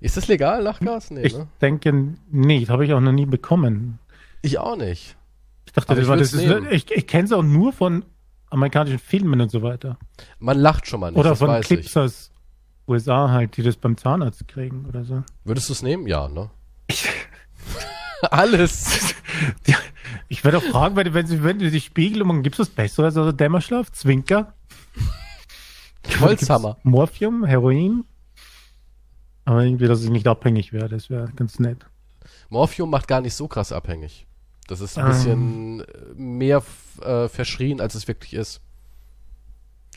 [0.00, 1.10] Ist das legal, Lachgas?
[1.10, 1.48] Nee, Ich ne?
[1.60, 3.98] denke nicht, habe ich auch noch nie bekommen.
[4.42, 5.16] Ich auch nicht.
[5.66, 8.04] Ich dachte, das ich war, das ist, ich, ich kenne es auch nur von
[8.50, 9.98] amerikanischen Filmen und so weiter.
[10.38, 11.96] Man lacht schon mal nicht, oder von Clips ich.
[11.96, 12.30] aus
[12.86, 15.24] USA halt, die das beim Zahnarzt kriegen oder so.
[15.44, 16.06] Würdest du es nehmen?
[16.06, 16.50] Ja, ne?
[18.30, 19.14] Alles.
[19.66, 19.76] Ja,
[20.28, 23.36] ich werde auch fragen, wenn, wenn, wenn sie die Spiegelung, gibt es was Besseres als
[23.36, 23.90] Dämmerschlaf?
[23.90, 24.53] Zwinker?
[26.20, 26.76] Holzhammer.
[26.82, 28.04] Morphium, Heroin?
[29.44, 31.84] Aber irgendwie, dass ich nicht abhängig werde, das wäre ganz nett.
[32.48, 34.26] Morphium macht gar nicht so krass abhängig.
[34.66, 35.10] Das ist ein Ähm.
[35.12, 36.62] bisschen äh, mehr
[37.02, 38.60] äh, verschrien, als es wirklich ist.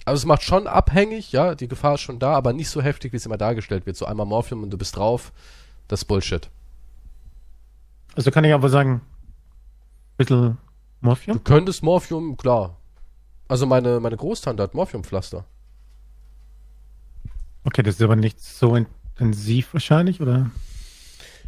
[0.06, 3.12] Also es macht schon abhängig, ja, die Gefahr ist schon da, aber nicht so heftig,
[3.12, 3.98] wie es immer dargestellt wird.
[3.98, 5.34] So einmal Morphium und du bist drauf,
[5.88, 6.50] das ist Bullshit.
[8.16, 9.02] Also kann ich aber sagen,
[10.18, 10.58] bisschen
[11.02, 11.44] Du Morphium?
[11.44, 12.78] könntest Morphium, klar.
[13.48, 15.46] Also meine, meine Großtante hat Morphiumpflaster.
[17.68, 20.50] Okay, das ist aber nicht so intensiv wahrscheinlich, oder?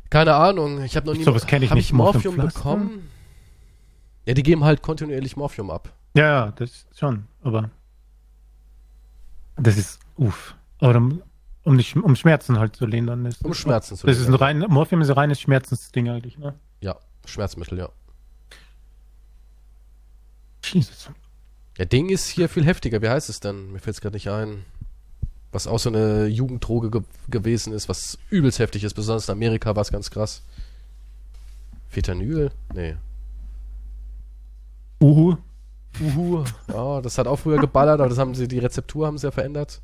[0.09, 3.09] Keine Ahnung, ich habe noch nie Sowas kenn ich nicht, ich Morphium bekommen.
[4.25, 5.93] Ja, die geben halt kontinuierlich Morphium ab.
[6.15, 7.69] Ja, ja, das schon, aber
[9.55, 10.55] das ist uff.
[10.79, 11.21] Aber um,
[11.63, 13.45] um, um Schmerzen halt zu lindern ist.
[13.45, 14.63] Um Schmerzen zu Das ist ein lindern.
[14.63, 16.53] rein, Morphium ist ein reines Schmerzensding eigentlich, ne?
[16.81, 17.89] Ja, Schmerzmittel, ja.
[20.65, 21.11] Jesus.
[21.77, 23.01] Der Ding ist hier viel heftiger.
[23.01, 23.71] Wie heißt es denn?
[23.71, 24.65] Mir fällt es gerade nicht ein.
[25.51, 28.93] Was auch so eine Jugenddroge ge gewesen ist, was übelst heftig ist.
[28.93, 30.43] Besonders in Amerika war es ganz krass.
[31.87, 32.51] Fetanyl?
[32.73, 32.95] Nee.
[35.01, 35.37] Uhu.
[35.99, 36.43] Uhu.
[36.67, 39.31] Ja, das hat auch früher geballert, aber das haben sie, die Rezeptur haben sie ja
[39.31, 39.81] verändert.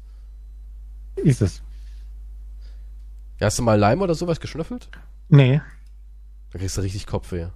[1.15, 1.61] Ist es.
[3.39, 4.89] Ja, hast du mal Leim oder sowas geschnüffelt?
[5.29, 5.61] Nee.
[6.51, 7.47] Da kriegst du richtig Kopfweh.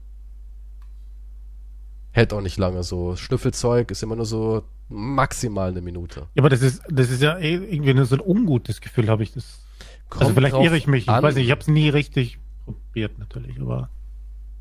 [2.20, 3.16] Hält auch nicht lange so.
[3.16, 6.28] Schnüffelzeug ist immer nur so maximal eine Minute.
[6.36, 9.24] Ja, aber das ist, das ist ja eh irgendwie nur so ein ungutes Gefühl, habe
[9.24, 9.64] ich das.
[10.10, 11.04] also Kommt vielleicht drauf irre ich mich.
[11.04, 11.24] Ich an.
[11.24, 13.90] weiß nicht, ich habe es nie richtig probiert natürlich, aber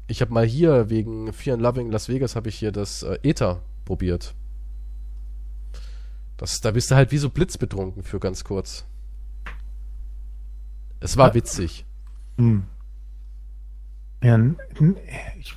[0.07, 3.19] Ich habe mal hier wegen Fear and Loving Las Vegas habe ich hier das äh,
[3.25, 4.37] Ether probiert.
[6.37, 8.87] Das, da bist du halt wie so blitzbetrunken für ganz kurz.
[11.01, 11.85] Es war witzig.
[12.37, 12.63] hm.
[14.23, 14.39] ja,
[15.39, 15.55] ich, ich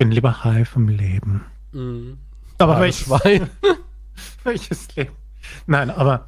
[0.00, 1.44] bin lieber high vom Leben.
[1.72, 2.18] Mhm.
[2.58, 3.50] Aber Armes welches, Schwein.
[4.44, 5.12] welches Leben?
[5.66, 6.26] Nein, aber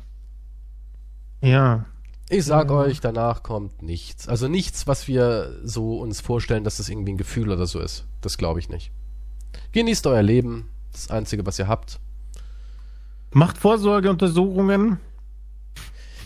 [1.41, 1.87] ja,
[2.29, 2.77] Ich sag Ja.
[2.77, 4.29] euch, danach kommt nichts.
[4.29, 8.07] Also nichts, was wir so uns vorstellen, dass das irgendwie ein Gefühl oder so ist.
[8.21, 8.91] Das glaube ich nicht.
[9.73, 10.69] Genießt euer Leben.
[10.93, 11.99] Das Einzige, was ihr habt.
[13.33, 14.99] macht Vorsorgeuntersuchungen,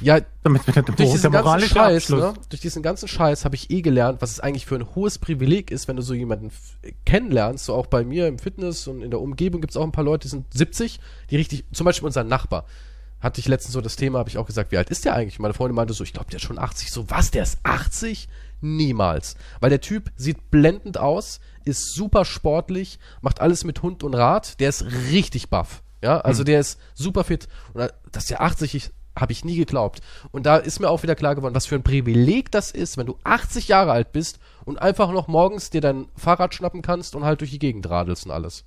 [0.00, 2.20] Ja, damit wir der, durch diesen ganzen Scheiß, Abschluss.
[2.20, 2.34] ne?
[2.50, 5.70] Durch diesen ganzen Scheiß habe ich eh gelernt, was es eigentlich für ein hohes Privileg
[5.70, 7.64] ist, wenn du so jemanden f- kennenlernst.
[7.64, 10.04] So auch bei mir im Fitness und in der Umgebung gibt es auch ein paar
[10.04, 11.00] Leute, die sind 70,
[11.30, 12.64] die richtig, zum Beispiel unser Nachbar.
[13.20, 15.38] Hatte ich letztens so das Thema, habe ich auch gesagt, wie alt ist der eigentlich?
[15.38, 16.92] Meine Freundin meinte so, ich glaube, der ist schon 80.
[16.92, 18.28] So, was, der ist 80?
[18.60, 19.36] Niemals.
[19.60, 24.60] Weil der Typ sieht blendend aus, ist super sportlich, macht alles mit Hund und Rad,
[24.60, 25.82] der ist richtig baff.
[26.02, 27.48] Ja, also der ist super fit.
[27.72, 30.00] Und da- dass der 80 ist, habe ich nie geglaubt.
[30.30, 33.06] Und da ist mir auch wieder klar geworden, was für ein Privileg das ist, wenn
[33.06, 37.24] du 80 Jahre alt bist und einfach noch morgens dir dein Fahrrad schnappen kannst und
[37.24, 38.64] halt durch die Gegend radelst und alles.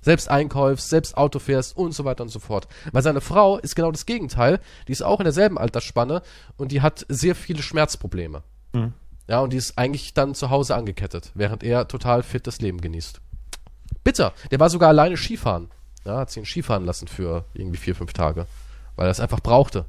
[0.00, 2.66] Selbst einkaufst, selbst Auto fährst und so weiter und so fort.
[2.90, 4.58] Weil seine Frau ist genau das Gegenteil.
[4.88, 6.22] Die ist auch in derselben Altersspanne
[6.56, 8.42] und die hat sehr viele Schmerzprobleme.
[8.74, 8.92] Hm.
[9.28, 12.80] Ja, und die ist eigentlich dann zu Hause angekettet, während er total fit das Leben
[12.80, 13.20] genießt.
[14.02, 14.32] Bitter.
[14.50, 15.70] Der war sogar alleine Skifahren.
[16.04, 18.46] Ja, hat sich ihn Skifahren lassen für irgendwie vier, fünf Tage.
[18.96, 19.86] Weil er es einfach brauchte.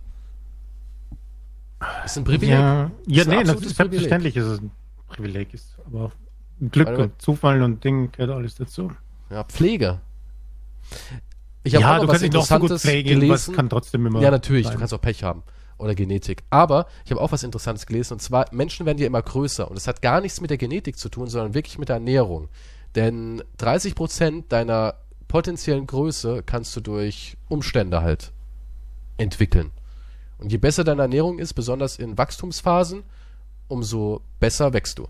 [2.06, 2.50] Ist ein Privileg.
[2.50, 4.72] Ja, ja nee, das ist selbstverständlich ist es ein
[5.08, 6.12] Privileg, ist aber
[6.60, 8.92] Glück Weil- und Zufall und Ding gehört alles dazu.
[9.30, 10.00] Ja, Pflege.
[11.64, 13.56] Ich habe ja, du was kannst ihn doch so gut Interessantes pflegen, was gelesen.
[13.56, 14.22] kann trotzdem immer.
[14.22, 14.74] Ja, natürlich, sein.
[14.74, 15.44] du kannst auch Pech haben.
[15.78, 16.44] Oder Genetik.
[16.50, 18.14] Aber ich habe auch was Interessantes gelesen.
[18.14, 19.70] Und zwar, Menschen werden ja immer größer.
[19.70, 22.50] Und es hat gar nichts mit der Genetik zu tun, sondern wirklich mit der Ernährung.
[22.96, 24.96] Denn 30% deiner
[25.28, 28.33] potenziellen Größe kannst du durch Umstände halt
[29.24, 29.72] entwickeln.
[30.38, 33.04] Und je besser deine Ernährung ist, besonders in Wachstumsphasen,
[33.68, 35.08] umso besser wächst du.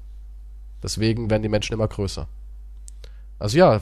[0.81, 2.27] Deswegen werden die Menschen immer größer.
[3.39, 3.81] Also ja,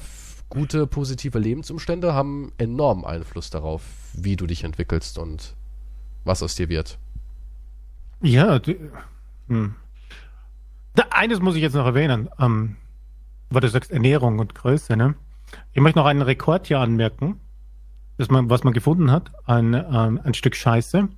[0.50, 3.84] gute, positive Lebensumstände haben enormen Einfluss darauf,
[4.14, 5.56] wie du dich entwickelst und
[6.24, 7.00] was aus dir wird.
[8.22, 8.76] Ja, du,
[9.48, 9.76] hm.
[10.96, 12.76] da, eines muss ich jetzt noch erwähnen, ähm,
[13.50, 15.16] weil du sagst Ernährung und Größe, ne?
[15.74, 17.40] Ich möchte noch einen Rekord hier anmerken,
[18.22, 21.10] dass man, was man gefunden hat, ein, ähm, ein Stück Scheiße.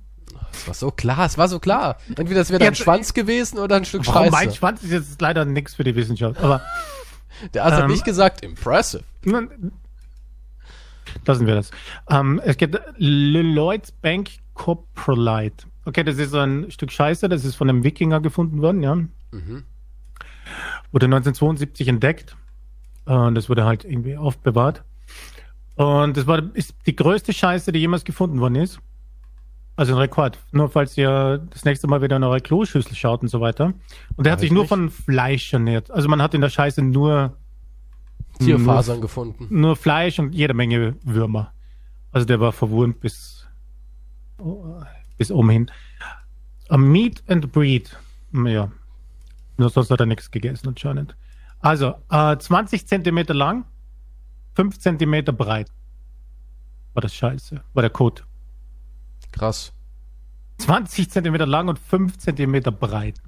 [0.52, 1.98] Es war so klar, es war so klar.
[2.16, 4.56] Entweder es wäre dein Jetzt- Schwanz gewesen oder ein Stück Warum mein Scheiße.
[4.56, 6.62] Schwanz ist jetzt leider nichts für die Wissenschaft, aber
[7.52, 9.02] Der Arzt hat Ähm, nicht gesagt, impressive.
[11.26, 11.70] Lassen wir das.
[12.08, 15.66] Ähm, es gibt Lloyds Bank Coprolite.
[15.84, 18.94] Okay, das ist so ein Stück Scheiße, das ist von einem Wikinger gefunden worden, ja.
[18.94, 19.64] Mhm.
[20.92, 22.36] Wurde 1972 entdeckt.
[23.04, 24.82] Und das wurde halt irgendwie aufbewahrt.
[25.76, 28.80] Und das war ist die größte Scheiße, die jemals gefunden worden ist.
[29.76, 30.38] Also ein Rekord.
[30.52, 33.74] Nur falls ihr das nächste Mal wieder in eure Kloschüssel schaut und so weiter.
[34.14, 34.68] Und der hat sich ich nur nicht.
[34.68, 35.90] von Fleisch ernährt.
[35.90, 37.36] Also man hat in der Scheiße nur
[38.38, 39.48] Tierfasern gefunden.
[39.50, 41.52] nur Fleisch und jede Menge Würmer.
[42.12, 43.48] Also der war verwurmt bis,
[45.18, 45.70] bis oben hin.
[46.68, 47.96] A meat and breed.
[48.32, 48.70] Ja.
[49.56, 51.16] Nur sonst hat er nichts gegessen anscheinend.
[51.60, 53.64] Also, äh, 20 Zentimeter lang,
[54.54, 55.70] 5 Zentimeter breit.
[56.94, 57.62] War das scheiße.
[57.72, 58.22] War der Code.
[59.32, 59.72] Krass.
[60.58, 63.20] 20 Zentimeter lang und 5 Zentimeter breit.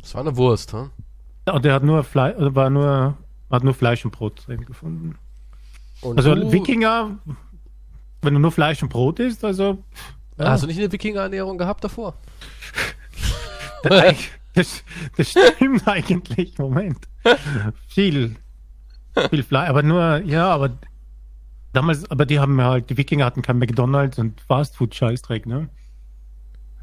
[0.00, 0.90] Das war eine Wurst, hm?
[1.46, 3.16] Und der hat nur Fleisch, war nur,
[3.50, 5.16] hat nur Fleisch und Brot drin gefunden.
[6.00, 7.18] Und Also du, Wikinger,
[8.22, 9.82] wenn du nur Fleisch und Brot isst, also
[10.38, 12.14] hast du nicht eine Wikinger-Ernährung gehabt davor?
[14.54, 14.82] das,
[15.16, 16.58] das stimmt eigentlich.
[16.58, 16.98] Moment.
[17.88, 18.36] Viel,
[19.30, 20.70] viel Fleisch, aber nur, ja, aber
[21.72, 25.68] damals, aber die haben halt, die Wikinger hatten kein McDonalds und Fastfood-Scheißdreck, ne?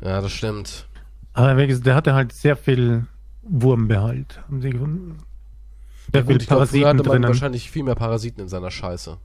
[0.02, 0.88] Ja, das stimmt.
[1.34, 3.08] Aber der hatte halt sehr viel
[3.42, 5.18] Wurmbehalt, haben sie gefunden.
[6.12, 7.28] Sehr Ja, viel gut, Parasiten hatte man drinnen.
[7.28, 9.18] wahrscheinlich viel mehr Parasiten in seiner Scheiße.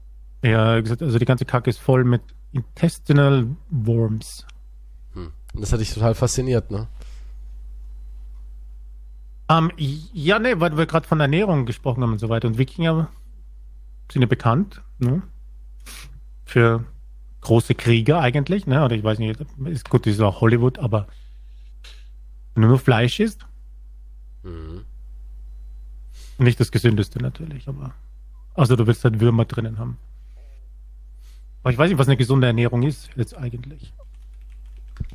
[0.43, 2.23] Ja, gesagt, also die ganze Kacke ist voll mit
[2.53, 4.47] Intestinal Worms.
[5.15, 5.33] Hm.
[5.55, 6.87] Das hat dich total fasziniert, ne?
[9.51, 12.49] Ähm, ja, ne, weil wir gerade von Ernährung gesprochen haben und so weiter.
[12.49, 13.09] Und Wikinger
[14.13, 15.23] sind ja bekannt, ne?
[16.45, 16.85] Für
[17.41, 18.85] große Krieger eigentlich, ne?
[18.85, 21.07] Oder ich weiß nicht, ist gut, das ist auch Hollywood, aber
[22.55, 23.47] wenn du nur Fleisch isst,
[24.45, 24.85] Mhm.
[26.39, 27.93] nicht das gesündeste natürlich, aber
[28.55, 29.99] also du willst halt Würmer drinnen haben.
[31.63, 33.93] Aber ich weiß nicht, was eine gesunde Ernährung ist jetzt eigentlich.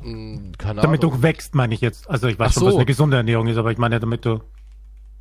[0.02, 1.16] Hm, Keine Damit Ahnung.
[1.16, 2.08] du wächst, meine ich jetzt.
[2.08, 4.40] Also ich weiß Ach schon, was eine gesunde Ernährung ist, aber ich meine, damit du,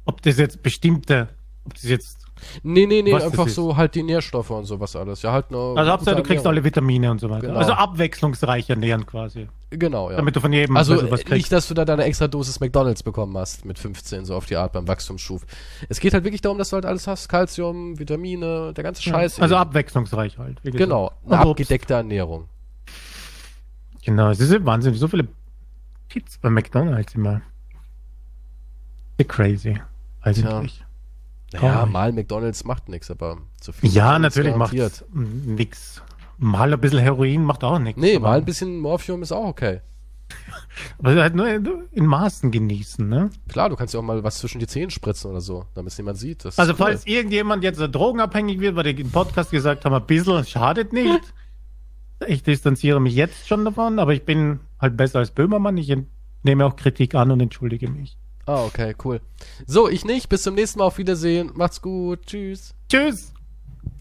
[0.05, 1.29] ob das jetzt bestimmte,
[1.65, 2.23] ob das jetzt
[2.63, 5.21] Nee, nee, nee, Was einfach so halt die Nährstoffe und sowas alles.
[5.21, 5.77] Ja, halt nur.
[5.77, 7.47] Also Hauptsache, du kriegst alle Vitamine und so weiter.
[7.47, 7.59] Genau.
[7.59, 9.47] Also abwechslungsreich ernähren quasi.
[9.69, 10.17] Genau, ja.
[10.17, 11.31] Damit du von jedem also was äh, kriegst.
[11.31, 14.55] nicht, dass du da deine extra Dosis McDonalds bekommen hast mit 15, so auf die
[14.55, 15.41] Art beim Wachstumsschub.
[15.89, 17.27] Es geht halt wirklich darum, dass du halt alles hast.
[17.27, 19.39] Calcium, Vitamine, der ganze Ja, Scheiß.
[19.39, 19.61] also eben.
[19.61, 20.59] abwechslungsreich halt.
[20.63, 21.49] Genau, eine Obst.
[21.61, 22.49] abgedeckte Ernährung.
[24.05, 24.93] Genau, es ist ja Wahnsinn.
[24.95, 25.27] So viele
[26.09, 27.41] Kids bei McDonalds immer.
[29.17, 29.79] Ist crazy.
[30.21, 30.83] Eigentlich.
[31.53, 31.91] Naja, Traurig.
[31.91, 33.89] mal McDonalds macht nichts, aber zu viel.
[33.91, 36.01] Ja, McDonald's natürlich macht nix.
[36.37, 38.01] Mal ein bisschen Heroin macht auch nichts.
[38.01, 39.81] Nee, mal ein bisschen Morphium ist auch okay.
[40.99, 43.29] Aber halt nur in Maßen genießen, ne?
[43.47, 45.97] Klar, du kannst ja auch mal was zwischen die Zähne spritzen oder so, damit es
[45.97, 46.43] niemand sieht.
[46.45, 46.77] Also cool.
[46.77, 51.33] falls irgendjemand jetzt drogenabhängig wird, weil die im Podcast gesagt haben, ein bisschen schadet nicht.
[52.27, 55.77] Ich distanziere mich jetzt schon davon, aber ich bin halt besser als Böhmermann.
[55.77, 55.95] Ich
[56.43, 58.17] nehme auch Kritik an und entschuldige mich.
[58.45, 59.21] Ah, okay, cool.
[59.65, 60.29] So, ich nicht.
[60.29, 60.85] Bis zum nächsten Mal.
[60.85, 61.51] Auf Wiedersehen.
[61.55, 62.25] Macht's gut.
[62.25, 62.75] Tschüss.
[62.89, 63.33] Tschüss!